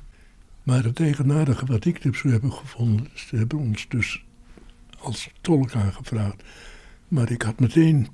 Maar 0.63 0.85
het 0.85 1.01
eigenaardige 1.01 1.67
wat 1.67 1.85
ik 1.85 2.03
dus 2.03 2.23
heb 2.23 2.51
gevonden, 2.51 3.09
ze 3.15 3.37
hebben 3.37 3.59
ons 3.59 3.89
dus 3.89 4.25
als 4.99 5.31
tolk 5.41 5.75
aangevraagd. 5.75 6.43
Maar 7.13 7.31
ik 7.31 7.43
had 7.43 7.61
meteen, 7.61 8.09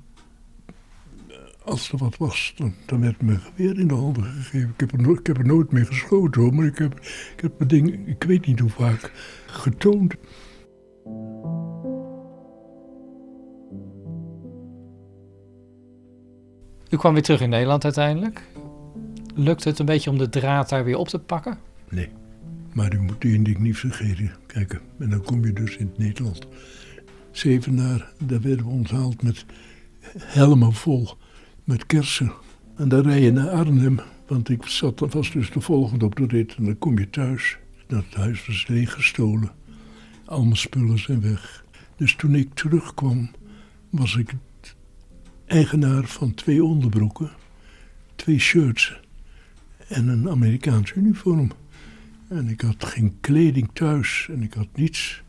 eh, 1.27 1.35
als 1.63 1.91
er 1.91 1.97
wat 1.97 2.17
was, 2.17 2.53
dan, 2.55 2.73
dan 2.85 3.01
werd 3.01 3.21
me 3.21 3.37
geweer 3.37 3.79
in 3.79 3.87
de 3.87 3.93
handen 3.93 4.23
gegeven. 4.23 4.69
Ik 4.69 4.79
heb, 4.79 4.91
er 4.91 5.01
nooit, 5.01 5.19
ik 5.19 5.27
heb 5.27 5.37
er 5.37 5.45
nooit 5.45 5.71
mee 5.71 5.85
geschoten 5.85 6.41
hoor, 6.41 6.53
maar 6.53 6.65
ik 6.65 6.77
heb, 6.77 6.99
ik 7.35 7.39
heb 7.41 7.57
mijn 7.57 7.69
ding, 7.69 8.07
ik 8.07 8.23
weet 8.23 8.45
niet 8.45 8.59
hoe 8.59 8.69
vaak, 8.69 9.11
getoond. 9.47 10.15
U 16.89 16.97
kwam 16.97 17.13
weer 17.13 17.23
terug 17.23 17.41
in 17.41 17.49
Nederland 17.49 17.83
uiteindelijk. 17.83 18.41
Lukte 19.35 19.69
het 19.69 19.79
een 19.79 19.85
beetje 19.85 20.09
om 20.09 20.17
de 20.17 20.29
draad 20.29 20.69
daar 20.69 20.83
weer 20.83 20.97
op 20.97 21.07
te 21.07 21.19
pakken? 21.19 21.57
Nee, 21.89 22.09
maar 22.73 22.93
u 22.93 22.99
moet 22.99 23.23
één 23.23 23.43
ding 23.43 23.57
niet 23.57 23.77
vergeten. 23.77 24.31
Kijk, 24.45 24.81
en 24.99 25.09
dan 25.09 25.21
kom 25.21 25.45
je 25.45 25.53
dus 25.53 25.77
in 25.77 25.93
Nederland. 25.97 26.47
Zevenaar, 27.31 28.11
daar 28.23 28.41
werden 28.41 28.65
we 28.65 28.71
onthaald 28.71 29.21
met 29.21 29.45
helmen 30.17 30.73
vol 30.73 31.17
met 31.63 31.85
kersen. 31.85 32.31
En 32.75 32.89
dan 32.89 33.01
rij 33.01 33.21
je 33.21 33.31
naar 33.31 33.49
Arnhem, 33.49 33.99
want 34.27 34.49
ik 34.49 34.65
zat, 34.65 34.99
was 34.99 35.31
dus 35.31 35.51
de 35.51 35.61
volgende 35.61 36.05
op 36.05 36.15
de 36.15 36.25
rit. 36.27 36.55
En 36.55 36.65
dan 36.65 36.77
kom 36.77 36.99
je 36.99 37.09
thuis. 37.09 37.57
Dat 37.87 38.05
huis 38.11 38.45
was 38.45 38.67
leeggestolen. 38.67 39.51
Al 40.25 40.43
mijn 40.43 40.57
spullen 40.57 40.99
zijn 40.99 41.21
weg. 41.21 41.65
Dus 41.95 42.15
toen 42.15 42.35
ik 42.35 42.53
terugkwam, 42.53 43.31
was 43.89 44.15
ik 44.15 44.33
eigenaar 45.45 46.03
van 46.03 46.33
twee 46.33 46.63
onderbroeken, 46.63 47.29
twee 48.15 48.39
shirts 48.39 48.99
en 49.87 50.07
een 50.07 50.29
Amerikaans 50.29 50.93
uniform. 50.93 51.51
En 52.27 52.47
ik 52.47 52.61
had 52.61 52.85
geen 52.85 53.17
kleding 53.21 53.69
thuis 53.73 54.27
en 54.31 54.43
ik 54.43 54.53
had 54.53 54.67
niets. 54.73 55.23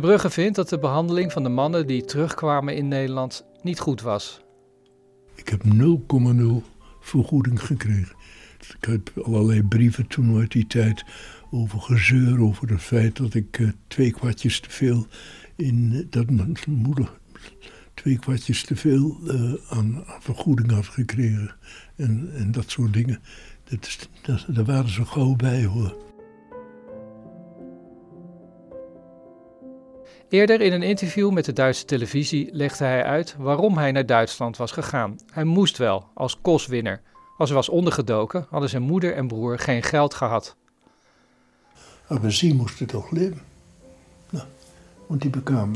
Brugge 0.00 0.30
vindt 0.30 0.56
dat 0.56 0.68
de 0.68 0.78
behandeling 0.78 1.32
van 1.32 1.42
de 1.42 1.48
mannen 1.48 1.86
die 1.86 2.04
terugkwamen 2.04 2.76
in 2.76 2.88
Nederland 2.88 3.44
niet 3.62 3.80
goed 3.80 4.00
was. 4.00 4.40
Ik 5.34 5.48
heb 5.48 5.62
0,0 5.64 5.70
vergoeding 7.00 7.62
gekregen. 7.66 8.16
Ik 8.80 8.84
heb 8.88 9.10
allerlei 9.22 9.62
brieven 9.62 10.06
toen 10.06 10.38
uit 10.38 10.52
die 10.52 10.66
tijd 10.66 11.04
over 11.50 11.80
gezeur, 11.80 12.40
over 12.40 12.68
het 12.70 12.82
feit 12.82 13.16
dat 13.16 13.34
ik 13.34 13.58
eh, 13.58 13.68
twee 13.86 14.10
kwartjes 14.10 14.60
te 14.60 14.70
veel 14.70 15.06
in 15.56 16.06
dat 16.10 16.30
mijn 16.30 16.56
moeder 16.66 17.10
twee 17.94 18.18
kwartjes 18.18 18.64
te 18.64 18.76
veel 18.76 19.18
eh, 19.28 19.52
aan, 19.68 20.04
vergoeding 20.20 20.70
had 20.70 20.86
gekregen. 20.86 21.54
En, 21.96 22.30
en 22.34 22.52
dat 22.52 22.70
soort 22.70 22.92
dingen. 22.92 23.20
Dat, 23.64 24.08
dat, 24.22 24.46
daar 24.48 24.64
waren 24.64 24.90
ze 24.90 25.04
gauw 25.04 25.34
bij 25.34 25.64
hoor. 25.64 26.13
Eerder 30.34 30.60
in 30.60 30.72
een 30.72 30.82
interview 30.82 31.30
met 31.30 31.44
de 31.44 31.52
Duitse 31.52 31.84
televisie 31.84 32.48
legde 32.52 32.84
hij 32.84 33.04
uit 33.04 33.36
waarom 33.38 33.78
hij 33.78 33.92
naar 33.92 34.06
Duitsland 34.06 34.56
was 34.56 34.70
gegaan. 34.70 35.16
Hij 35.32 35.44
moest 35.44 35.78
wel, 35.78 36.04
als 36.14 36.40
kostwinner. 36.40 37.00
Als 37.38 37.48
hij 37.48 37.58
was 37.58 37.68
ondergedoken, 37.68 38.46
hadden 38.50 38.68
zijn 38.68 38.82
moeder 38.82 39.14
en 39.14 39.26
broer 39.26 39.58
geen 39.58 39.82
geld 39.82 40.14
gehad. 40.14 40.56
Aber 42.06 42.32
sie 42.32 42.54
musste 42.54 42.86
doch 42.86 43.10
leben. 43.10 43.40
Na, 44.30 44.46
und 45.06 45.22
die 45.22 45.30
bekam, 45.30 45.72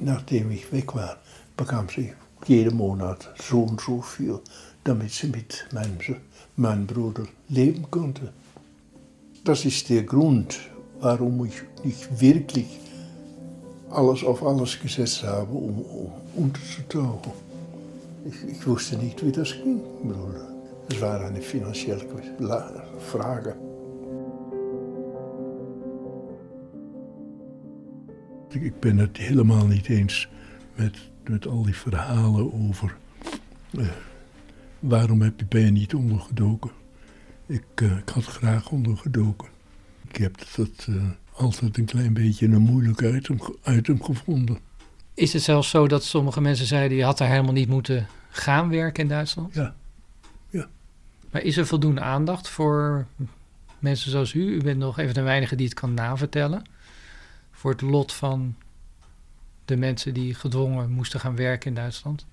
nachdem, 0.00 0.50
ich 0.50 0.70
weg 0.70 0.92
war, 0.92 1.16
bekam 1.54 1.88
sie 1.88 2.12
jeden 2.46 2.76
Monat 2.76 3.30
so 3.34 3.62
und 3.62 3.80
so 3.80 4.00
viel, 4.00 4.40
damit 4.82 5.12
sie 5.12 5.30
mit 5.30 5.66
meinem, 5.72 5.98
meinem 6.54 6.86
Bruder 6.86 7.26
leben 7.46 7.84
konnte. 7.88 8.32
Das 9.44 9.64
ist 9.64 9.88
der 9.88 10.02
Grund, 10.02 10.58
warum 11.00 11.44
ich 11.44 11.62
nicht 11.84 12.20
alles 13.92 14.24
auf 14.24 14.42
alles 14.42 14.74
gesetzt 14.76 15.22
habe, 15.22 15.52
um, 15.56 15.78
um 15.78 16.10
unterzutauchen. 16.44 17.32
Ik, 18.22 18.34
ik 18.34 18.62
wist 18.62 19.00
niet 19.00 19.20
wie 19.20 19.32
dat 19.32 19.48
ging. 19.48 19.80
Het 20.86 20.98
waren 20.98 21.32
niet 21.32 21.44
financiële 21.44 22.06
vragen. 22.98 23.56
Ik- 28.48 28.80
ben 28.80 28.96
het 28.98 29.16
helemaal 29.16 29.66
niet 29.66 29.88
eens 29.88 30.28
met, 30.74 30.98
met 31.28 31.46
al 31.46 31.62
die 31.62 31.76
verhalen 31.76 32.52
over 32.68 32.96
eh, 33.78 33.86
waarom 34.80 35.22
heb 35.22 35.38
je 35.40 35.46
bij 35.48 35.70
niet 35.70 35.94
ondergedoken. 35.94 36.70
Ik, 37.46 37.64
eh, 37.74 37.96
ik 37.96 38.08
had 38.08 38.24
graag 38.24 38.70
ondergedoken. 38.70 39.48
Ik 40.08 40.16
heb 40.16 40.36
dat 40.56 40.86
eh, 40.88 40.94
altijd 41.32 41.76
een 41.76 41.84
klein 41.84 42.12
beetje 42.12 42.46
een 42.46 42.62
moeilijk 42.62 43.00
item, 43.00 43.38
item 43.64 44.02
gevonden. 44.02 44.58
Is 45.14 45.32
het 45.32 45.42
zelfs 45.42 45.70
zo 45.70 45.88
dat 45.88 46.04
sommige 46.04 46.40
mensen 46.40 46.66
zeiden... 46.66 46.96
je 46.96 47.04
had 47.04 47.18
daar 47.18 47.28
helemaal 47.28 47.52
niet 47.52 47.68
moeten 47.68 48.06
gaan 48.30 48.68
werken 48.68 49.02
in 49.02 49.08
Duitsland? 49.08 49.54
Ja. 49.54 49.74
Ja. 50.50 50.68
Maar 51.30 51.42
is 51.42 51.56
er 51.56 51.66
voldoende 51.66 52.00
aandacht 52.00 52.48
voor 52.48 53.06
mensen 53.78 54.10
zoals 54.10 54.34
u? 54.34 54.54
U 54.54 54.62
bent 54.62 54.78
nog 54.78 54.98
even 54.98 55.14
de 55.14 55.22
weinige 55.22 55.56
die 55.56 55.66
het 55.66 55.74
kan 55.74 55.94
navertellen. 55.94 56.62
Voor 57.50 57.70
het 57.70 57.80
lot 57.80 58.12
van 58.12 58.54
de 59.64 59.76
mensen 59.76 60.14
die 60.14 60.34
gedwongen 60.34 60.90
moesten 60.90 61.20
gaan 61.20 61.36
werken 61.36 61.68
in 61.68 61.74
Duitsland. 61.74 62.26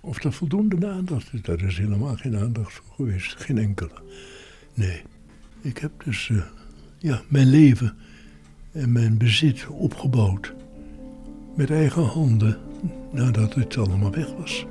Of 0.00 0.24
er 0.24 0.32
voldoende 0.32 0.88
aandacht 0.88 1.32
is, 1.32 1.42
daar 1.42 1.62
is 1.62 1.78
helemaal 1.78 2.16
geen 2.16 2.36
aandacht 2.36 2.72
voor 2.72 2.94
geweest. 2.94 3.40
Geen 3.40 3.58
enkele. 3.58 4.02
Nee. 4.74 5.02
Ik 5.60 5.78
heb 5.78 6.04
dus 6.04 6.28
eh, 6.30 6.42
ja, 6.98 7.22
mijn 7.28 7.46
leven 7.46 7.96
en 8.72 8.92
mijn 8.92 9.18
bezit 9.18 9.66
opgebouwd. 9.68 10.54
Met 11.54 11.70
eigen 11.70 12.02
handen, 12.02 12.58
nadat 13.10 13.54
het 13.54 13.76
allemaal 13.76 14.10
weg 14.10 14.32
was. 14.32 14.66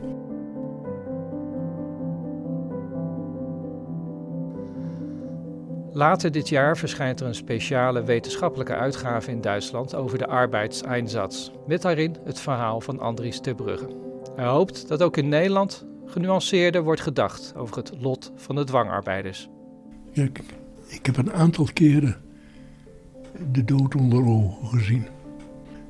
Later 5.93 6.31
dit 6.31 6.49
jaar 6.49 6.77
verschijnt 6.77 7.19
er 7.19 7.27
een 7.27 7.35
speciale 7.35 8.03
wetenschappelijke 8.03 8.75
uitgave 8.75 9.31
in 9.31 9.41
Duitsland 9.41 9.95
over 9.95 10.17
de 10.17 10.27
arbeidseinsatz. 10.27 11.49
Met 11.67 11.81
daarin 11.81 12.15
het 12.23 12.39
verhaal 12.39 12.81
van 12.81 12.99
Andries 12.99 13.39
Terbrugge. 13.39 13.87
Hij 14.35 14.45
hoopt 14.45 14.87
dat 14.87 15.03
ook 15.03 15.17
in 15.17 15.29
Nederland 15.29 15.85
genuanceerder 16.05 16.83
wordt 16.83 17.01
gedacht 17.01 17.53
over 17.55 17.75
het 17.75 17.91
lot 17.99 18.31
van 18.35 18.55
de 18.55 18.63
dwangarbeiders. 18.63 19.49
Kijk, 20.13 20.43
ik 20.87 21.05
heb 21.05 21.17
een 21.17 21.33
aantal 21.33 21.67
keren 21.73 22.30
de 23.51 23.63
dood 23.63 23.95
onder 23.95 24.25
ogen 24.25 24.67
gezien. 24.67 25.05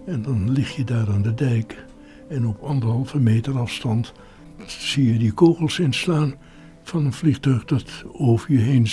En 0.06 0.22
dan 0.22 0.52
lig 0.52 0.76
je 0.76 0.84
daar 0.84 1.10
aan 1.10 1.22
de 1.22 1.34
dijk 1.34 1.86
en 2.30 2.48
op 2.48 2.62
anderhalve 2.62 3.20
meter 3.20 3.60
afstand 3.60 4.14
zie 4.66 5.14
je 5.14 5.20
die 5.20 5.32
kogels 5.32 5.80
inslaan 5.80 6.34
van 6.84 7.06
een 7.06 7.14
vliegtuig 7.14 7.66
dat 7.66 8.04
over 8.12 8.52
je 8.52 8.60
heen 8.60 8.88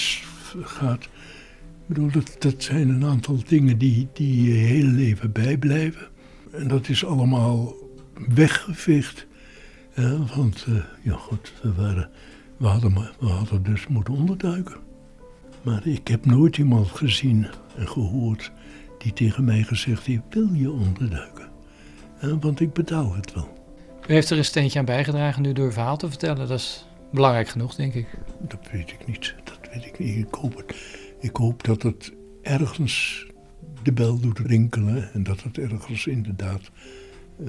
gaat. 0.62 1.02
Ik 1.02 1.94
bedoel, 1.94 2.11
dat, 2.11 2.36
dat 2.38 2.62
zijn 2.62 2.88
een 2.88 3.04
aantal 3.04 3.38
dingen 3.46 3.78
die, 3.78 4.09
die 4.12 4.42
je 4.42 4.59
hele 4.59 4.90
leven 4.90 5.32
bijblijven. 5.32 6.09
En 6.52 6.68
dat 6.68 6.88
is 6.88 7.04
allemaal 7.04 7.74
weggeveegd. 8.28 9.26
want, 10.34 10.64
eh, 10.68 10.74
ja 11.02 11.16
goed, 11.16 11.52
we, 11.62 11.72
waren, 11.72 12.11
we, 12.56 12.66
hadden, 12.66 12.94
we 13.20 13.26
hadden 13.26 13.62
dus 13.62 13.86
moeten 13.86 14.14
onderduiken. 14.14 14.88
Maar 15.62 15.86
ik 15.86 16.09
heb 16.09 16.26
nooit 16.26 16.56
iemand 16.56 16.88
gezien 16.88 17.46
en 17.76 17.88
gehoord 17.88 18.52
die 18.98 19.12
tegen 19.12 19.44
mij 19.44 19.62
gezegd 19.62 20.06
heeft: 20.06 20.22
Wil 20.30 20.48
je 20.52 20.70
onderduiken? 20.70 21.48
Eh, 22.20 22.32
want 22.40 22.61
ik 22.61 22.72
betaal 22.72 23.14
het 23.14 23.34
wel. 23.34 23.48
U 24.09 24.12
heeft 24.12 24.30
er 24.30 24.38
een 24.38 24.44
steentje 24.44 24.78
aan 24.78 24.84
bijgedragen 24.84 25.42
nu 25.42 25.52
door 25.52 25.64
uw 25.64 25.70
verhaal 25.72 25.96
te 25.96 26.09
vertellen. 26.09 26.48
Dat 26.48 26.59
is 26.59 26.86
belangrijk 27.12 27.48
genoeg, 27.48 27.74
denk 27.74 27.94
ik. 27.94 28.06
Dat 28.40 28.68
weet 28.72 28.90
ik 28.90 29.06
niet. 29.06 29.34
Dat 29.44 29.59
weet 29.72 29.84
ik 29.84 29.98
niet. 29.98 30.16
Ik 30.26 30.34
hoop, 30.34 30.56
het. 30.56 30.76
ik 31.20 31.36
hoop 31.36 31.64
dat 31.64 31.82
het 31.82 32.12
ergens 32.42 33.26
de 33.82 33.92
bel 33.92 34.18
doet 34.20 34.38
rinkelen 34.38 35.12
en 35.12 35.22
dat 35.22 35.42
het 35.42 35.59
ergens 35.59 36.06
inderdaad 36.06 36.70
eh, 37.44 37.46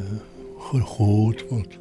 ge- 0.59 0.85
gehoord 0.85 1.45
wordt. 1.49 1.79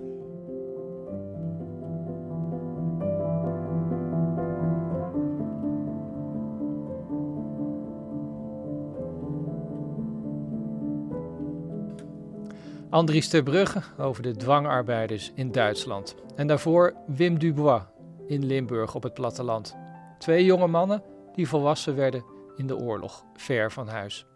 Andries 12.98 13.28
Terbrugge 13.28 13.82
over 13.98 14.22
de 14.22 14.36
dwangarbeiders 14.36 15.32
in 15.34 15.52
Duitsland. 15.52 16.14
En 16.36 16.46
daarvoor 16.46 16.94
Wim 17.06 17.38
Dubois 17.38 17.82
in 18.26 18.44
Limburg 18.46 18.94
op 18.94 19.02
het 19.02 19.14
platteland. 19.14 19.76
Twee 20.18 20.44
jonge 20.44 20.66
mannen 20.66 21.02
die 21.34 21.48
volwassen 21.48 21.96
werden 21.96 22.24
in 22.56 22.66
de 22.66 22.76
oorlog, 22.76 23.24
ver 23.34 23.72
van 23.72 23.88
huis. 23.88 24.26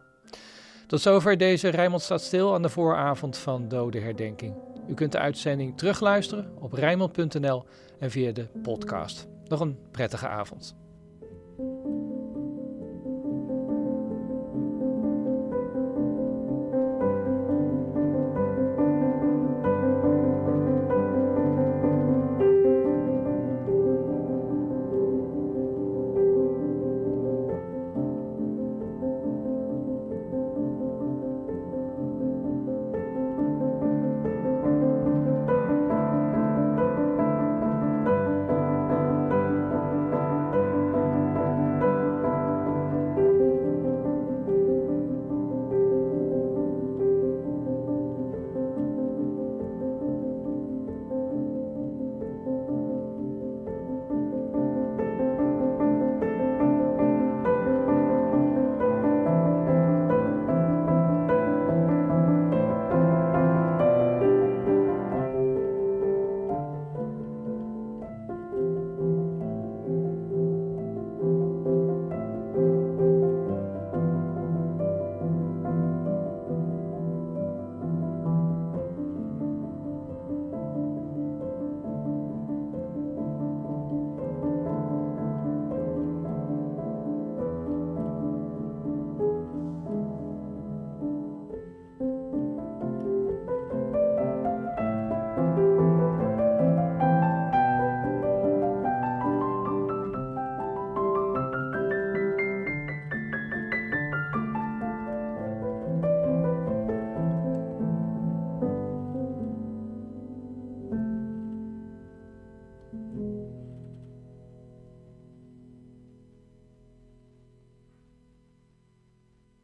Tot 0.86 1.00
zover 1.00 1.38
deze 1.38 1.68
Rijnmond 1.68 2.02
staat 2.02 2.20
stil 2.20 2.54
aan 2.54 2.62
de 2.62 2.68
vooravond 2.68 3.38
van 3.38 3.68
Dode 3.68 4.00
Herdenking. 4.00 4.54
U 4.88 4.94
kunt 4.94 5.12
de 5.12 5.18
uitzending 5.18 5.78
terugluisteren 5.78 6.52
op 6.60 6.72
rijnmond.nl 6.72 7.64
en 7.98 8.10
via 8.10 8.32
de 8.32 8.48
podcast. 8.62 9.28
Nog 9.48 9.60
een 9.60 9.78
prettige 9.90 10.28
avond. 10.28 10.81